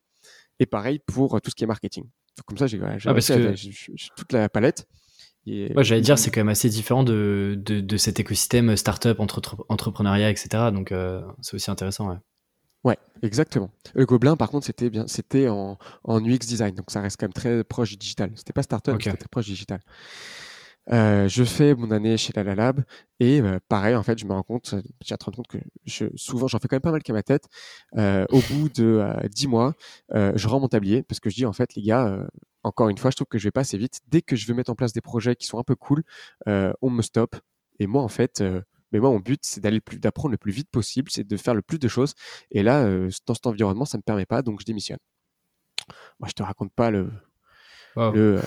[0.59, 2.05] Et pareil pour tout ce qui est marketing.
[2.45, 3.13] comme ça, j'ai ah,
[4.15, 4.87] toute la palette.
[5.47, 9.41] Ouais, j'allais dire, c'est quand même assez différent de, de, de cet écosystème startup, entre,
[9.69, 10.69] entrepreneuriat, etc.
[10.71, 12.09] Donc, euh, c'est aussi intéressant.
[12.09, 12.17] Ouais.
[12.83, 13.71] Ouais, exactement.
[13.93, 17.25] Le Gobelin, par contre, c'était bien, c'était en, en UX design, donc ça reste quand
[17.25, 18.31] même très proche du digital.
[18.35, 19.05] C'était pas startup, okay.
[19.05, 19.79] c'était très proche du digital.
[20.91, 22.83] Euh, je fais mon année chez la Lab
[23.19, 24.73] et euh, pareil en fait je me rends compte
[25.05, 27.45] j'ai rendu compte que je, souvent j'en fais quand même pas mal qu'à ma tête
[27.97, 29.75] euh, au bout de dix mois
[30.11, 32.27] je rends mon tablier parce que je dis en fait les gars
[32.63, 34.01] encore une fois, je trouve que je vais pas assez vite.
[34.07, 36.03] Dès que je veux mettre en place des projets qui sont un peu cool,
[36.45, 37.35] on me stoppe.
[37.81, 38.61] Et moi, en fait, euh,
[38.91, 41.55] mais moi, mon but, c'est d'aller plus, d'apprendre le plus vite possible, c'est de faire
[41.55, 42.13] le plus de choses.
[42.51, 44.99] Et là, euh, dans cet environnement, ça me permet pas, donc je démissionne.
[46.19, 47.09] Moi, je te raconte pas le,
[47.95, 48.41] le euh,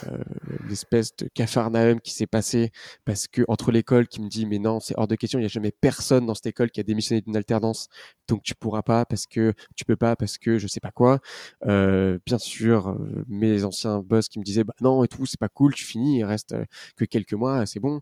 [0.69, 2.71] l'espèce de cafarnaum qui s'est passé
[3.05, 5.45] parce que entre l'école qui me dit mais non c'est hors de question il y
[5.45, 7.89] a jamais personne dans cette école qui a démissionné d'une alternance
[8.29, 11.21] donc tu pourras pas parce que tu peux pas parce que je sais pas quoi
[11.67, 15.41] euh, bien sûr euh, mes anciens boss qui me disaient bah non et tout c'est
[15.41, 16.55] pas cool tu finis il reste
[16.97, 18.01] que quelques mois c'est bon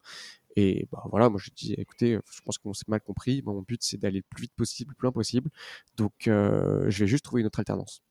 [0.56, 3.42] et bah, voilà, moi je dis, écoutez, je pense qu'on s'est mal compris.
[3.44, 5.50] mon but c'est d'aller le plus vite possible, le plus loin possible.
[5.96, 8.02] Donc je vais juste trouver une autre alternance.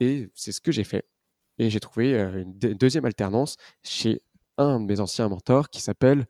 [0.00, 1.06] Et c'est ce que j'ai fait.
[1.58, 4.22] Et j'ai trouvé euh, une, deuxième alternance chez
[4.58, 6.26] un de mes anciens mentors qui s'appelle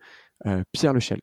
[0.46, 1.20] euh, Pierre Lechel.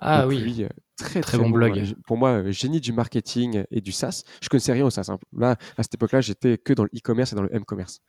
[0.00, 0.62] Ah oui.
[0.62, 1.94] Euh, très, très, bon, blog.
[2.06, 4.22] Pour moi, génie du marketing et du SaaS.
[4.40, 5.08] Je connaissais rien au SaaS.
[5.08, 5.18] Hein.
[5.36, 8.00] Là, à cette époque-là, j'étais que dans le e-commerce et dans le m-commerce.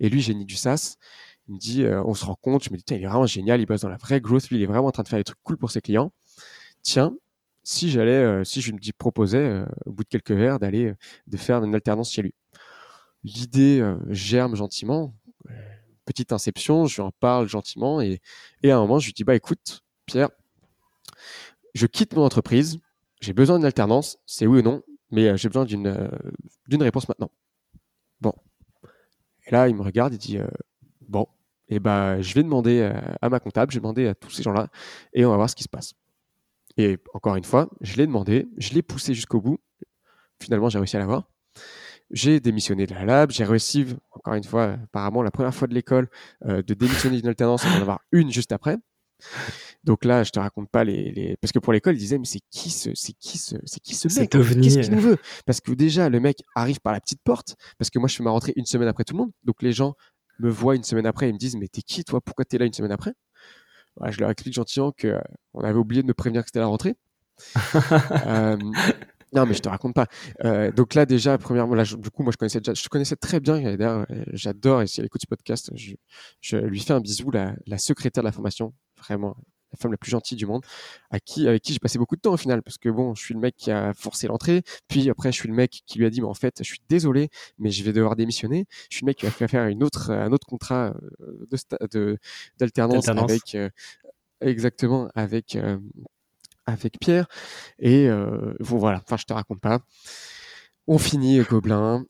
[0.00, 0.96] Et lui, génie du SaaS,
[1.50, 3.66] il me dit, on se rend compte, je me dis, il est vraiment génial, il
[3.66, 5.58] bosse dans la vraie growth, il est vraiment en train de faire des trucs cool
[5.58, 6.12] pour ses clients.
[6.82, 7.14] Tiens,
[7.64, 10.94] si j'allais, si je me dis, proposais, au bout de quelques verres, d'aller,
[11.26, 12.34] de faire une alternance chez lui
[13.24, 15.14] l'idée euh, germe gentiment.
[16.04, 18.20] Petite inception, je lui en parle gentiment et,
[18.62, 20.30] et à un moment, je lui dis bah écoute, Pierre,
[21.74, 22.80] je quitte mon entreprise,
[23.20, 26.08] j'ai besoin d'une alternance, c'est oui ou non, mais euh, j'ai besoin d'une euh,
[26.80, 27.30] réponse maintenant.
[28.20, 28.34] Bon.
[29.46, 30.38] Et là, il me regarde et dit
[31.00, 31.26] bon,
[31.70, 32.92] et eh ben je vais demander
[33.22, 34.68] à ma comptable, je vais demander à tous ces gens-là
[35.12, 35.94] et on va voir ce qui se passe.
[36.76, 39.58] Et encore une fois, je l'ai demandé, je l'ai poussé jusqu'au bout.
[40.42, 41.28] Finalement, j'ai réussi à l'avoir.
[42.10, 45.74] J'ai démissionné de la lab, j'ai réussi, encore une fois, apparemment la première fois de
[45.74, 46.08] l'école,
[46.46, 48.76] euh, de démissionner d'une alternance et d'en avoir une juste après.
[49.84, 51.36] Donc là, je te raconte pas les, les...
[51.36, 53.94] parce que pour l'école, ils disaient mais c'est qui ce, c'est qui ce, c'est qui
[53.94, 55.18] ce mec Qu'est-ce qu'il nous veut?
[55.46, 58.24] Parce que déjà, le mec arrive par la petite porte, parce que moi, je fais
[58.24, 59.32] ma rentrée une semaine après tout le monde.
[59.44, 59.94] Donc les gens
[60.40, 62.20] me voient une semaine après et me disent mais t'es qui toi?
[62.20, 63.14] Pourquoi t'es là une semaine après?
[64.08, 65.20] Je leur explique gentiment que euh,
[65.62, 66.96] avait oublié de me prévenir que c'était la rentrée.
[68.26, 68.56] euh,
[69.32, 70.06] non, mais je te raconte pas.
[70.44, 73.40] Euh, donc là, déjà, premièrement, là, du coup, moi, je connaissais déjà, je connaissais très
[73.40, 73.60] bien.
[73.60, 74.82] D'ailleurs, j'adore.
[74.82, 75.94] Et si elle écoute ce podcast, je,
[76.40, 79.36] je, lui fais un bisou, la, la secrétaire de la formation, vraiment
[79.72, 80.64] la femme la plus gentille du monde,
[81.10, 83.22] à qui, avec qui j'ai passé beaucoup de temps au final, parce que bon, je
[83.22, 86.06] suis le mec qui a forcé l'entrée, puis après, je suis le mec qui lui
[86.06, 87.28] a dit, mais en fait, je suis désolé,
[87.58, 88.66] mais je vais devoir démissionner.
[88.90, 91.46] Je suis le mec qui a fait faire une autre, un autre contrat euh,
[91.92, 92.18] de
[92.58, 93.68] d'alternance avec, euh,
[94.40, 95.56] exactement, avec
[96.70, 97.26] avec Pierre.
[97.78, 99.80] Et euh, bon, voilà, enfin, je te raconte pas.
[100.86, 102.04] On finit Gobelin.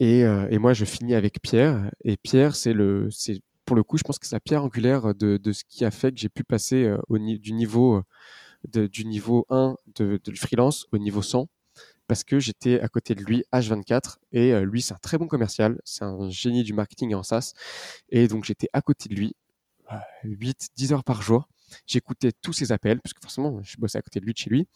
[0.00, 1.90] Et, euh, et, moi, je finis avec Pierre.
[2.04, 5.14] Et Pierre, c'est le, c'est pour le coup, je pense que c'est la pierre angulaire
[5.14, 8.02] de, ce qui a fait que j'ai pu passer au, du niveau
[8.66, 11.50] de, du niveau 1 de, freelance au niveau 100
[12.06, 15.26] parce que j'étais à côté de lui H24 et euh, lui c'est un très bon
[15.26, 17.52] commercial, c'est un génie du marketing en SaaS
[18.08, 19.36] et donc j'étais à côté de lui
[20.24, 21.46] 8 euh, 10 heures par jour.
[21.86, 24.48] J'écoutais tous ses appels parce que forcément je bossais à côté de lui de chez
[24.48, 24.66] lui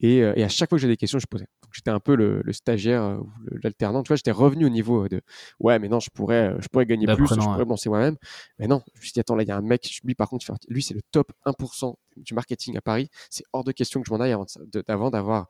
[0.00, 1.46] et, euh, et à chaque fois que j'avais des questions, je posais.
[1.62, 3.30] Donc j'étais un peu le, le stagiaire euh, ou
[3.62, 4.02] l'alternant.
[4.02, 5.20] Tu vois, j'étais revenu au niveau de
[5.58, 8.16] ouais, mais non, je pourrais, euh, je pourrais gagner plus, je pourrais me lancer moi-même.
[8.58, 10.00] Mais non, je me suis dit attends, là il y a un mec.
[10.04, 13.08] Lui par contre, lui c'est le top 1% du marketing à Paris.
[13.30, 14.36] C'est hors de question que je m'en aille
[14.86, 15.48] avant d'avoir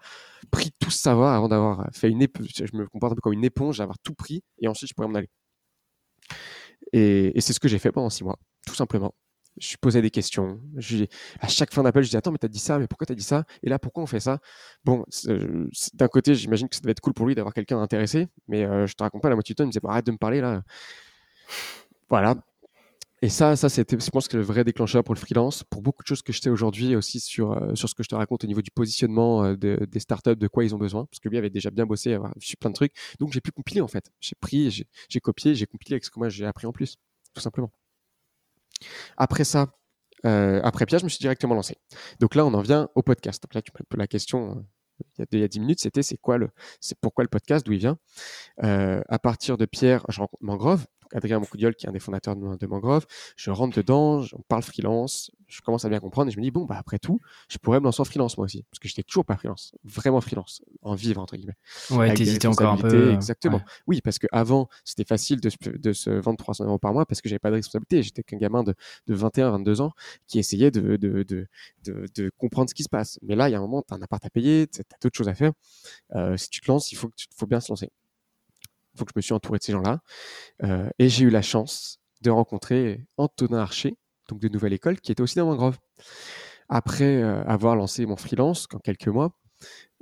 [0.51, 2.49] pris tout ce savoir, avant d'avoir fait une éponge.
[2.55, 5.09] Je me comporte un peu comme une éponge, d'avoir tout pris et ensuite je pourrais
[5.09, 5.31] m'en aller.
[6.93, 9.15] Et, et c'est ce que j'ai fait pendant six mois, tout simplement
[9.61, 10.61] je posais des questions.
[11.41, 13.23] à chaque fin d'appel, je disais Attends, mais t'as dit ça, mais pourquoi t'as dit
[13.23, 13.45] ça?
[13.63, 14.39] Et là, pourquoi on fait ça?
[14.85, 18.29] Bon, euh, d'un côté, j'imagine que ça devait être cool pour lui d'avoir quelqu'un intéressé,
[18.49, 20.13] mais euh, je te raconte pas, la moitié du temps, il me disait Arrête de
[20.13, 20.63] me parler là.
[22.09, 22.37] Voilà.
[23.21, 26.07] Et ça, ça c'était, je pense, le vrai déclencheur pour le freelance, pour beaucoup de
[26.07, 28.47] choses que je sais aujourd'hui aussi sur, euh, sur ce que je te raconte au
[28.47, 31.71] niveau du positionnement des startups, de quoi ils ont besoin, parce que lui avait déjà
[31.71, 32.93] bien bossé, avoir vu plein de trucs.
[33.19, 34.11] Donc, j'ai pu compiler en fait.
[34.21, 36.97] J'ai pris, j'ai copié, j'ai compilé avec ce que moi j'ai appris en plus,
[37.35, 37.73] tout simplement.
[39.17, 39.69] Après ça,
[40.25, 41.77] euh, après Pierre, je me suis directement lancé.
[42.21, 43.43] Donc là, on en vient au podcast.
[43.43, 44.65] Donc là, tu la question
[45.19, 46.39] euh, il y a 10 minutes, c'était c'est quoi
[46.81, 47.99] c'est pourquoi le podcast, d'où il vient?
[48.65, 52.37] Euh, à partir de Pierre, je rencontre Mangrove, Adrien Moncoudiol, qui est un des fondateurs
[52.37, 53.07] de, Mangrove.
[53.37, 56.51] Je rentre dedans, on parle freelance, je commence à bien comprendre et je me dis,
[56.51, 58.65] bon, bah, après tout, je pourrais me lancer en freelance moi aussi.
[58.71, 61.57] Parce que j'étais toujours pas freelance, vraiment freelance, en vivre, entre guillemets.
[61.91, 63.09] Ouais, t'hésitais encore un peu.
[63.09, 63.63] Euh, exactement.
[63.87, 67.29] Oui, parce qu'avant, c'était facile de, de, se vendre 300 euros par mois parce que
[67.29, 68.03] j'avais pas de responsabilité.
[68.03, 68.75] J'étais qu'un gamin de,
[69.07, 69.93] de 21, 22 ans
[70.27, 71.49] qui essayait de, de, de,
[71.85, 73.19] de, comprendre ce qui se passe.
[73.23, 74.85] Mais là, il y a un moment, tu as un appart à payer, tu as
[75.01, 75.53] d'autres choses à faire.
[76.15, 77.91] Euh, si tu te lances, il faut, faut bien se lancer
[79.05, 80.01] que je me suis entouré de ces gens-là.
[80.65, 83.97] Euh, et j'ai eu la chance de rencontrer Antonin Archer,
[84.29, 85.79] donc de Nouvelle École, qui était aussi dans Mangrove.
[86.69, 89.39] Après euh, avoir lancé mon freelance, en quelques mois,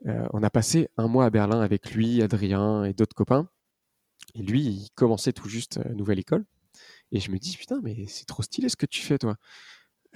[0.06, 3.48] euh, on a passé un mois à Berlin avec lui, Adrien et d'autres copains.
[4.34, 6.44] Et lui, il commençait tout juste Nouvelle École.
[7.12, 9.36] Et je me dis, putain, mais c'est trop stylé ce que tu fais, toi.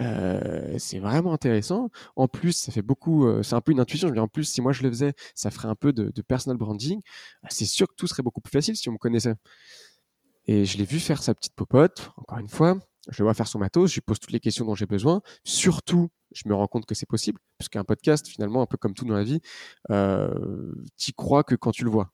[0.01, 1.91] Euh, c'est vraiment intéressant.
[2.17, 3.27] En plus, ça fait beaucoup.
[3.27, 4.13] Euh, c'est un peu une intuition.
[4.13, 7.01] Je en plus, si moi je le faisais, ça ferait un peu de, personal branding.
[7.43, 9.35] Ah, c'est sûr que tout serait beaucoup plus facile si on me connaissait.
[10.47, 12.13] Et je l'ai vu faire sa petite popote.
[12.17, 12.79] Encore une fois,
[13.11, 13.91] je le vois faire son matos.
[13.91, 15.23] Je lui pose toutes les questions dont j'ai besoin.
[15.45, 18.95] Surtout, je me rends compte que c'est possible, parce qu'un podcast, finalement, un peu comme
[18.95, 19.41] tout dans la vie,
[19.91, 22.13] euh, tu crois que quand tu le vois.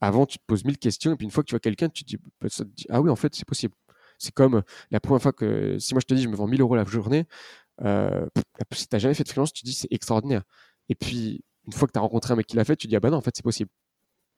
[0.00, 2.04] Avant, tu te poses mille questions, et puis une fois que tu vois quelqu'un, tu
[2.04, 2.48] te dis, bah,
[2.90, 3.74] ah oui, en fait, c'est possible.
[4.18, 6.46] C'est comme euh, la première fois que, si moi je te dis, je me vends
[6.46, 7.26] 1000 euros la journée,
[7.82, 8.26] euh,
[8.72, 10.42] si tu n'as jamais fait de freelance, tu te dis, c'est extraordinaire.
[10.88, 12.90] Et puis, une fois que tu as rencontré un mec qui l'a fait, tu te
[12.90, 13.70] dis, ah bah non, en fait, c'est possible.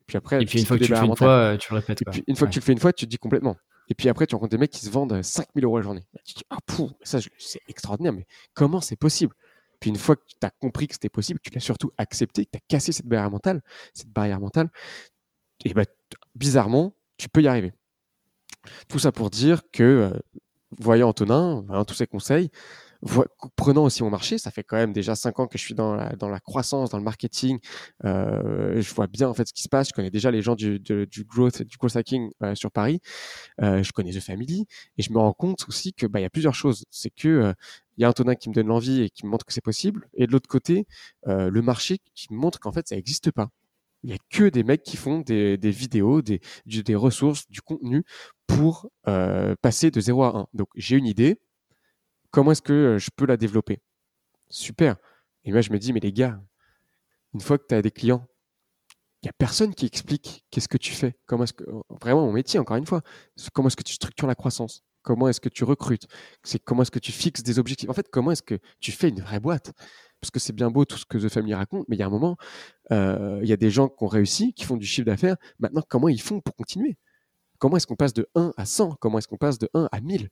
[0.01, 1.79] Et puis après, et puis une fois que tu le fais une fois, tu le
[1.79, 2.03] répètes.
[2.11, 3.57] puis, une fois que tu le fais une fois, tu te dis complètement.
[3.89, 6.03] Et puis après, tu rencontres des mecs qui se vendent 5000 euros la journée.
[6.25, 6.59] Tu te dis, ah,
[7.03, 9.35] ça, c'est extraordinaire, mais comment c'est possible?
[9.81, 12.51] Puis une fois que tu as compris que c'était possible, tu l'as surtout accepté, que
[12.51, 13.63] tu as cassé cette barrière mentale,
[13.95, 14.69] cette barrière mentale,
[15.65, 15.85] et bah,
[16.35, 17.73] bizarrement, tu peux y arriver.
[18.89, 20.11] Tout ça pour dire que, euh,
[20.79, 22.51] voyant Antonin, tous ses conseils,
[23.57, 25.95] prenant aussi mon marché, ça fait quand même déjà cinq ans que je suis dans
[25.95, 27.59] la, dans la croissance, dans le marketing.
[28.05, 29.89] Euh, je vois bien en fait ce qui se passe.
[29.89, 33.01] Je connais déjà les gens du, du growth, du growth hacking euh, sur Paris.
[33.59, 34.67] Je connais The Family
[34.99, 36.85] et je me rends compte aussi que bah y a plusieurs choses.
[36.91, 37.55] C'est que
[37.97, 40.09] il y a Antonin qui me donne l'envie et qui me montre que c'est possible,
[40.15, 40.87] et de l'autre côté,
[41.27, 43.51] le marché qui me montre qu'en fait ça n'existe pas.
[44.03, 48.05] Il n'y a que des mecs qui font des, vidéos, des, des ressources, du contenu
[48.47, 50.47] pour euh, passer de 0 à 1.
[50.55, 51.41] Donc j'ai une idée,
[52.31, 53.81] comment est-ce que euh, je peux la développer?
[54.49, 54.97] Super.
[55.45, 56.41] Et moi je me dis, mais les gars,
[57.35, 58.27] une fois que tu as des clients,
[59.23, 61.15] il n'y a personne qui explique qu'est-ce que tu fais.
[61.27, 61.65] Comment est-ce que
[62.01, 63.03] vraiment mon métier, encore une fois,
[63.53, 64.83] comment est-ce que tu structures la croissance?
[65.03, 66.07] Comment est-ce que tu recrutes?
[66.43, 67.89] C'est comment est-ce que tu fixes des objectifs?
[67.89, 69.73] En fait, comment est-ce que tu fais une vraie boîte?
[70.21, 72.07] Parce que c'est bien beau tout ce que The Family raconte, mais il y a
[72.07, 72.37] un moment,
[72.93, 75.37] euh, il y a des gens qui ont réussi, qui font du chiffre d'affaires.
[75.59, 76.99] Maintenant, comment ils font pour continuer?
[77.59, 80.01] Comment est-ce qu'on passe de 1 à 100 Comment est-ce qu'on passe de 1 à
[80.01, 80.29] 1000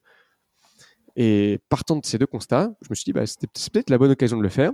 [1.16, 4.10] Et partant de ces deux constats, je me suis dit, bah, c'était peut-être la bonne
[4.10, 4.72] occasion de le faire.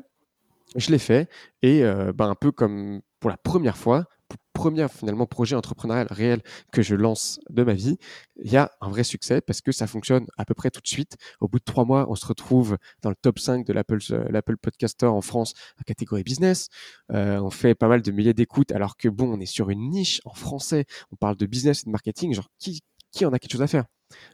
[0.76, 1.28] Je l'ai fait
[1.62, 4.06] et euh, bah, un peu comme pour la première fois,
[4.54, 6.40] premier finalement projet entrepreneurial réel
[6.72, 7.98] que je lance de ma vie,
[8.42, 10.88] il y a un vrai succès parce que ça fonctionne à peu près tout de
[10.88, 11.16] suite.
[11.40, 14.24] Au bout de trois mois, on se retrouve dans le top 5 de l'Apple euh,
[14.30, 16.68] l'Apple Podcaster en France en catégorie business.
[17.12, 19.90] Euh, on fait pas mal de milliers d'écoutes alors que bon, on est sur une
[19.90, 20.86] niche en français.
[21.12, 22.32] On parle de business et de marketing.
[22.32, 23.84] Genre qui qui en a quelque chose à faire?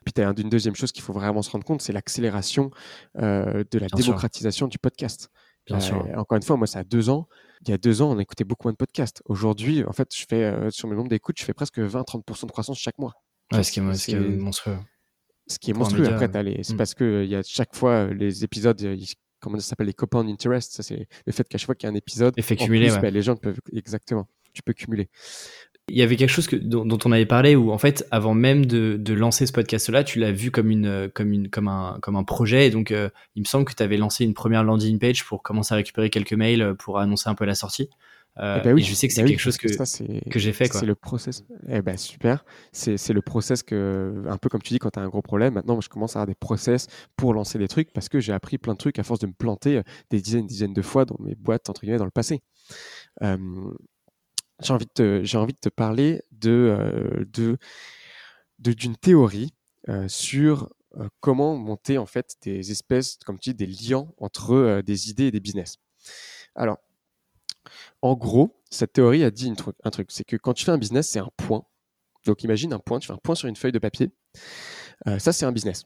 [0.05, 2.71] Puis tu as une deuxième chose qu'il faut vraiment se rendre compte, c'est l'accélération
[3.19, 5.31] euh, de la démocratisation du podcast.
[5.67, 6.07] Bien sûr.
[6.17, 7.29] Encore une fois, moi, ça a deux ans
[7.63, 9.23] il y a deux ans, on écoutait beaucoup moins de podcasts.
[9.27, 12.51] Aujourd'hui, en fait, je fais euh, sur mes nombres d'écoutes, je fais presque 20-30% de
[12.51, 13.13] croissance chaque mois.
[13.53, 14.79] Ouais, ce qui est, monstrueux.
[15.47, 16.07] Ce qui est monstrueux.
[16.07, 16.63] Après, les...
[16.63, 16.77] c'est mm.
[16.77, 18.81] parce que il y a chaque fois les épisodes,
[19.41, 20.73] comment ça s'appelle, les copains interest.
[20.73, 23.13] Ça, c'est le fait qu'à chaque fois qu'il y a un épisode, Effet cumulé, ben,
[23.13, 24.29] les gens peuvent exactement.
[24.53, 25.09] Tu peux cumuler.
[25.91, 28.65] Il y avait quelque chose que, dont, on avait parlé où en fait, avant même
[28.67, 32.17] de, de lancer ce podcast-là, tu l'as vu comme une, comme une, comme un, comme
[32.17, 32.69] un projet.
[32.69, 35.43] Et donc, euh, il me semble que tu avais lancé une première landing page pour
[35.43, 37.89] commencer à récupérer quelques mails pour annoncer un peu la sortie.
[38.39, 39.69] Euh, eh ben oui, et je sais que c'est bah quelque chose que,
[40.31, 40.73] que j'ai fait.
[40.73, 41.45] C'est le process.
[41.69, 42.45] Eh ben super.
[42.73, 45.55] C'est le process que, un peu comme tu dis, quand tu as un gros problème,
[45.55, 46.87] maintenant je commence à avoir des process
[47.17, 49.33] pour lancer des trucs parce que j'ai appris plein de trucs à force de me
[49.33, 52.41] planter euh, des dizaines, dizaines de fois dans mes boîtes, entre guillemets, dans le passé.
[53.23, 53.37] Euh,
[54.63, 57.59] j'ai envie, de te, envie de te parler de, de,
[58.59, 59.55] d'une théorie
[60.09, 60.71] sur
[61.21, 65.31] comment monter en fait des espèces, comme tu dis, des liens entre des idées et
[65.31, 65.77] des business.
[66.55, 66.79] Alors,
[68.03, 69.53] en gros, cette théorie a dit
[69.85, 71.65] un truc, c'est que quand tu fais un business, c'est un point.
[72.25, 74.11] Donc imagine un point, tu fais un point sur une feuille de papier.
[75.07, 75.85] Euh, ça, c'est un business.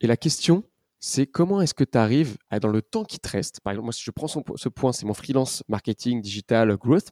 [0.00, 0.64] Et la question,
[1.00, 3.86] c'est comment est-ce que tu arrives, à, dans le temps qui te reste, par exemple,
[3.86, 7.08] moi, si je prends ce point, c'est mon freelance marketing, digital, growth,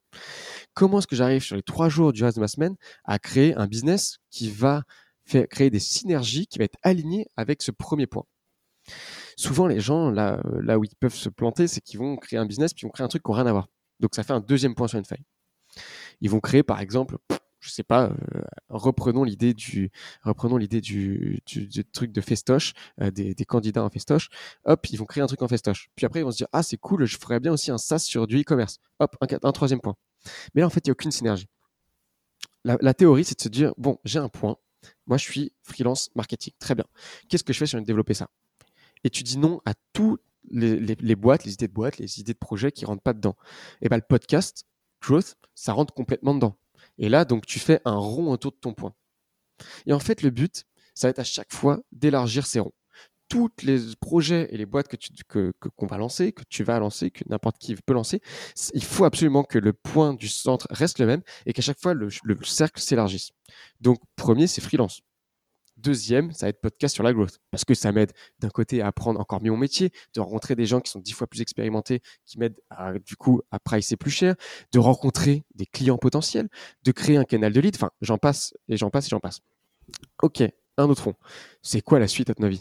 [0.75, 3.55] comment est-ce que j'arrive sur les trois jours du reste de ma semaine à créer
[3.55, 4.83] un business qui va
[5.25, 8.25] faire, créer des synergies, qui va être aligné avec ce premier point?
[9.37, 12.39] Souvent, les gens, là, euh, là où ils peuvent se planter, c'est qu'ils vont créer
[12.39, 13.69] un business, puis ils vont créer un truc qui n'a rien à voir.
[14.01, 15.25] Donc ça fait un deuxième point sur une feuille.
[16.21, 17.19] Ils vont créer par exemple,
[17.61, 19.91] je sais pas, euh, reprenons l'idée du,
[20.23, 21.43] reprenons l'idée du,
[21.93, 24.29] truc de festoche, euh, des, candidats en festoche.
[24.65, 25.91] Hop, ils vont créer un truc en festoche.
[25.97, 28.01] Puis après ils vont se dire ah c'est cool, je ferais bien aussi un SaaS
[28.01, 28.79] sur du e-commerce.
[29.01, 29.97] Hop, un, troisième point.
[30.55, 31.49] Mais là en fait il n'y a aucune synergie.
[32.65, 34.57] La, théorie c'est de se dire bon j'ai un point,
[35.07, 36.85] moi je suis freelance marketing, très bien.
[37.29, 38.29] Qu'est-ce que je fais sur développer ça?
[39.05, 40.19] Et tu dis non à tout
[40.51, 43.37] les, boîtes, les idées de boîtes, les idées de projets qui rentrent pas dedans.
[43.83, 44.65] Et ben le podcast,
[45.01, 46.57] Growth, ça rentre complètement dedans.
[46.99, 48.95] Et là, donc, tu fais un rond autour de ton point.
[49.87, 50.65] Et en fait, le but,
[50.95, 52.73] ça va être à chaque fois d'élargir ces ronds.
[53.29, 57.25] Tous les projets et les boîtes que qu'on va lancer, que tu vas lancer, que
[57.29, 58.23] n'importe qui peut lancer,
[58.73, 61.93] il faut absolument que le point du centre reste le même et qu'à chaque fois
[61.93, 62.09] le
[62.43, 63.31] cercle s'élargisse.
[63.81, 65.03] Donc, premier, c'est freelance.
[65.79, 67.39] Deuxième, ça va être podcast sur la growth.
[67.53, 70.67] Parce que ça m'aide d'un côté à apprendre encore mieux mon métier, de rencontrer des
[70.67, 72.61] gens qui sont dix fois plus expérimentés, qui m'aident
[73.05, 74.35] du coup à pricer plus cher,
[74.73, 76.49] de rencontrer des clients potentiels,
[76.83, 77.77] de créer un canal de lead.
[77.77, 79.39] Enfin, j'en passe et j'en passe et j'en passe.
[80.21, 80.43] Ok,
[80.79, 81.15] un autre fond.
[81.63, 82.61] C'est quoi la suite à ton avis?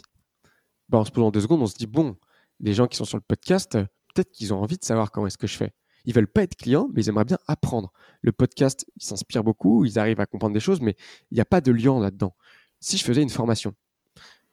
[0.88, 2.16] Bah, On se pose en deux secondes, on se dit, bon,
[2.60, 3.72] les gens qui sont sur le podcast,
[4.14, 5.72] peut-être qu'ils ont envie de savoir comment est-ce que je fais.
[6.04, 7.92] Ils veulent pas être clients, mais ils aimeraient bien apprendre.
[8.22, 10.94] Le podcast, ils s'inspirent beaucoup, ils arrivent à comprendre des choses, mais
[11.32, 12.34] il n'y a pas de lien là-dedans
[12.80, 13.74] si je faisais une formation,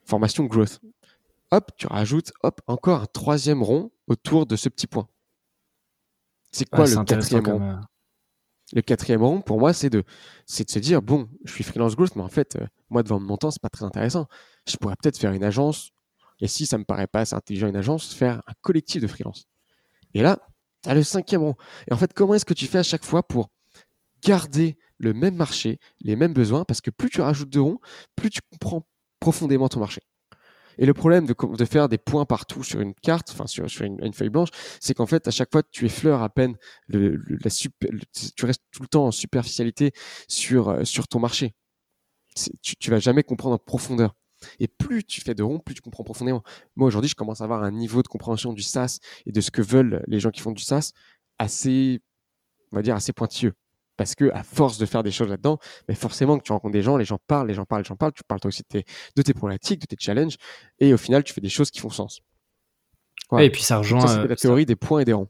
[0.04, 0.80] formation growth,
[1.52, 5.08] hop, tu rajoutes, hop, encore un troisième rond autour de ce petit point.
[6.52, 7.62] C'est quoi le quatrième rond?
[7.72, 7.82] euh,
[8.74, 10.04] Le quatrième rond, pour moi, c'est de,
[10.46, 13.20] c'est de se dire, bon, je suis freelance growth, mais en fait, euh, moi, devant
[13.20, 14.28] mon temps, c'est pas très intéressant.
[14.68, 15.92] Je pourrais peut-être faire une agence,
[16.40, 19.46] et si ça me paraît pas assez intelligent une agence, faire un collectif de freelance.
[20.14, 20.40] Et là,
[20.84, 21.56] tu as le cinquième rond.
[21.90, 23.50] Et en fait, comment est-ce que tu fais à chaque fois pour
[24.22, 27.80] garder le même marché, les mêmes besoins, parce que plus tu rajoutes de ronds,
[28.16, 28.88] plus tu comprends
[29.20, 30.02] profondément ton marché.
[30.78, 34.30] Et le problème de, faire des points partout sur une carte, enfin sur, une, feuille
[34.30, 34.50] blanche,
[34.82, 36.56] c'est qu'en fait, à chaque fois, tu effleures à peine
[36.92, 39.92] tu restes tout le temps en superficialité
[40.28, 41.54] sur, euh, ton marché.
[42.62, 44.16] Tu, tu vas jamais comprendre en profondeur.
[44.60, 46.44] Et plus tu fais de ronds, plus tu comprends profondément.
[46.76, 49.52] Moi, aujourd'hui, je commence à avoir un niveau de compréhension du SaaS et de ce
[49.52, 50.92] que veulent les gens qui font du SaaS
[51.40, 52.02] assez,
[52.72, 53.54] on va dire, assez pointilleux.
[53.98, 55.58] Parce que à force de faire des choses là-dedans,
[55.88, 57.96] mais forcément que tu rencontres des gens, les gens parlent, les gens parlent, les gens
[57.96, 58.86] parlent, tu parles toi aussi de tes,
[59.16, 60.36] de tes problématiques, de tes challenges,
[60.80, 62.22] et au final, tu fais des choses qui font sens.
[63.40, 64.06] et puis ça rejoint.
[64.06, 65.30] Ça, la euh, théorie des points et des ronds.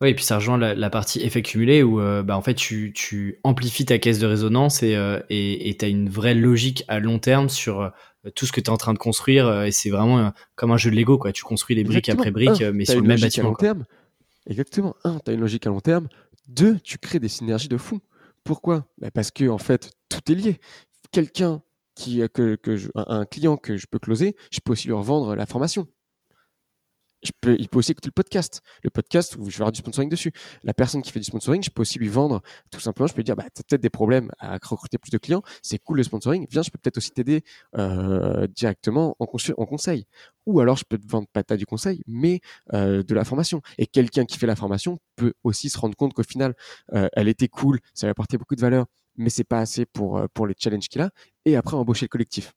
[0.00, 2.92] Oui, et puis ça rejoint la, partie effet cumulé où euh, bah, en fait tu,
[2.92, 7.20] tu, amplifies ta caisse de résonance et euh, tu as une vraie logique à long
[7.20, 7.92] terme sur
[8.34, 10.90] tout ce que tu es en train de construire et c'est vraiment comme un jeu
[10.90, 11.30] de Lego quoi.
[11.30, 13.50] Tu construis les briques après briques mais sur le même bâtiment.
[13.50, 13.84] long terme.
[14.48, 14.96] Exactement.
[15.04, 16.08] Un, tu as une logique à long terme.
[16.52, 18.00] Deux, tu crées des synergies de fou.
[18.44, 18.86] Pourquoi?
[18.98, 20.60] Bah, Parce que en fait, tout est lié.
[21.10, 21.62] Quelqu'un
[21.94, 25.46] qui que, que un client que je peux closer, je peux aussi lui revendre la
[25.46, 25.88] formation
[27.22, 28.62] il peut aussi écouter le podcast.
[28.82, 30.32] Le podcast, je vais avoir du sponsoring dessus.
[30.64, 33.06] La personne qui fait du sponsoring, je peux aussi lui vendre tout simplement.
[33.06, 35.42] Je peux lui dire, bah, tu as peut-être des problèmes à recruter plus de clients.
[35.62, 36.46] C'est cool le sponsoring.
[36.50, 37.44] Viens, je peux peut-être aussi t'aider
[37.78, 40.06] euh, directement en, conseil.
[40.46, 42.40] Ou alors, je peux te vendre pas du conseil, mais
[42.72, 43.62] euh, de la formation.
[43.78, 46.54] Et quelqu'un qui fait la formation peut aussi se rendre compte qu'au final,
[46.92, 48.86] euh, elle était cool, ça lui apportait beaucoup de valeur,
[49.16, 51.10] mais c'est pas assez pour, pour les challenges qu'il a.
[51.44, 52.52] Et après, embaucher le collectif.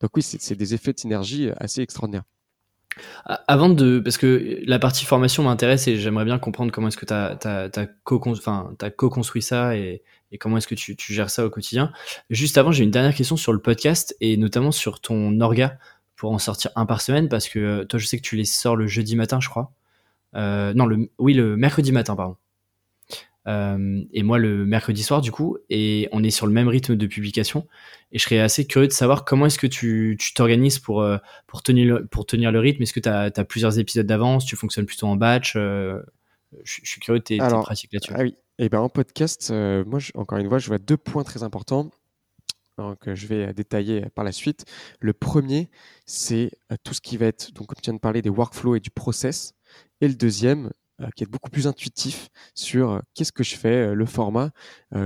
[0.00, 2.24] Donc oui, c'est des effets de synergie assez extraordinaires.
[3.24, 3.98] Avant de.
[3.98, 7.86] Parce que la partie formation m'intéresse et j'aimerais bien comprendre comment est-ce que tu as,
[8.96, 10.02] co-construit ça et,
[10.32, 11.92] et comment est-ce que tu, tu, gères ça au quotidien.
[12.30, 15.78] Juste avant, j'ai une dernière question sur le podcast et notamment sur ton orga
[16.16, 18.76] pour en sortir un par semaine parce que toi, je sais que tu les sors
[18.76, 19.72] le jeudi matin, je crois.
[20.36, 22.36] Euh, non, le, oui, le mercredi matin, pardon.
[23.46, 26.96] Euh, et moi le mercredi soir du coup, et on est sur le même rythme
[26.96, 27.66] de publication.
[28.12, 31.62] Et je serais assez curieux de savoir comment est-ce que tu t'organises pour, euh, pour,
[31.62, 32.82] tenir, le, pour tenir le rythme.
[32.82, 34.44] Est-ce que tu as, plusieurs épisodes d'avance?
[34.44, 36.00] Tu fonctionnes plutôt en batch euh,
[36.62, 38.12] je, suis curieux de tes, pratiques là-dessus.
[38.14, 41.24] Ah oui, et eh ben en podcast, moi encore une fois, je vois deux points
[41.24, 41.90] très importants
[43.00, 44.64] que je vais détailler par la suite.
[45.00, 45.68] Le premier,
[46.06, 46.52] c'est
[46.84, 48.90] tout ce qui va être, donc comme tu viens de parler, des workflows et du
[48.90, 49.54] process.
[50.00, 50.70] Et le deuxième,
[51.16, 54.50] qui est beaucoup plus intuitif sur euh, qu'est-ce que je fais, euh, le format,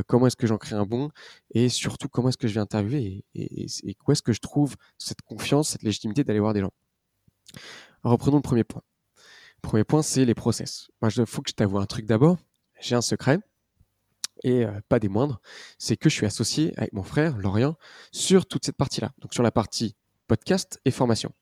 [0.07, 1.11] comment est-ce que j'en crée un bon,
[1.51, 4.77] et surtout comment est-ce que je vais interviewer et, et, où est-ce que je trouve
[4.99, 6.73] cette confiance, cette légitimité d'aller voir des gens.
[8.03, 8.83] reprenons le premier point.
[9.63, 10.89] Le premier point, c'est les process.
[11.01, 12.37] Moi, il faut que je t'avoue un truc d'abord.
[12.81, 13.41] J'ai un secret,
[14.45, 15.41] et pas des moindres,
[15.79, 17.77] c'est que je suis associé avec mon frère, Lorient,
[18.13, 19.13] sur toute cette partie-là.
[19.19, 19.97] Donc sur la partie
[20.29, 21.33] podcast et formation.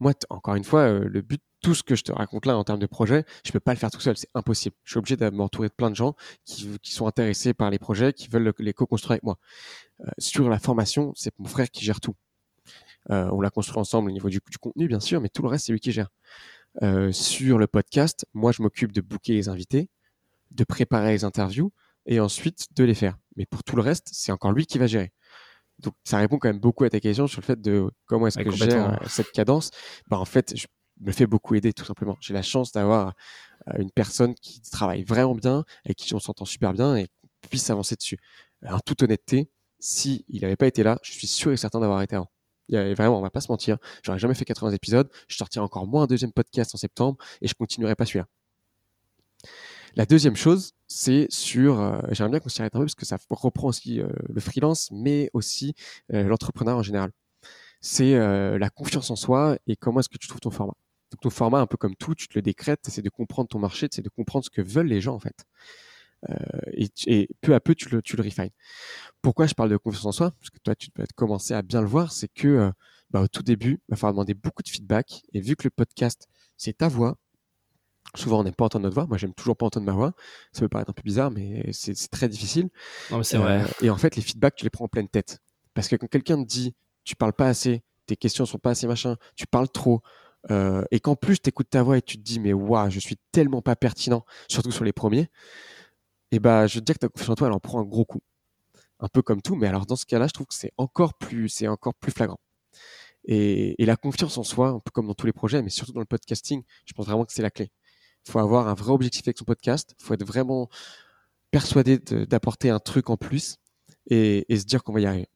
[0.00, 2.80] Moi, encore une fois, le but tout ce que je te raconte là en termes
[2.80, 4.76] de projet, je peux pas le faire tout seul, c'est impossible.
[4.84, 6.14] Je suis obligé de m'entourer de plein de gens
[6.44, 9.38] qui, qui, sont intéressés par les projets, qui veulent les co-construire avec moi.
[10.00, 12.14] Euh, sur la formation, c'est mon frère qui gère tout.
[13.10, 15.48] Euh, on l'a construit ensemble au niveau du, du, contenu, bien sûr, mais tout le
[15.48, 16.08] reste, c'est lui qui gère.
[16.82, 19.88] Euh, sur le podcast, moi, je m'occupe de booker les invités,
[20.50, 21.72] de préparer les interviews
[22.06, 23.18] et ensuite de les faire.
[23.36, 25.12] Mais pour tout le reste, c'est encore lui qui va gérer.
[25.78, 28.38] Donc, ça répond quand même beaucoup à ta question sur le fait de comment est-ce
[28.38, 29.70] que je gère cette cadence.
[30.08, 30.66] Bah, en fait, je
[31.02, 32.16] me fait beaucoup aider tout simplement.
[32.20, 33.14] J'ai la chance d'avoir
[33.68, 37.08] euh, une personne qui travaille vraiment bien et qui on s'entend super bien et
[37.50, 38.18] puisse avancer dessus.
[38.66, 39.50] En toute honnêteté,
[39.80, 42.30] si il n'avait pas été là, je suis sûr et certain d'avoir été avant.
[42.68, 45.36] Il y avait vraiment, on va pas se mentir, j'aurais jamais fait 80 épisodes, je
[45.36, 48.26] sortirai encore moins un deuxième podcast en septembre et je continuerai pas celui-là.
[49.96, 53.04] La deuxième chose, c'est sur, euh, j'aimerais bien qu'on s'y arrête un peu parce que
[53.04, 55.74] ça reprend aussi euh, le freelance, mais aussi
[56.08, 57.10] l'entrepreneur en général.
[57.80, 60.74] C'est la confiance en soi et comment est-ce que tu trouves ton format.
[61.12, 63.58] Donc ton format, un peu comme tout, tu te le décrètes, c'est de comprendre ton
[63.58, 65.44] marché, c'est de comprendre ce que veulent les gens en fait.
[66.30, 66.34] Euh,
[67.06, 68.48] et, peu à peu, tu le, tu le refines.
[69.20, 70.30] Pourquoi je parle de confiance en soi?
[70.30, 72.70] Parce que toi, tu peux commencer à bien le voir, c'est que euh,
[73.10, 75.22] bah, au tout début, il va falloir demander beaucoup de feedback.
[75.34, 77.18] Et vu que le podcast, c'est ta voix,
[78.14, 79.06] souvent on n'aime pas entendre notre voix.
[79.06, 80.14] Moi, j'aime toujours pas entendre ma voix.
[80.52, 82.70] Ça peut paraître un peu bizarre, mais c'est très difficile.
[83.22, 83.62] c'est vrai.
[83.62, 85.40] Euh, et en fait, les feedbacks, tu les prends en pleine tête.
[85.74, 86.74] Parce que quand quelqu'un te dit,
[87.04, 90.02] tu parles pas assez, tes questions sont pas assez machin, tu parles trop,
[90.50, 92.98] euh, et qu'en plus tu écoutes ta voix et tu te dis mais waouh je
[92.98, 95.30] suis tellement pas pertinent surtout sur les premiers
[96.32, 97.84] et bah je veux te dire que ta confiance en toi elle en prend un
[97.84, 98.22] gros coup.
[98.98, 101.48] Un peu comme tout mais alors dans ce cas-là je trouve que c'est encore plus
[101.48, 102.40] c'est encore plus flagrant.
[103.24, 105.92] Et, et, la confiance en soi un peu comme dans tous les projets mais surtout
[105.92, 107.70] dans le podcasting je pense vraiment que c'est la clé.
[108.26, 110.68] Il faut avoir un vrai objectif avec son podcast il faut être vraiment
[111.52, 113.58] persuadé d'apporter un truc en plus
[114.08, 115.28] et, et se dire qu'on va y arriver.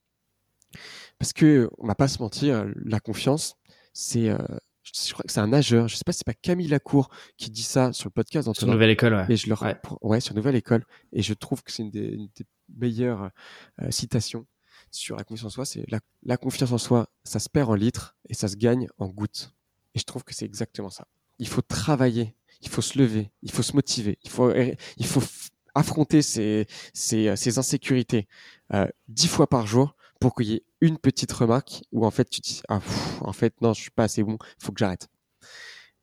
[1.19, 3.57] Parce que on va pas se mentir la confiance
[3.97, 4.37] c'est euh,
[4.93, 7.51] je crois que c'est un nageur, je sais pas si c'est pas Camille Lacour qui
[7.51, 8.53] dit ça sur le podcast.
[8.55, 9.27] Sur Nouvelle École, ouais.
[9.29, 9.65] Et je leur,
[10.03, 10.21] ouais.
[10.21, 10.85] sur Nouvelle École.
[11.13, 12.29] Et je trouve que c'est une, des,
[12.77, 13.31] meilleures
[13.83, 14.47] euh, citations
[14.91, 15.65] sur la confiance en soi.
[15.65, 15.85] C'est
[16.25, 19.53] la, confiance en soi, ça se perd en litres et ça se gagne en gouttes.
[19.95, 21.07] Et je trouve que c'est exactement ça.
[21.39, 25.23] Il faut travailler, il faut se lever, il faut se motiver, il faut, il faut
[25.75, 28.27] affronter ses, ses, insécurités
[28.73, 32.29] euh, dix fois par jour pour qu'il y ait une petite remarque où en fait
[32.29, 32.81] tu te dis ah
[33.21, 35.09] en fait non je suis pas assez bon faut que j'arrête.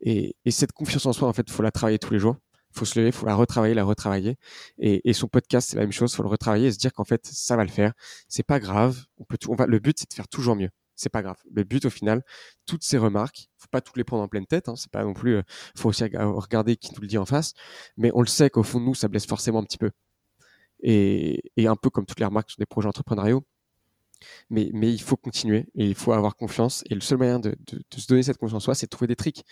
[0.01, 2.37] Et, et, cette confiance en soi en fait faut la travailler tous les jours.
[2.71, 4.37] Faut se lever faut la retravailler la retravailler.
[4.79, 7.05] Et, et son podcast c'est la même chose faut le retravailler et se dire qu'en
[7.05, 7.93] fait ça va le faire.
[8.27, 9.05] C'est pas grave.
[9.17, 10.69] On peut on va le but c'est de faire toujours mieux.
[10.95, 11.37] C'est pas grave.
[11.51, 12.23] Le but au final
[12.65, 15.13] toutes ces remarques faut pas toutes les prendre en pleine tête hein, c'est pas non
[15.13, 15.43] plus euh,
[15.77, 17.53] faut aussi regarder qui nous le dit en face.
[17.97, 19.91] Mais on le sait qu'au fond de nous ça blesse forcément un petit peu.
[20.85, 23.45] Et, et un peu comme toutes les remarques sur des projets entrepreneuriaux
[24.49, 26.83] mais, il faut continuer et il faut avoir confiance.
[26.89, 27.55] Et le seul moyen de,
[27.95, 29.43] se donner cette confiance en soi, c'est de trouver des tricks.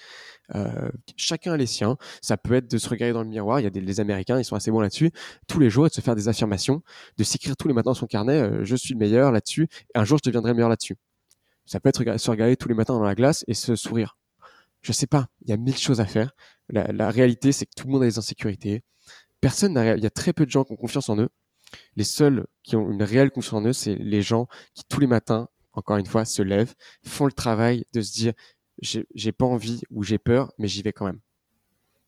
[0.56, 1.98] Euh, chacun a les siens.
[2.22, 3.60] Ça peut être de se regarder dans le miroir.
[3.60, 5.12] Il y a des Américains, ils sont assez bons là-dessus.
[5.48, 6.82] Tous les jours, et de se faire des affirmations,
[7.18, 9.68] de s'écrire tous les matins dans son carnet euh, je suis le meilleur là-dessus.
[9.96, 10.96] Un jour, je deviendrai meilleur là-dessus.
[11.66, 14.18] Ça peut être se regarder tous les matins dans la glace et se sourire.
[14.82, 15.28] Je sais pas.
[15.42, 16.32] Il y a mille choses à faire.
[16.70, 18.84] La, réalité, c'est que tout le monde a des insécurités.
[19.42, 21.30] Personne n'a, il y a très peu de gens qui ont confiance en eux
[21.96, 25.08] les seuls qui ont une réelle confiance en eux, c'est les gens qui tous les
[25.08, 26.74] matins, encore une fois, se lèvent,
[27.04, 28.34] font le travail de se dire
[28.82, 31.20] j'ai pas envie ou j'ai peur, mais j'y vais quand même.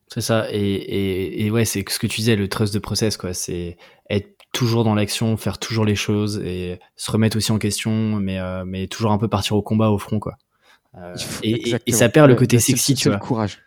[0.07, 0.47] C'est ça.
[0.51, 3.33] Et, ouais, c'est ce que tu disais, le trust de process, quoi.
[3.33, 3.77] C'est
[4.09, 8.39] être toujours dans l'action, faire toujours les choses et se remettre aussi en question, mais,
[8.39, 10.37] euh, mais toujours un peu partir au combat, au front, quoi.
[10.95, 13.17] Euh, et, ça perd le côté sexy, tu vois.
[13.17, 13.59] courage.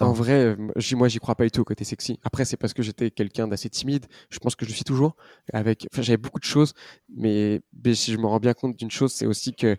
[0.00, 2.18] En vrai, moi, j'y crois pas du tout au côté sexy.
[2.22, 4.06] Après, c'est parce que j'étais quelqu'un d'assez timide.
[4.30, 5.16] Je pense que je le suis toujours.
[5.52, 6.74] Avec, enfin, j'avais beaucoup de choses,
[7.08, 7.60] mais,
[7.94, 9.76] si je me rends bien compte d'une chose, c'est aussi que,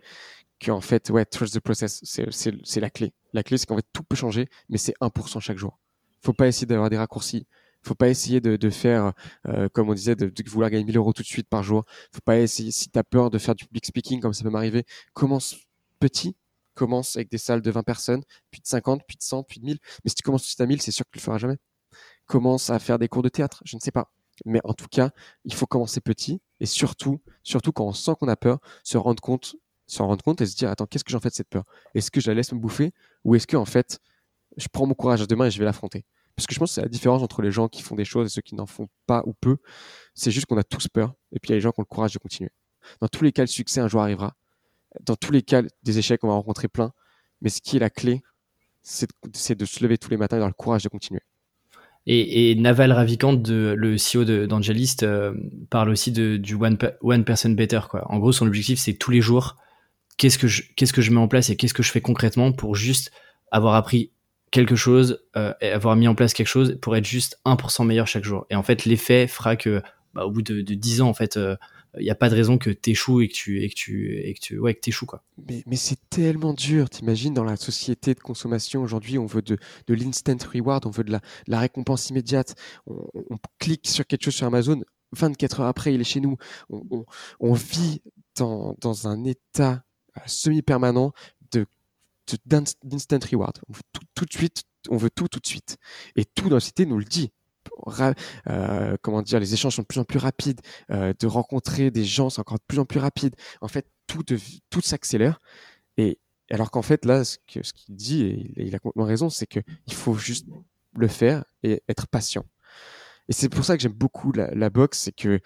[0.67, 3.13] en fait, ouais, trust the process, c'est la clé.
[3.33, 5.79] La clé, c'est qu'en fait, tout peut changer, mais c'est 1% chaque jour.
[6.21, 7.47] Faut pas essayer d'avoir des raccourcis.
[7.83, 9.13] Faut pas essayer de, de faire,
[9.47, 11.83] euh, comme on disait, de, de, vouloir gagner 1000 euros tout de suite par jour.
[12.11, 14.51] Faut pas essayer, si tu as peur de faire du public speaking, comme ça peut
[14.51, 15.55] m'arriver, commence
[15.99, 16.35] petit,
[16.73, 19.65] commence avec des salles de 20 personnes, puis de 50, puis de 100, puis de
[19.65, 19.79] 1000.
[20.03, 21.37] Mais si tu commences tout de suite à 1000, c'est sûr que tu le feras
[21.37, 21.57] jamais.
[22.25, 24.11] Commence à faire des cours de théâtre, je ne sais pas.
[24.45, 25.11] Mais en tout cas,
[25.45, 29.21] il faut commencer petit et surtout, surtout quand on sent qu'on a peur, se rendre
[29.21, 29.55] compte,
[29.87, 31.63] se rendre compte et se dire attends, qu'est-ce que j'en fais de cette peur?
[31.93, 32.93] Est-ce que je la laisse me bouffer
[33.23, 33.99] ou est-ce que en fait,
[34.57, 36.05] je prends mon courage à demain et je vais l'affronter?
[36.35, 38.25] Parce que je pense que c'est la différence entre les gens qui font des choses
[38.25, 39.57] et ceux qui n'en font pas ou peu.
[40.15, 41.83] C'est juste qu'on a tous peur et puis il y a les gens qui ont
[41.83, 42.51] le courage de continuer.
[42.99, 44.35] Dans tous les cas, le succès un jour arrivera
[44.99, 46.91] dans tous les cas, des échecs, on va rencontrer plein.
[47.41, 48.21] Mais ce qui est la clé,
[48.83, 49.07] c'est
[49.57, 51.21] de, se lever tous les matins et d'avoir le courage de continuer.
[52.07, 55.33] Et, Naval Ravikant, le CEO d'Angelist, euh,
[55.69, 57.81] parle aussi du one, person better.
[57.89, 58.09] Quoi.
[58.11, 59.57] En gros, son objectif, c'est tous les jours,
[60.17, 63.11] qu'est-ce que, je, mets en place et qu'est-ce que je fais concrètement pour juste
[63.51, 64.11] avoir appris
[64.49, 68.23] quelque chose euh, avoir mis en place quelque chose pour être juste 1% meilleur chaque
[68.23, 68.45] jour.
[68.49, 69.81] Et en fait, l'effet fera que
[70.13, 71.55] bah, au bout de, de 10 ans, en fait, euh,
[71.99, 74.33] il n'y a pas de raison que t'échoues et que tu et que tu et
[74.33, 75.23] que tu ouais que t'échoues quoi.
[75.47, 79.57] Mais, c'est tellement dur, t'imagines dans la société de consommation aujourd'hui, on veut de,
[79.87, 82.55] l'instant reward, on veut de la, récompense immédiate.
[82.85, 83.07] On,
[83.59, 84.81] clique sur quelque chose sur Amazon,
[85.13, 86.37] 24 heures après, il est chez nous.
[87.39, 88.01] On, vit
[88.35, 89.83] dans, dans un état
[90.17, 91.11] euh, semi-permanent
[91.51, 91.65] de
[92.45, 93.57] d'instant reward.
[93.67, 95.77] On veut tout, tout de suite, on veut tout tout de suite.
[96.15, 97.31] Et tout dans la société nous le dit.
[98.47, 102.05] Euh, comment dire, les échanges sont de plus en plus rapides, euh, de rencontrer des
[102.05, 103.35] gens, c'est encore de plus en plus rapide.
[103.61, 104.23] En fait, tout,
[104.69, 105.39] tout s'accélère.
[105.97, 109.63] Et alors qu'en fait, là, ce qu'il dit, et il a complètement raison, c'est qu'il
[109.93, 110.47] faut juste
[110.95, 112.45] le faire et être patient.
[113.29, 115.39] Et c'est pour ça que j'aime beaucoup la, boxe, c'est que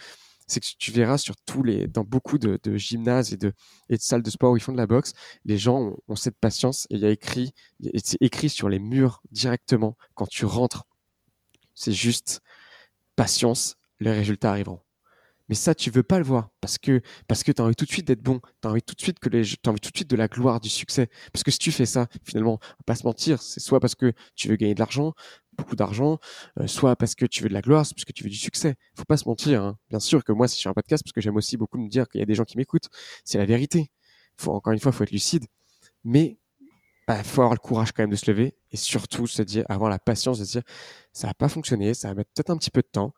[0.48, 3.54] c'est que tu verras sur tous les, dans beaucoup de, gymnases et de,
[3.90, 5.14] et de salles de sport où ils font de la boxe,
[5.44, 7.54] les gens ont, cette patience et il y a écrit,
[8.04, 10.86] c'est écrit sur les murs directement quand tu rentres
[11.76, 12.42] c'est juste
[13.16, 14.82] patience, les résultats arriveront.
[15.48, 17.86] Mais ça, tu veux pas le voir parce que parce que tu as envie tout
[17.86, 19.92] de suite d'être bon, tu as envie tout de suite que les as envie tout
[19.92, 21.10] de suite de la gloire, du succès.
[21.32, 23.96] Parce que si tu fais ça, finalement, on va pas se mentir, c'est soit parce
[23.96, 25.14] que tu veux gagner de l'argent,
[25.58, 26.20] beaucoup d'argent,
[26.60, 28.36] euh, soit parce que tu veux de la gloire, soit parce que tu veux du
[28.38, 28.76] succès.
[28.98, 29.64] Faut pas se mentir.
[29.64, 29.78] Hein.
[29.90, 31.90] Bien sûr que moi, si je fais un podcast, parce que j'aime aussi beaucoup me
[31.90, 32.90] dire qu'il y a des gens qui m'écoutent,
[33.24, 33.92] c'est la vérité.
[34.38, 35.46] Faut encore une fois, faut être lucide.
[36.04, 36.40] Mais
[37.08, 39.90] bah, faut avoir le courage quand même de se lever et surtout se dire, avoir
[39.90, 40.64] la patience de se dire,
[41.14, 43.14] ça va pas fonctionner, ça va mettre peut-être un petit peu de temps.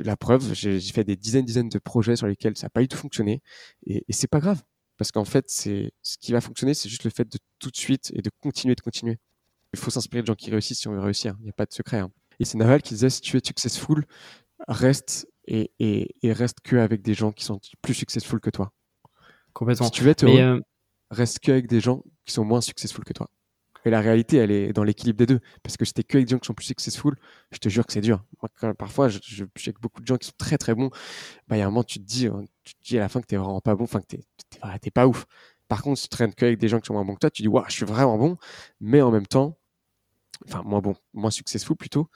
[0.00, 2.88] La preuve, j'ai fait des dizaines, dizaines de projets sur lesquels ça n'a pas du
[2.88, 3.42] tout fonctionné
[3.86, 4.62] et, et c'est pas grave
[4.98, 7.76] parce qu'en fait, c'est ce qui va fonctionner, c'est juste le fait de tout de
[7.76, 9.18] suite et de continuer, de continuer.
[9.72, 11.36] Il faut s'inspirer de gens qui réussissent si on veut réussir.
[11.38, 11.98] Il n'y a pas de secret.
[11.98, 12.10] Hein.
[12.40, 14.04] Et c'est Naval qui disait, si tu es successful,
[14.66, 18.72] reste et, et, et reste que avec des gens qui sont plus successful que toi.
[19.52, 19.86] Complètement.
[19.86, 20.60] Si tu veux être heureux, euh,
[21.10, 22.02] reste que avec des gens
[22.32, 23.28] sont moins successful que toi.
[23.84, 25.40] Et la réalité, elle est dans l'équilibre des deux.
[25.62, 27.16] Parce que si t'es que avec des gens qui sont plus successful,
[27.52, 28.24] je te jure que c'est dur.
[28.78, 30.90] parfois, je, suis avec beaucoup de gens qui sont très très bons.
[31.46, 33.20] Bah, il y a un moment, tu te dis, hein, tu dis à la fin
[33.20, 34.16] que t'es vraiment pas bon, enfin que
[34.80, 35.26] t'es, pas ouf.
[35.68, 37.30] Par contre, si tu traînes que avec des gens qui sont moins bons que toi,
[37.30, 38.36] tu dis, waouh, je suis vraiment bon.
[38.80, 39.58] Mais en même temps,
[40.46, 42.10] enfin, moins bon, moins successful plutôt,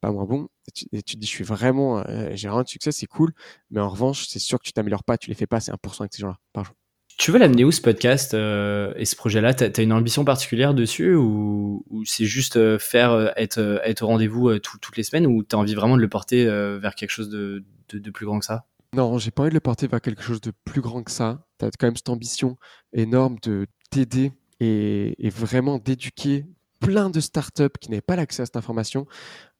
[0.00, 0.48] pas moins bon.
[0.68, 0.72] Et
[1.02, 3.32] tu, te dis, je suis vraiment, euh, j'ai vraiment de succès, c'est cool.
[3.70, 6.00] Mais en revanche, c'est sûr que tu t'améliores pas, tu les fais pas, c'est 1%
[6.00, 6.74] avec ces gens-là par jour.
[7.16, 9.54] Tu veux l'amener où ce podcast euh, et ce projet-là?
[9.54, 14.08] T'as as une ambition particulière dessus ou, c'est juste euh, faire euh, être, être au
[14.08, 17.64] rendez-vous toutes les semaines ou t'as envie vraiment de le porter vers quelque chose de,
[17.90, 18.66] de, plus grand que ça?
[18.94, 21.46] Non, j'ai pas envie de le porter vers quelque chose de plus grand que ça.
[21.56, 22.58] T'as quand même cette ambition
[22.92, 26.44] énorme de t'aider et, et vraiment d'éduquer
[26.80, 29.06] plein de startups qui n'avaient pas l'accès à cette information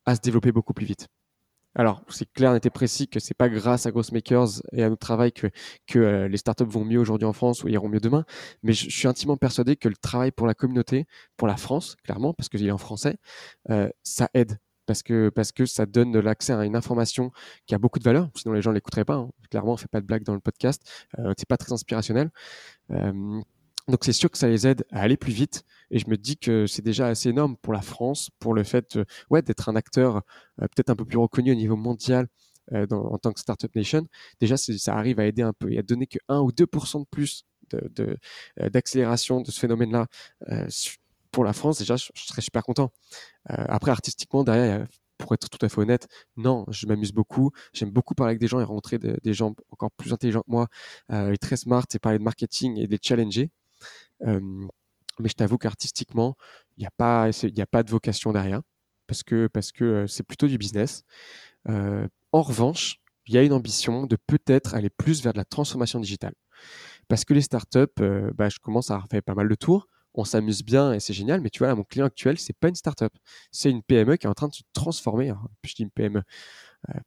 [0.04, 1.08] à se développer beaucoup plus vite.
[1.78, 5.00] Alors, c'est clair, on était précis que c'est pas grâce à Makers et à notre
[5.00, 5.50] travail que,
[5.96, 8.24] euh, les startups vont mieux aujourd'hui en France ou iront mieux demain.
[8.62, 12.32] Mais je, suis intimement persuadé que le travail pour la communauté, pour la France, clairement,
[12.32, 13.16] parce qu'il est en français,
[13.70, 14.58] euh, ça aide.
[14.86, 17.30] Parce que, parce que ça donne l'accès à une information
[17.66, 18.30] qui a beaucoup de valeur.
[18.36, 19.16] Sinon, les gens l'écouteraient pas.
[19.16, 19.30] Hein.
[19.50, 20.82] Clairement, on fait pas de blague dans le podcast.
[21.18, 22.30] Euh, c'est pas très inspirationnel.
[23.88, 25.64] Donc c'est sûr que ça les aide à aller plus vite.
[25.90, 28.98] Et je me dis que c'est déjà assez énorme pour la France, pour le fait
[29.30, 30.16] ouais, d'être un acteur
[30.60, 32.26] euh, peut-être un peu plus reconnu au niveau mondial
[32.72, 34.06] euh, en tant que Startup Nation.
[34.40, 37.06] Déjà, ça arrive à aider un peu et à donner que 1 ou 2% de
[37.10, 37.44] plus
[37.74, 38.16] euh,
[38.70, 40.06] d'accélération de, de, ce phénomène-là
[41.30, 41.78] pour la France.
[41.78, 42.90] Déjà, je, serais super content.
[43.44, 44.86] après, artistiquement, derrière,
[45.18, 47.50] pour être tout à fait honnête, non, je m'amuse beaucoup.
[47.72, 50.68] J'aime beaucoup parler avec des gens et rencontrer des gens encore plus intelligents que moi,
[51.12, 53.50] euh, et très smart, et parler de marketing et de les challenger.
[54.20, 56.36] Mais je t'avoue qu'artistiquement,
[56.76, 58.60] il n'y a, pas, a pas de vocation derrière,
[59.06, 61.04] parce que parce que c'est plutôt du business.
[61.66, 62.96] en revanche,
[63.26, 66.34] il y a une ambition de peut-être aller plus vers de la transformation digitale.
[67.08, 68.02] Parce que les startups,
[68.34, 71.40] bah, je commence à faire pas mal de tours on s'amuse bien et c'est génial.
[71.40, 73.12] Mais tu vois, mon client actuel, c'est pas une startup,
[73.52, 75.32] c'est une PME qui est en train de se transformer.
[75.64, 76.22] je dis une PME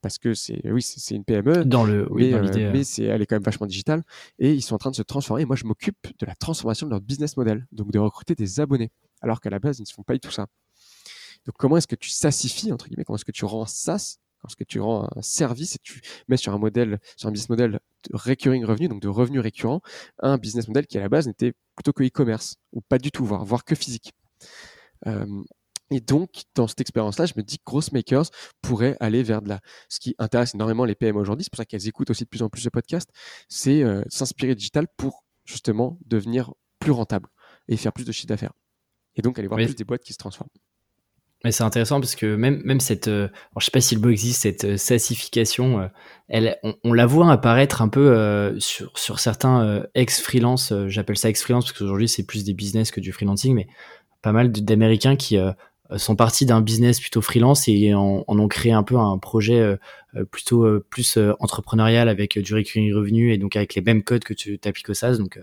[0.01, 1.65] parce que c'est, oui, c'est une PME.
[1.65, 4.03] Dans le, oui, mais, euh, mais c'est, elle est quand même vachement digitale
[4.37, 5.43] et ils sont en train de se transformer.
[5.43, 8.59] Et moi, je m'occupe de la transformation de leur business model, donc de recruter des
[8.59, 8.91] abonnés,
[9.21, 10.47] alors qu'à la base, ils ne font pas du tout ça.
[11.45, 14.65] Donc, comment est-ce que tu sassifies entre guillemets Comment est-ce que tu rends SaaS lorsque
[14.65, 17.79] tu rends un service et tu mets sur un modèle, sur un business model de
[18.13, 19.81] recurring revenu, donc de revenus récurrents,
[20.19, 23.25] un business model qui à la base n'était plutôt que e-commerce ou pas du tout,
[23.25, 24.13] voire, voire que physique.
[25.07, 25.43] Euh,
[25.91, 28.29] et donc, dans cette expérience-là, je me dis que Grossmakers
[28.61, 29.59] pourrait aller vers de la.
[29.87, 32.43] Ce qui intéresse énormément les PM aujourd'hui, c'est pour ça qu'elles écoutent aussi de plus
[32.43, 33.09] en plus de podcasts,
[33.47, 37.29] c'est euh, s'inspirer digital pour justement devenir plus rentable
[37.67, 38.53] et faire plus de chiffre d'affaires.
[39.15, 40.49] Et donc aller voir plus des boîtes qui se transforment.
[41.45, 44.09] Mais c'est intéressant parce que même, même cette, euh, je sais pas si le mot
[44.09, 45.87] existe, cette euh, sassification, euh,
[46.27, 51.77] elle, on, la voit apparaître un peu sur, sur certains ex-freelance, j'appelle ça ex-freelance parce
[51.77, 53.67] qu'aujourd'hui c'est plus des business que du freelancing, mais
[54.21, 55.37] pas mal d'Américains qui
[55.97, 59.77] sont partis d'un business plutôt freelance et en, ont créé un peu un projet
[60.31, 64.59] plutôt plus entrepreneurial avec du recurring revenu et donc avec les mêmes codes que tu
[64.59, 65.17] t'appliques au SaaS.
[65.17, 65.39] Donc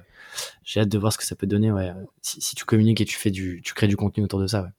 [0.62, 1.90] j'ai hâte de voir ce que ça peut donner ouais,
[2.23, 4.62] si, si, tu communiques et tu, fais du, tu crées du contenu autour de ça.
[4.62, 4.70] Ouais.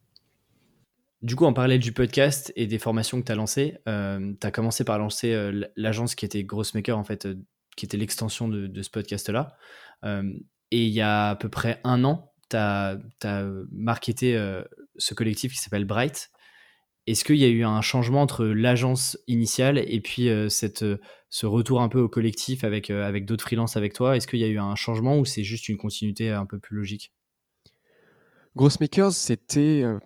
[1.24, 4.46] Du coup, en parallèle du podcast et des formations que tu as lancées, euh, tu
[4.46, 7.36] as commencé par lancer euh, l'agence qui était Grossmaker, en fait, euh,
[7.76, 9.56] qui était l'extension de, ce podcast-là.
[10.04, 12.98] et il y a à peu près un an, tu as,
[13.72, 14.38] marketé
[14.98, 16.32] ce collectif qui s'appelle Bright.
[17.06, 20.84] Est-ce qu'il y a eu un changement entre l'agence initiale et puis cette,
[21.30, 24.18] ce retour un peu au collectif avec, avec d'autres freelances avec toi?
[24.18, 26.76] Est-ce qu'il y a eu un changement ou c'est juste une continuité un peu plus
[26.76, 27.14] logique?
[28.58, 30.00] Grossmakers, c'était euh,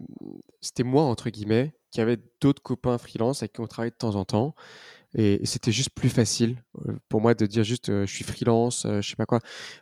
[0.59, 4.15] c'était moi, entre guillemets, qui avait d'autres copains freelance avec qui on travaillait de temps
[4.15, 4.55] en temps.
[5.15, 8.85] Et, c'était juste plus facile euh, pour moi de dire juste euh, je suis freelance,
[8.85, 9.39] je sais pas quoi.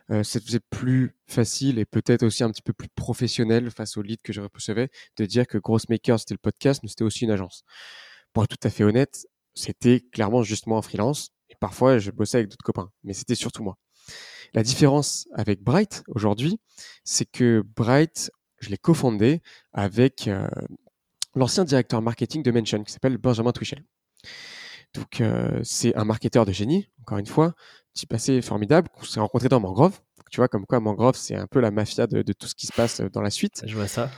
[0.08, 4.32] faisait plus facile et peut-être aussi un petit peu plus professionnel face au lead que
[4.32, 7.64] je recevais de dire que Grossmakers, c'était le podcast, mais c'était aussi une agence.
[8.32, 11.30] Pour être tout à fait honnête, c'était clairement juste moi en freelance.
[11.48, 13.76] Et parfois, je bossais avec d'autres copains, mais c'était surtout moi.
[14.54, 16.58] La différence avec Bright aujourd'hui,
[17.04, 18.30] c'est que Bright,
[18.60, 19.42] je l'ai cofondé
[19.72, 20.48] avec euh,
[21.34, 23.84] l'ancien directeur marketing de Mention qui s'appelle Benjamin Twichel.
[24.94, 27.54] Donc euh, c'est un marketeur de génie, encore une fois,
[27.94, 30.00] type assez formidable, qu'on s'est rencontré dans Mangrove.
[30.30, 32.72] tu vois comme quoi Mangrove c'est un peu la mafia de, tout ce qui se
[32.72, 33.62] passe dans la suite.
[33.66, 34.10] Je vois ça.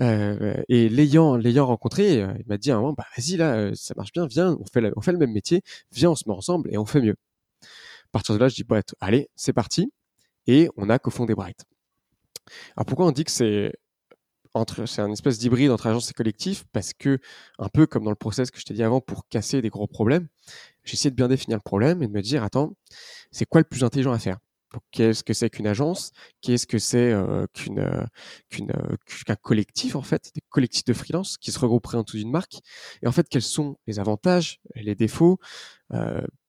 [0.00, 3.94] Euh, et l'ayant l'ayant rencontré, il m'a dit à un moment, bah vas-y là, ça
[3.96, 5.62] marche bien, viens, on fait on fait le même métier,
[5.92, 7.16] viens, on se met ensemble et on fait mieux.
[7.62, 9.92] À partir de là, je dis bah allez, c'est parti,
[10.46, 11.64] et on a cofondé Bright.
[12.76, 13.72] Alors pourquoi on dit que c'est
[14.54, 17.18] entre, c'est un espèce d'hybride entre agence et collectif parce que,
[17.58, 19.86] un peu comme dans le process que je t'ai dit avant, pour casser des gros
[19.86, 20.28] problèmes,
[20.84, 22.74] essayé de bien définir le problème et de me dire, attends,
[23.32, 24.38] c'est quoi le plus intelligent à faire?
[24.90, 26.12] Qu'est-ce que c'est qu'une agence?
[26.40, 28.04] Qu'est-ce que c'est euh, qu'une, euh,
[28.50, 32.16] qu'une, euh, qu'un collectif en fait, des collectifs de freelance qui se regrouperaient en dessous
[32.16, 32.58] d'une marque.
[33.02, 35.38] Et en fait, quels sont les avantages, les défauts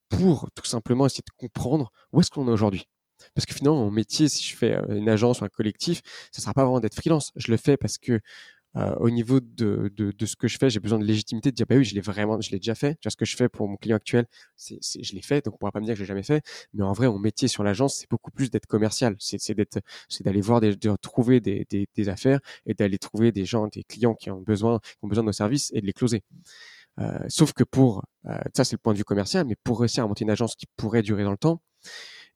[0.09, 2.87] pour tout simplement essayer de comprendre où est-ce qu'on est aujourd'hui?
[3.35, 6.01] Parce que finalement, mon métier, si je fais euh, une agence ou un collectif,
[6.31, 7.31] ce sera pas vraiment d'être freelance.
[7.35, 8.19] Je le fais parce que
[8.77, 11.55] euh, au niveau de, de, de, ce que je fais, j'ai besoin de légitimité de
[11.55, 12.97] dire bah oui, je l'ai vraiment, je l'ai déjà fait.
[13.07, 14.25] Ce que je fais pour mon client actuel,
[14.57, 16.43] je l'ai fait, donc on pourra pas me dire que je l'ai jamais fait.
[16.73, 19.15] Mais en vrai, mon métier sur l'agence, c'est beaucoup plus d'être commercial.
[19.19, 19.79] C'est, c'est d'être,
[20.09, 23.67] c'est d'aller voir, des, de trouver des, des, des affaires et d'aller trouver des gens,
[23.67, 26.23] des clients qui ont besoin, qui ont besoin de nos services et de les closer.
[26.99, 30.03] Euh, sauf que pour, euh, ça c'est le point de vue commercial, mais pour réussir
[30.03, 31.61] à monter une agence qui pourrait durer dans le temps,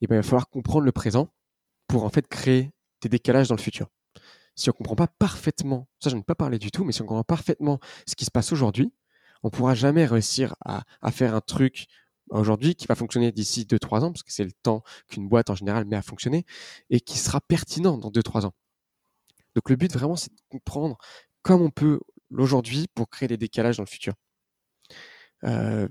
[0.02, 1.34] eh ben, il va falloir comprendre le présent
[1.88, 2.72] pour en fait créer
[3.02, 3.88] des décalages dans le futur.
[4.56, 7.02] Si on ne comprend pas parfaitement, ça je ne pas parler du tout, mais si
[7.02, 8.92] on comprend parfaitement ce qui se passe aujourd'hui,
[9.44, 11.88] on ne pourra jamais réussir à, faire un truc
[12.30, 15.56] aujourd'hui qui va fonctionner d'ici 2-3 ans, parce que c'est le temps qu'une boîte en
[15.56, 16.46] général met à fonctionner,
[16.90, 18.54] et qui sera pertinent dans 2-3 ans.
[19.56, 20.98] Donc le but vraiment, c'est de comprendre
[21.42, 22.00] comme on peut
[22.30, 24.14] l'aujourd'hui pour créer des décalages dans le futur.
[25.46, 25.88] Euh,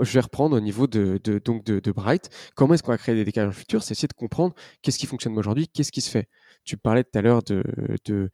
[0.00, 2.28] je vais reprendre au niveau de, donc de, Bright.
[2.54, 3.82] Comment est-ce qu'on va créer des décalages dans le futur?
[3.82, 6.28] C'est essayer de comprendre qu'est-ce qui fonctionne aujourd'hui, qu'est-ce qui se fait.
[6.64, 7.64] Tu parlais tout à l'heure de,
[8.04, 8.30] de,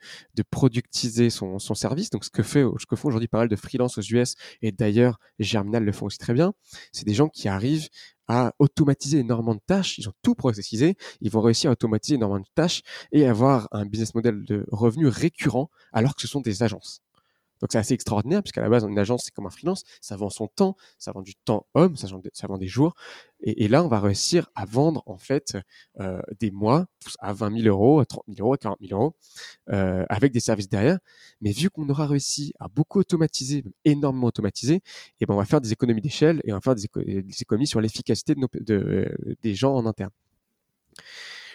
[0.50, 2.10] productiser son, service.
[2.10, 4.72] Donc, ce que, fait, ce que font aujourd'hui pas mal de freelance aux US, et
[4.72, 6.52] d'ailleurs, Germinal le font aussi très bien,
[6.92, 7.88] c'est des gens qui arrivent
[8.28, 9.98] à automatiser énormément de tâches.
[9.98, 10.96] Ils ont tout processisé.
[11.20, 12.82] Ils vont réussir à automatiser énormément de tâches
[13.12, 17.02] et avoir un business model de revenus récurrent alors que ce sont des agences.
[17.60, 20.30] Donc c'est assez extraordinaire puisqu'à la base une agence c'est comme un freelance, ça vend
[20.30, 22.06] son temps, ça vend du temps homme, ça
[22.46, 22.94] vend, des jours.
[23.40, 25.56] Et, là on va réussir à vendre en fait
[26.00, 26.86] euh, des mois
[27.18, 29.16] à 20 000 euros, à 30 000 euros, à 40 000 euros
[29.70, 30.98] euh, avec des services derrière.
[31.40, 34.82] Mais vu qu'on aura réussi à beaucoup automatiser, énormément automatiser, et
[35.20, 36.84] eh ben on va faire des économies d'échelle et on va faire des,
[37.40, 40.10] économies sur l'efficacité de, de, des gens en interne.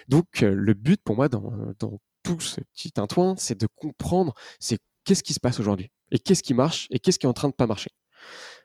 [0.07, 4.79] Donc le but pour moi dans, dans tout ce petit tintouin, c'est de comprendre c'est
[5.03, 7.49] qu'est-ce qui se passe aujourd'hui et qu'est-ce qui marche et qu'est-ce qui est en train
[7.49, 7.91] de pas marcher.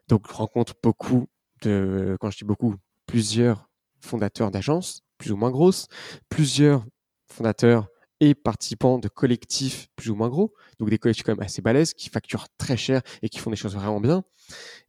[0.09, 1.29] Donc, je rencontre beaucoup
[1.63, 2.77] de, quand je dis beaucoup,
[3.07, 3.69] plusieurs
[4.01, 5.87] fondateurs d'agences, plus ou moins grosses,
[6.29, 6.85] plusieurs
[7.27, 7.89] fondateurs
[8.21, 11.93] et participants de collectifs plus ou moins gros, donc des collectifs quand même assez balèzes,
[11.93, 14.25] qui facturent très cher et qui font des choses vraiment bien.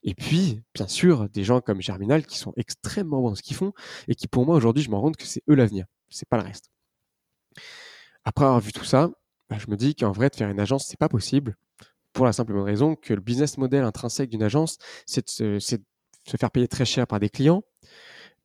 [0.04, 3.58] Et puis, bien sûr, des gens comme Germinal qui sont extrêmement bons dans ce qu'ils
[3.58, 3.74] font
[4.08, 6.38] et qui, pour moi, aujourd'hui, je me rends compte que c'est eux l'avenir, c'est pas
[6.38, 6.70] le reste.
[8.24, 9.10] Après avoir vu tout ça,
[9.50, 11.56] bah, je me dis qu'en vrai, de faire une agence, c'est pas possible.
[12.14, 15.76] Pour la simple raison que le business model intrinsèque d'une agence, c'est de, se,
[16.38, 17.64] faire payer très cher par des clients,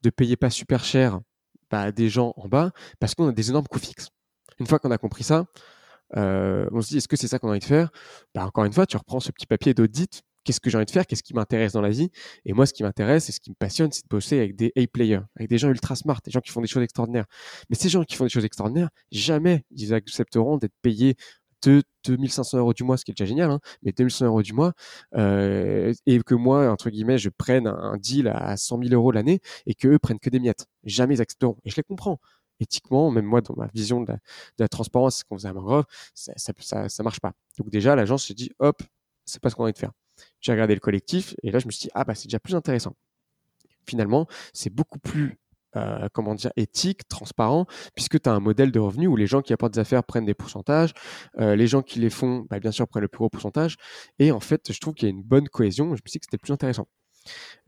[0.03, 1.21] de payer pas super cher
[1.71, 4.11] bah, des gens en bas, parce qu'on a des énormes coûts fixes.
[4.59, 5.47] Une fois qu'on a compris ça,
[6.17, 7.91] euh, on se dit, est-ce que c'est ça qu'on a envie de faire?
[8.35, 10.91] Bah, Encore une fois, tu reprends ce petit papier d'audit qu'est-ce que j'ai envie de
[10.91, 12.11] faire, qu'est-ce qui m'intéresse dans la vie.
[12.45, 14.73] Et moi, ce qui m'intéresse et ce qui me passionne, c'est de bosser avec des
[14.77, 17.27] A-players, avec des gens ultra smart, des gens qui font des choses extraordinaires.
[17.71, 21.17] Mais ces gens qui font des choses extraordinaires, jamais ils accepteront d'être payés
[21.63, 24.53] de 2500 euros du mois, ce qui est déjà génial, hein, mais 2500 euros du
[24.53, 24.73] mois,
[25.15, 29.41] euh, et que moi, entre guillemets, je prenne un deal à 100 000 euros l'année
[29.67, 30.67] et qu'eux prennent que des miettes.
[30.85, 31.57] Jamais ils accepteront.
[31.65, 32.19] Et je les comprends.
[32.61, 34.15] Éthiquement, même moi, dans ma vision de
[34.59, 37.33] la, transparence qu'on faisait à Mangrove, ça, ça, ça, marche pas.
[37.59, 38.83] Donc déjà, l'agence se dit, hop,
[39.25, 39.93] c'est pas ce qu'on a envie de faire.
[40.41, 42.55] J'ai regardé le collectif et là, je me suis dit, ah bah c'est déjà plus
[42.55, 42.97] intéressant.
[43.87, 45.43] Finalement, c'est beaucoup plus
[45.75, 49.41] euh, comment dire, éthique, transparent, puisque tu as un modèle de revenu où les gens
[49.41, 50.93] qui apportent des affaires prennent des pourcentages,
[51.41, 53.77] euh, les gens qui les font, bah, bien sûr, prennent le plus gros pourcentage.
[54.19, 55.87] Et en fait, je trouve qu'il y a une bonne cohésion.
[55.87, 56.89] Je me suis dit que c'était plus intéressant.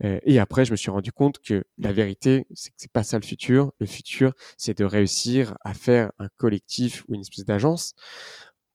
[0.03, 3.03] Euh, et après, je me suis rendu compte que la vérité, c'est que c'est pas
[3.03, 3.71] ça le futur.
[3.79, 7.93] Le futur, c'est de réussir à faire un collectif ou une espèce d'agence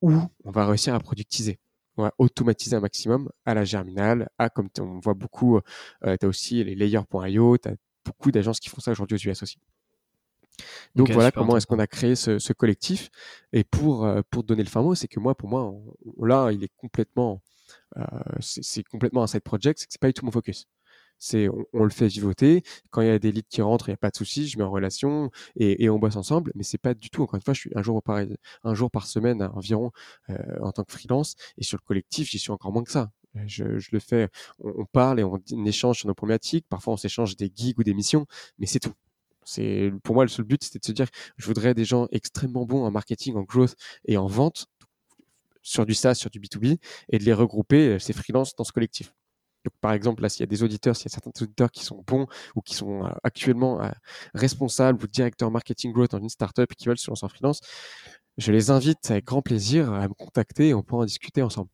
[0.02, 0.12] où
[0.44, 1.60] on va réussir à productiser
[1.96, 5.58] on va automatiser un maximum à la germinale, à comme on voit beaucoup,
[6.04, 9.30] euh, tu as aussi les layers.io, tu as beaucoup d'agences qui font ça aujourd'hui aux
[9.30, 9.58] US aussi.
[10.94, 13.10] Donc voilà comment est-ce qu'on a créé ce, collectif.
[13.52, 15.72] Et pour, euh, pour donner le fin mot, c'est que moi, pour moi,
[16.20, 17.42] là, il est complètement,
[17.96, 18.02] euh,
[18.40, 20.66] c'est complètement un side project, c'est pas du tout mon focus
[21.72, 22.62] on, le fait vivoter.
[22.90, 24.59] Quand il y a des leads qui rentrent, il n'y a pas de souci, je
[24.59, 26.52] mets en relation et, on bosse ensemble.
[26.55, 27.22] Mais c'est pas du tout.
[27.22, 28.20] Encore une fois, je suis un jour par
[28.64, 29.92] un jour par semaine environ
[30.30, 33.10] euh, en tant que freelance et sur le collectif, j'y suis encore moins que ça.
[33.47, 34.28] Je, le fais,
[34.59, 36.66] on, parle et on, échange sur nos problématiques.
[36.68, 38.26] Parfois, on s'échange des gigs ou des missions,
[38.59, 38.94] mais c'est tout.
[39.44, 41.06] C'est pour moi le seul but, c'était de se dire,
[41.36, 43.74] je voudrais des gens extrêmement bons en marketing, en growth
[44.05, 44.66] et en vente
[45.62, 46.78] sur du SaaS, sur du B2B,
[47.10, 49.12] et de les regrouper, euh, ces freelances, dans ce collectif.
[49.81, 52.03] Par exemple, là, s'il y a des auditeurs, s'il y a certains auditeurs qui sont
[52.07, 53.91] bons ou qui sont euh, actuellement euh,
[54.35, 57.61] responsables ou directeurs marketing growth dans une startup et qui veulent se lancer en freelance,
[58.39, 61.69] je les invite avec grand plaisir à me contacter et on pourra en discuter ensemble.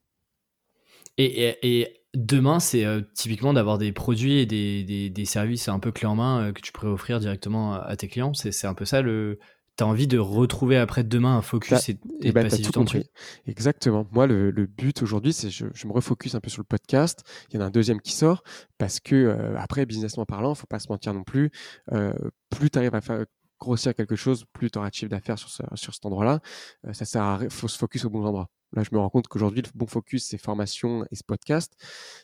[1.19, 6.07] Et, demain, c'est euh, typiquement d'avoir des produits et des, des, services un peu clés
[6.07, 8.33] en main que tu pourrais offrir directement à tes clients.
[8.33, 9.39] C'est un peu ça le,
[9.77, 12.69] tu as envie de retrouver après demain un focus et, et, eh ben, passer du
[12.69, 13.03] temps dessus.
[13.45, 14.07] Exactement.
[14.11, 17.23] Moi, le, but aujourd'hui, c'est je, je me refocus un peu sur le podcast.
[17.49, 18.43] Il y en a un deuxième qui sort
[18.77, 21.51] parce que euh, après, businessment parlant, faut pas se mentir non plus.
[21.91, 22.13] Euh,
[22.49, 23.25] plus tu arrives à faire
[23.59, 26.39] grossir quelque chose, plus tu auras de chiffre d'affaires sur, sur cet endroit-là.
[26.85, 28.49] Euh, ça sert à faut se focus au bon endroit.
[28.73, 31.73] Là, je me rends compte qu'aujourd'hui, le bon focus, c'est formation et ce podcast.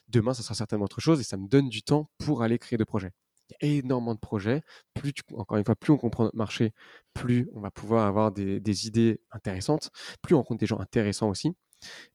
[0.10, 2.78] Demain, ça sera certainement autre chose et ça me donne du temps pour aller créer
[2.78, 3.12] de projets
[3.62, 4.62] énormément de projets.
[4.94, 6.74] Plus encore une fois, plus on comprend notre marché,
[7.14, 11.56] plus on va pouvoir avoir des, idées intéressantes, plus on rencontre des gens intéressants aussi.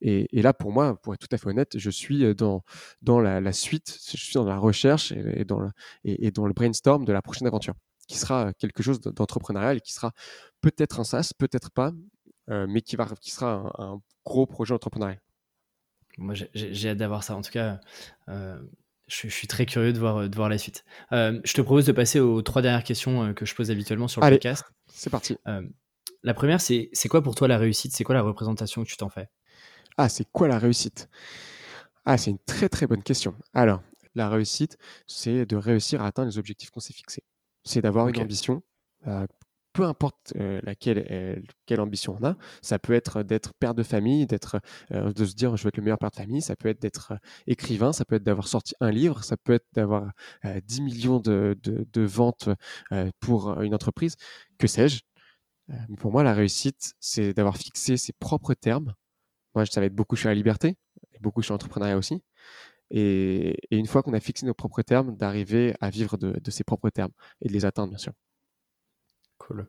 [0.01, 2.65] Et, là, pour moi, pour être tout à fait honnête, je suis dans,
[3.03, 7.47] dans la, suite, je suis dans la recherche et, dans le, brainstorm de la prochaine
[7.47, 7.75] aventure,
[8.07, 10.13] qui sera quelque chose d'entrepreneurial et qui sera
[10.63, 11.93] peut-être un SaaS, peut-être pas,
[12.51, 12.97] euh, mais qui
[13.31, 15.21] sera un, gros projet entrepreneurial.
[16.19, 17.37] Moi, j'ai hâte d'avoir ça.
[17.37, 17.81] En tout cas,
[18.29, 18.61] euh,
[19.09, 20.85] je, suis très curieux de voir, de voir la suite.
[21.13, 24.09] Euh, je te propose de passer aux trois dernières questions euh, que je pose habituellement
[24.09, 24.65] sur le podcast.
[24.87, 25.37] C'est parti.
[25.47, 25.63] Euh,
[26.23, 27.93] la première, c'est c'est quoi pour toi la réussite?
[27.95, 29.29] C'est quoi la représentation que tu t'en fais?
[29.97, 31.09] Ah, c'est quoi la réussite?
[32.05, 33.35] Ah, c'est une très très bonne question.
[33.55, 33.83] Alors,
[34.15, 37.25] la réussite, c'est de réussir à atteindre les objectifs qu'on s'est fixés.
[37.65, 38.63] C'est d'avoir une ambition,
[39.79, 43.85] peu importe euh, laquelle euh, quelle ambition on a, ça peut être d'être père de
[43.85, 44.59] famille, d'être
[44.91, 46.83] euh, de se dire je veux être le meilleur père de famille, ça peut être
[46.83, 47.13] d'être
[47.47, 50.11] écrivain, ça peut être d'avoir sorti un livre, ça peut être d'avoir
[50.43, 51.57] 10 millions de,
[51.95, 52.49] ventes
[53.21, 54.17] pour une entreprise,
[54.59, 55.03] que sais-je?
[55.99, 58.95] pour moi, la réussite, c'est d'avoir fixé ses propres termes.
[59.55, 60.77] Moi, ça va être beaucoup sur la liberté.
[61.21, 62.21] beaucoup sur l'entrepreneuriat aussi.
[62.91, 66.91] Et, une fois qu'on a fixé nos propres termes, d'arriver à vivre de, ses propres
[66.91, 68.13] termes et de les atteindre, bien sûr.
[69.49, 69.67] Cool.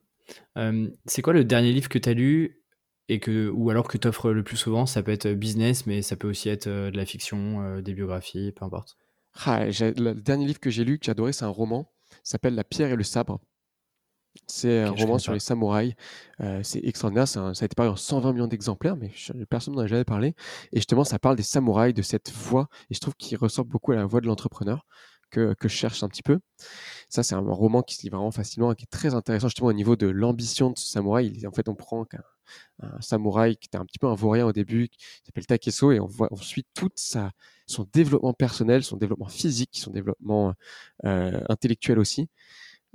[1.06, 2.62] c'est quoi le dernier livre que tu as lu
[3.08, 4.86] et que, ou alors que tu offres le plus souvent?
[4.86, 8.66] Ça peut être business, mais ça peut aussi être de la fiction, des biographies, peu
[8.66, 8.98] importe.
[9.46, 11.92] Ah, le dernier livre que j'ai lu, que j'ai adoré, c'est un roman,
[12.24, 13.40] s'appelle La pierre et le sabre.
[14.48, 15.94] C'est un roman sur les samouraïs.
[16.42, 17.28] Euh, c'est extraordinaire.
[17.28, 19.12] ça a été paru en 120 millions d'exemplaires, mais
[19.50, 20.36] personne n'en a jamais parlé.
[20.72, 22.70] Et justement, ça parle des samouraïs, de cette voix.
[22.90, 24.86] Et je trouve qu'il ressort beaucoup à la voix de l'entrepreneur
[25.30, 26.40] que, je cherche un petit peu.
[27.10, 29.70] Ça, c'est un roman qui se lit vraiment facilement et qui est très intéressant justement
[29.70, 31.46] au niveau de l'ambition de ce samouraï.
[31.48, 32.06] en fait, on prend
[32.82, 36.00] un, samouraï qui était un petit peu un vaurien au début, qui s'appelle Takeso, et
[36.00, 37.32] on, suit tout sa,
[37.68, 40.54] son développement personnel, son développement physique, son développement
[41.06, 42.30] euh, intellectuel aussi.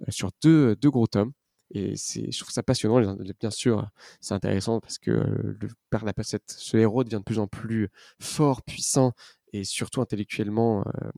[0.01, 1.32] Euh, sur deux, gros tomes.
[1.73, 3.16] Et je trouve ça passionnant.
[3.40, 3.89] Bien sûr,
[4.20, 5.59] c'est intéressant parce que euh,
[5.90, 7.89] père la ce héros devient de plus en plus
[8.20, 9.12] fort, puissant
[9.52, 11.11] et surtout intellectuellement euh,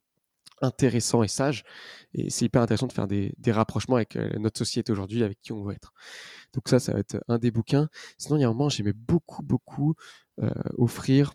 [0.63, 1.65] intéressant et sage.
[2.15, 5.53] Et c'est hyper intéressant de faire des, des rapprochements avec notre société aujourd'hui, avec qui
[5.53, 5.93] on veut être.
[6.55, 7.89] Donc ça, ça va être un des bouquins.
[8.19, 9.95] Sinon, il y a un moment, j'aimais beaucoup, beaucoup
[10.79, 11.35] offrir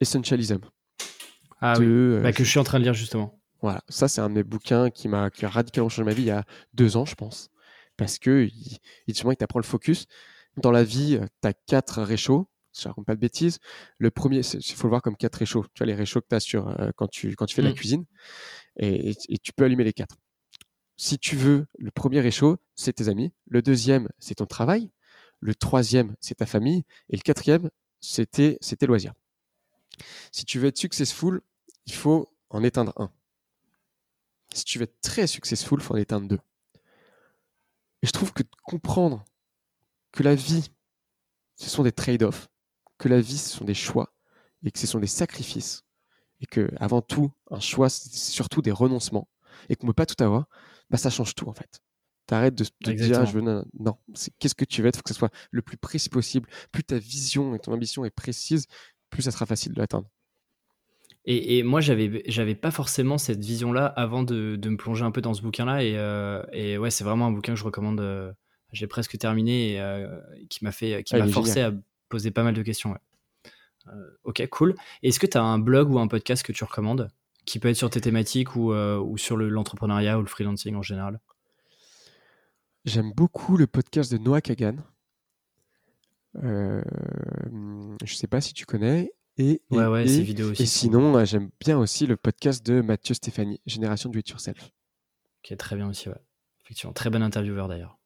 [0.00, 0.58] Essentialism.
[1.60, 3.40] Ah oui, bah, que je suis en train de lire justement.
[3.62, 6.26] Voilà, ça c'est un de mes bouquins qui m'a a radicalement changé ma vie il
[6.26, 6.44] y a
[6.74, 7.48] deux ans, je pense,
[7.96, 10.06] parce que il, il t'apprend le focus.
[10.58, 12.48] Dans la vie, tu as quatre réchauds,
[12.78, 13.58] je raconte pas de bêtises.
[13.98, 15.64] Le premier, il faut le voir comme quatre réchauds.
[15.74, 17.68] Tu vois les réchauds que tu as sur euh, quand tu quand tu fais de
[17.68, 17.76] la mmh.
[17.76, 18.04] cuisine,
[18.78, 20.16] et, tu peux allumer les quatre.
[20.96, 23.32] Si tu veux, le premier réchaud, c'est tes amis.
[23.48, 24.90] Le deuxième, c'est ton travail.
[25.40, 26.84] Le troisième, c'est ta famille.
[27.10, 27.70] Et le quatrième,
[28.00, 29.12] c'était tes loisirs.
[30.32, 31.40] Si tu veux être successful,
[31.86, 33.10] il faut en éteindre un
[34.56, 36.40] si tu veux être très successful, il faut en éteindre deux.
[38.02, 39.24] Et je trouve que comprendre
[40.12, 40.70] que la vie,
[41.56, 42.48] ce sont des trade-offs,
[42.98, 44.14] que la vie, ce sont des choix,
[44.64, 45.84] et que ce sont des sacrifices,
[46.40, 49.28] et que avant tout, un choix, c'est surtout des renoncements,
[49.68, 50.48] et qu'on ne peut pas tout avoir,
[50.90, 51.80] bah ça change tout en fait.
[52.26, 54.98] T'arrêtes de te dire, je veux, non, non c'est qu'est-ce que tu veux être, il
[54.98, 56.48] faut que ce soit le plus précis possible.
[56.72, 58.66] Plus ta vision et ton ambition est précise,
[59.10, 60.08] plus ça sera facile de l'atteindre.
[61.28, 65.34] Et, moi, j'avais, j'avais pas forcément cette vision-là avant de, me plonger un peu dans
[65.34, 65.82] ce bouquin-là.
[65.82, 67.98] Et, euh, ouais, c'est vraiment un bouquin que je recommande.
[67.98, 68.32] Euh,
[68.72, 71.72] j'ai presque terminé et euh, qui m'a fait, qui m'a forcé à
[72.08, 72.96] poser pas mal de questions.
[74.24, 74.74] ok, cool.
[75.02, 77.10] Est-ce que tu as un blog ou un podcast que tu recommandes
[77.44, 81.20] qui peut être sur tes thématiques ou, ou sur l'entrepreneuriat ou le freelancing en général?
[82.84, 84.76] J'aime beaucoup le podcast de Noah Kagan.
[86.34, 86.82] je
[88.14, 89.12] sais pas si tu connais.
[89.38, 90.62] Et, ouais, ouais, ces vidéos aussi.
[90.62, 94.70] Et sinon, j'aime bien aussi le podcast de Mathieu Stéphanie, Génération Do It Yourself.
[95.42, 96.20] Qui est très bien aussi, ouais.
[96.64, 97.98] Effectivement, très bon intervieweur d'ailleurs.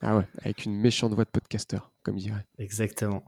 [0.00, 2.46] Ah ouais, avec une méchante voix de podcasteur, comme il dirait.
[2.58, 3.24] Exactement.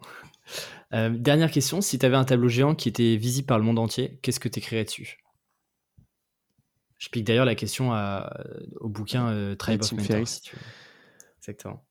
[0.92, 3.78] Euh, dernière question, si tu avais un tableau géant qui était visible par le monde
[3.78, 5.18] entier, qu'est-ce que tu écrirais dessus?
[6.98, 8.44] Je pique d'ailleurs la question à,
[8.78, 10.62] au bouquin euh, Tribe of Mentors, si tu veux.
[11.38, 11.84] Exactement.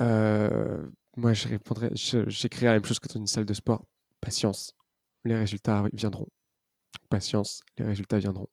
[0.00, 3.84] Euh, moi, je répondrais, j'écrirais la même chose que dans une salle de sport.
[4.20, 4.74] Patience,
[5.24, 6.28] les résultats viendront.
[7.10, 8.48] Patience, les résultats viendront.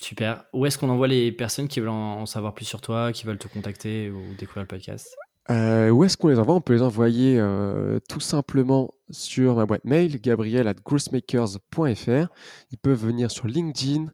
[0.00, 0.44] Super.
[0.54, 3.38] Où est-ce qu'on envoie les personnes qui veulent en savoir plus sur toi, qui veulent
[3.38, 5.14] te contacter ou découvrir le podcast
[5.50, 6.54] euh, Où est-ce qu'on les envoie?
[6.54, 12.28] On peut les envoyer euh, tout simplement sur ma boîte mail, gabriel at grossmakers.fr.
[12.70, 14.06] Ils peuvent venir sur LinkedIn,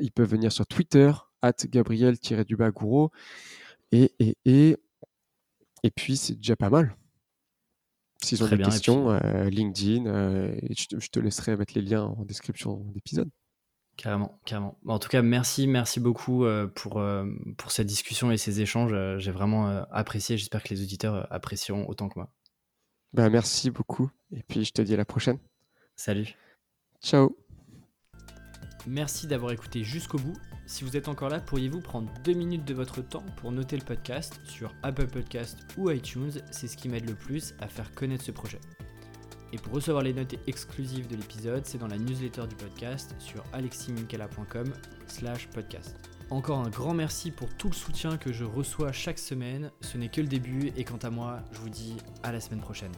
[0.00, 1.10] ils peuvent venir sur Twitter,
[1.40, 3.10] at gabriel-gouro.
[3.92, 4.76] Et, et, et,
[5.82, 6.94] et puis, c'est déjà pas mal.
[8.22, 12.84] S'ils ont des questions, euh, LinkedIn, euh, je, te, laisserai mettre les liens en description
[12.92, 13.30] d'épisode.
[14.00, 14.78] Carrément, carrément.
[14.86, 17.02] En tout cas, merci, merci beaucoup euh, pour,
[17.58, 18.94] pour cette discussion et ces échanges.
[19.18, 20.38] J'ai vraiment apprécié.
[20.38, 22.32] J'espère que les auditeurs apprécieront autant que moi.
[23.12, 24.10] Ben, merci beaucoup.
[24.32, 25.38] Et puis, je te dis à la prochaine.
[25.96, 26.34] Salut.
[27.02, 27.36] Ciao.
[28.86, 30.36] Merci d'avoir écouté jusqu'au bout.
[30.64, 33.84] Si vous êtes encore là, pourriez-vous prendre deux minutes de votre temps pour noter le
[33.84, 36.32] podcast sur Apple Podcast ou iTunes?
[36.50, 38.60] C'est ce qui m'aide le plus à faire connaître ce projet.
[39.52, 43.42] Et pour recevoir les notes exclusives de l'épisode, c'est dans la newsletter du podcast sur
[43.52, 44.72] aleximinkela.com
[45.06, 45.96] slash podcast.
[46.30, 49.72] Encore un grand merci pour tout le soutien que je reçois chaque semaine.
[49.80, 52.60] Ce n'est que le début et quant à moi, je vous dis à la semaine
[52.60, 52.92] prochaine.